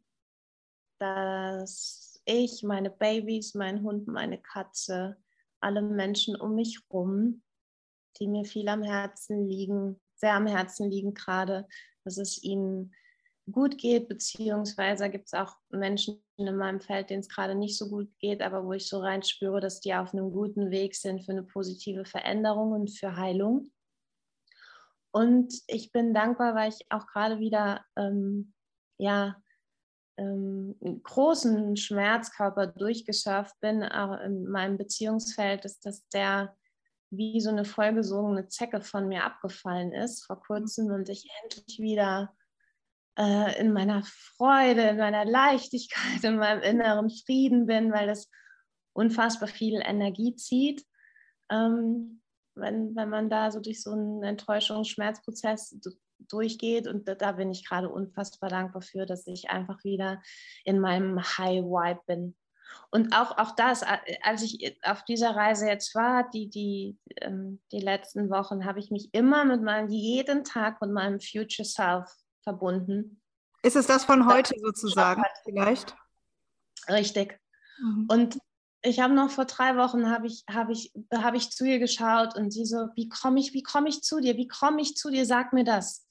dass 0.98 2.20
ich, 2.24 2.62
meine 2.62 2.90
Babys, 2.90 3.54
mein 3.54 3.82
Hund, 3.82 4.08
meine 4.08 4.40
Katze, 4.40 5.16
alle 5.60 5.82
Menschen 5.82 6.36
um 6.36 6.54
mich 6.54 6.80
rum, 6.90 7.42
die 8.18 8.28
mir 8.28 8.44
viel 8.44 8.68
am 8.68 8.82
Herzen 8.82 9.48
liegen, 9.48 10.00
sehr 10.14 10.34
am 10.34 10.46
Herzen 10.46 10.90
liegen 10.90 11.14
gerade, 11.14 11.66
dass 12.04 12.18
es 12.18 12.42
ihnen 12.42 12.94
gut 13.50 13.78
geht, 13.78 14.08
beziehungsweise 14.08 15.08
gibt 15.08 15.26
es 15.26 15.34
auch 15.34 15.56
Menschen 15.70 16.22
in 16.36 16.56
meinem 16.56 16.80
Feld, 16.80 17.10
denen 17.10 17.20
es 17.20 17.28
gerade 17.28 17.54
nicht 17.54 17.78
so 17.78 17.88
gut 17.88 18.10
geht, 18.18 18.42
aber 18.42 18.64
wo 18.64 18.72
ich 18.72 18.88
so 18.88 19.00
rein 19.00 19.22
spüre, 19.22 19.60
dass 19.60 19.80
die 19.80 19.94
auf 19.94 20.12
einem 20.12 20.32
guten 20.32 20.70
Weg 20.70 20.96
sind 20.96 21.24
für 21.24 21.32
eine 21.32 21.44
positive 21.44 22.04
Veränderung 22.04 22.72
und 22.72 22.90
für 22.90 23.16
Heilung. 23.16 23.70
Und 25.12 25.54
ich 25.68 25.92
bin 25.92 26.12
dankbar, 26.12 26.54
weil 26.54 26.70
ich 26.70 26.84
auch 26.90 27.06
gerade 27.06 27.38
wieder 27.38 27.84
ähm, 27.96 28.52
ja, 28.98 29.36
ähm, 30.18 30.76
großen 31.02 31.76
Schmerzkörper 31.76 32.66
durchgeschafft 32.66 33.58
bin, 33.60 33.82
auch 33.82 34.20
in 34.20 34.44
meinem 34.44 34.76
Beziehungsfeld, 34.76 35.64
ist, 35.64 35.86
dass 35.86 36.06
der 36.08 36.54
wie 37.10 37.40
so 37.40 37.50
eine 37.50 37.64
vollgesogene 37.64 38.48
Zecke 38.48 38.80
von 38.80 39.08
mir 39.08 39.24
abgefallen 39.24 39.92
ist 39.92 40.24
vor 40.26 40.40
kurzem 40.40 40.86
und 40.86 41.08
ich 41.08 41.28
endlich 41.42 41.78
wieder 41.78 42.34
äh, 43.18 43.60
in 43.60 43.72
meiner 43.72 44.02
Freude, 44.04 44.82
in 44.82 44.98
meiner 44.98 45.24
Leichtigkeit, 45.24 46.22
in 46.24 46.36
meinem 46.36 46.62
inneren 46.62 47.10
Frieden 47.10 47.66
bin, 47.66 47.92
weil 47.92 48.06
das 48.06 48.30
unfassbar 48.92 49.48
viel 49.48 49.80
Energie 49.84 50.34
zieht. 50.36 50.84
Ähm, 51.50 52.22
wenn, 52.54 52.96
wenn 52.96 53.10
man 53.10 53.28
da 53.28 53.50
so 53.50 53.60
durch 53.60 53.82
so 53.82 53.92
einen 53.92 54.22
Enttäuschungsschmerzprozess 54.22 55.78
durchgeht. 56.18 56.88
Und 56.88 57.08
da, 57.08 57.14
da 57.14 57.32
bin 57.32 57.50
ich 57.50 57.66
gerade 57.66 57.88
unfassbar 57.88 58.50
dankbar 58.50 58.82
für, 58.82 59.06
dass 59.06 59.26
ich 59.26 59.50
einfach 59.50 59.84
wieder 59.84 60.22
in 60.64 60.80
meinem 60.80 61.20
High 61.20 61.62
Vibe 61.64 62.00
bin. 62.06 62.36
Und 62.90 63.14
auch, 63.14 63.36
auch 63.38 63.54
das, 63.54 63.82
als 64.22 64.42
ich 64.42 64.78
auf 64.84 65.04
dieser 65.04 65.36
Reise 65.36 65.66
jetzt 65.66 65.94
war, 65.94 66.28
die, 66.30 66.48
die, 66.48 66.98
ähm, 67.20 67.60
die 67.72 67.80
letzten 67.80 68.30
Wochen, 68.30 68.64
habe 68.64 68.78
ich 68.78 68.90
mich 68.90 69.12
immer 69.12 69.44
mit 69.44 69.62
meinem, 69.62 69.88
jeden 69.88 70.44
Tag 70.44 70.80
mit 70.80 70.90
meinem 70.90 71.20
Future 71.20 71.66
Self 71.66 72.08
verbunden. 72.42 73.20
Ist 73.62 73.76
es 73.76 73.86
das 73.86 74.04
von 74.04 74.26
heute 74.26 74.54
das 74.54 74.62
sozusagen 74.62 75.22
vielleicht? 75.44 75.96
Richtig. 76.88 77.40
Mhm. 77.78 78.06
Und 78.08 78.38
ich 78.82 79.00
habe 79.00 79.14
noch 79.14 79.30
vor 79.30 79.46
drei 79.46 79.76
Wochen 79.76 80.08
habe 80.10 80.26
ich, 80.26 80.44
hab 80.48 80.70
ich, 80.70 80.92
hab 81.12 81.34
ich 81.34 81.50
zu 81.50 81.64
ihr 81.64 81.78
geschaut 81.78 82.36
und 82.36 82.52
sie 82.52 82.64
so, 82.64 82.88
wie 82.94 83.08
komme 83.08 83.40
ich, 83.40 83.52
wie 83.52 83.62
komme 83.62 83.88
ich 83.88 84.02
zu 84.02 84.20
dir? 84.20 84.36
Wie 84.36 84.46
komme 84.46 84.80
ich 84.80 84.96
zu 84.96 85.10
dir? 85.10 85.26
Sag 85.26 85.52
mir 85.52 85.64
das. 85.64 86.05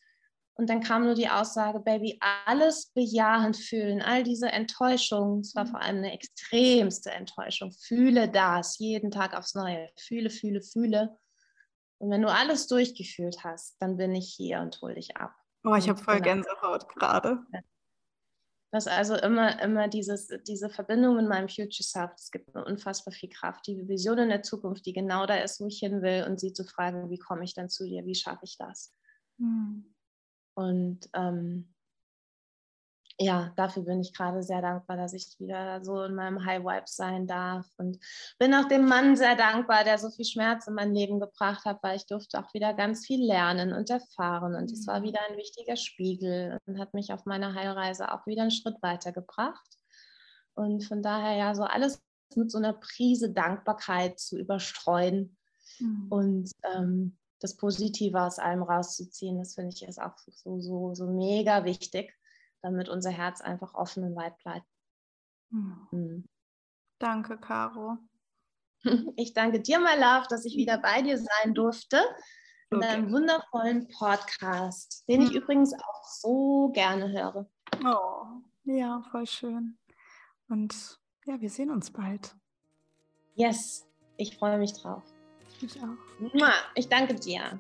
Und 0.58 0.70
dann 0.70 0.82
kam 0.82 1.04
nur 1.04 1.16
die 1.16 1.30
Aussage, 1.30 1.82
Baby, 1.82 2.18
alles 2.46 2.92
bejahend 2.94 3.58
fühlen, 3.58 4.02
all 4.02 4.24
diese 4.24 4.48
Enttäuschungen, 4.48 5.42
es 5.42 5.54
war 5.54 5.66
vor 5.66 5.82
allem 5.82 5.98
eine 5.98 6.14
extremste 6.14 7.12
Enttäuschung. 7.12 7.74
Fühle 7.74 8.30
das 8.30 8.80
jeden 8.80 9.12
Tag 9.12 9.38
aufs 9.38 9.54
Neue. 9.54 9.90
Fühle, 9.98 10.30
fühle, 10.30 10.62
fühle. 10.62 11.18
Und 11.98 12.10
wenn 12.10 12.22
du 12.22 12.32
alles 12.32 12.68
durchgefühlt 12.68 13.44
hast, 13.44 13.76
dann 13.82 13.98
bin 13.98 14.16
ich 14.16 14.34
hier 14.34 14.62
und 14.62 14.80
hol 14.82 14.96
dich 14.96 15.18
ab. 15.18 15.36
Oh, 15.66 15.76
ich 15.76 15.90
habe 15.90 16.02
voll 16.02 16.22
genau. 16.22 16.44
Gänsehaut 16.44 16.88
gerade. 16.90 17.46
Das 18.72 18.88
also 18.88 19.16
immer, 19.16 19.62
immer 19.62 19.88
dieses, 19.88 20.30
diese 20.48 20.70
Verbindung 20.70 21.16
mit 21.16 21.28
meinem 21.28 21.50
Future 21.50 21.84
Self, 21.84 22.12
es 22.16 22.32
gibt 22.32 22.54
mir 22.54 22.64
unfassbar 22.66 23.14
viel 23.14 23.30
Kraft. 23.30 23.68
Die 23.68 23.88
Vision 23.88 24.18
in 24.20 24.30
der 24.30 24.44
Zukunft, 24.44 24.86
die 24.86 24.94
genau 24.94 25.26
da 25.26 25.36
ist, 25.36 25.60
wo 25.60 25.68
ich 25.68 25.80
hin 25.80 26.02
will 26.02 26.26
und 26.28 26.40
sie 26.40 26.54
zu 26.54 26.64
fragen, 26.64 27.10
wie 27.10 27.18
komme 27.18 27.44
ich 27.44 27.54
dann 27.54 27.70
zu 27.70 27.86
dir, 27.86 28.06
wie 28.06 28.16
schaffe 28.16 28.44
ich 28.44 28.58
das? 28.58 28.94
Hm. 29.40 29.95
Und 30.56 31.10
ähm, 31.14 31.76
ja, 33.18 33.54
dafür 33.56 33.84
bin 33.84 34.02
ich 34.02 34.14
gerade 34.14 34.44
sehr 34.44 34.62
dankbar, 34.62 34.98
dass 34.98 35.14
ich 35.14 35.40
wieder 35.40 35.84
so 35.84 36.04
in 36.04 36.16
meinem 36.16 36.44
High 36.44 36.64
Vibe 36.64 36.88
sein 36.88 37.28
darf. 37.28 37.66
Und 37.78 37.98
bin 38.40 38.54
auch 38.54 38.68
dem 38.68 38.86
Mann 38.86 39.16
sehr 39.16 39.36
dankbar, 39.36 39.86
der 39.86 39.98
so 39.98 40.10
viel 40.10 40.26
Schmerz 40.26 40.68
in 40.68 40.74
mein 40.74 40.94
Leben 40.94 41.20
gebracht 41.20 41.64
hat, 41.64 41.82
weil 41.82 41.96
ich 41.96 42.08
durfte 42.08 42.40
auch 42.40 42.54
wieder 42.54 42.74
ganz 42.74 43.06
viel 43.06 43.26
lernen 43.26 43.72
und 43.72 43.90
erfahren. 43.90 44.56
Und 44.56 44.72
es 44.72 44.86
war 44.86 45.00
mhm. 45.00 45.04
wieder 45.04 45.20
ein 45.30 45.38
wichtiger 45.38 45.78
Spiegel 45.78 46.58
und 46.66 46.78
hat 46.78 46.94
mich 46.94 47.14
auf 47.14 47.26
meiner 47.26 47.54
Heilreise 47.54 48.12
auch 48.12 48.26
wieder 48.26 48.42
einen 48.42 48.52
Schritt 48.52 48.82
weitergebracht. 48.82 49.78
Und 50.54 50.84
von 50.84 51.02
daher 51.02 51.38
ja, 51.38 51.56
so 51.56 51.64
alles 51.64 52.02
mit 52.36 52.52
so 52.52 52.58
einer 52.58 52.74
Prise 52.74 53.32
Dankbarkeit 53.32 54.20
zu 54.20 54.38
überstreuen. 54.38 55.38
Mhm. 55.80 56.08
Und 56.10 56.52
ähm, 56.76 57.18
das 57.46 57.56
Positive 57.56 58.20
aus 58.20 58.40
allem 58.40 58.64
rauszuziehen, 58.64 59.38
das 59.38 59.54
finde 59.54 59.76
ich 59.76 59.84
ist 59.84 60.02
auch 60.02 60.18
so, 60.18 60.60
so, 60.60 60.96
so 60.96 61.06
mega 61.06 61.64
wichtig, 61.64 62.12
damit 62.64 62.90
unser 62.90 63.12
Herz 63.12 63.40
einfach 63.40 63.76
offen 63.76 64.04
und 64.04 64.16
weit 64.16 64.36
bleibt. 64.40 64.66
Hm. 65.52 65.88
Hm. 65.92 66.26
Danke, 67.00 67.38
Caro. 67.38 67.98
Ich 69.16 69.34
danke 69.34 69.62
dir, 69.62 69.80
my 69.80 69.96
love, 69.96 70.28
dass 70.30 70.46
ich 70.46 70.56
wieder 70.58 70.78
bei 70.78 71.02
dir 71.02 71.18
sein 71.18 71.56
durfte. 71.56 71.98
In 72.70 72.78
okay. 72.78 72.88
deinem 72.88 73.12
wundervollen 73.12 73.88
Podcast, 73.88 75.04
den 75.08 75.22
ich 75.22 75.30
hm. 75.30 75.38
übrigens 75.38 75.74
auch 75.74 76.04
so 76.04 76.70
gerne 76.72 77.12
höre. 77.12 77.50
Oh, 77.84 78.28
ja, 78.66 79.02
voll 79.10 79.26
schön. 79.26 79.78
Und 80.50 81.00
ja, 81.26 81.42
wir 81.42 81.50
sehen 81.50 81.72
uns 81.72 81.92
bald. 81.92 82.36
Yes, 83.34 83.88
ich 84.18 84.38
freue 84.38 84.60
mich 84.60 84.74
drauf. 84.74 85.15
Ich 85.62 85.80
auch. 85.80 86.34
Ich 86.76 86.88
danke 86.88 87.16
dir. 87.16 87.60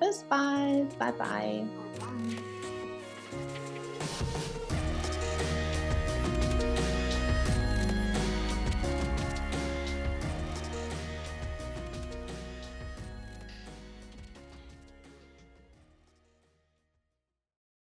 Bis 0.00 0.24
bald. 0.28 0.98
Bye, 0.98 1.12
bye. 1.12 1.18
bye, 1.18 1.64
bye. 2.00 2.27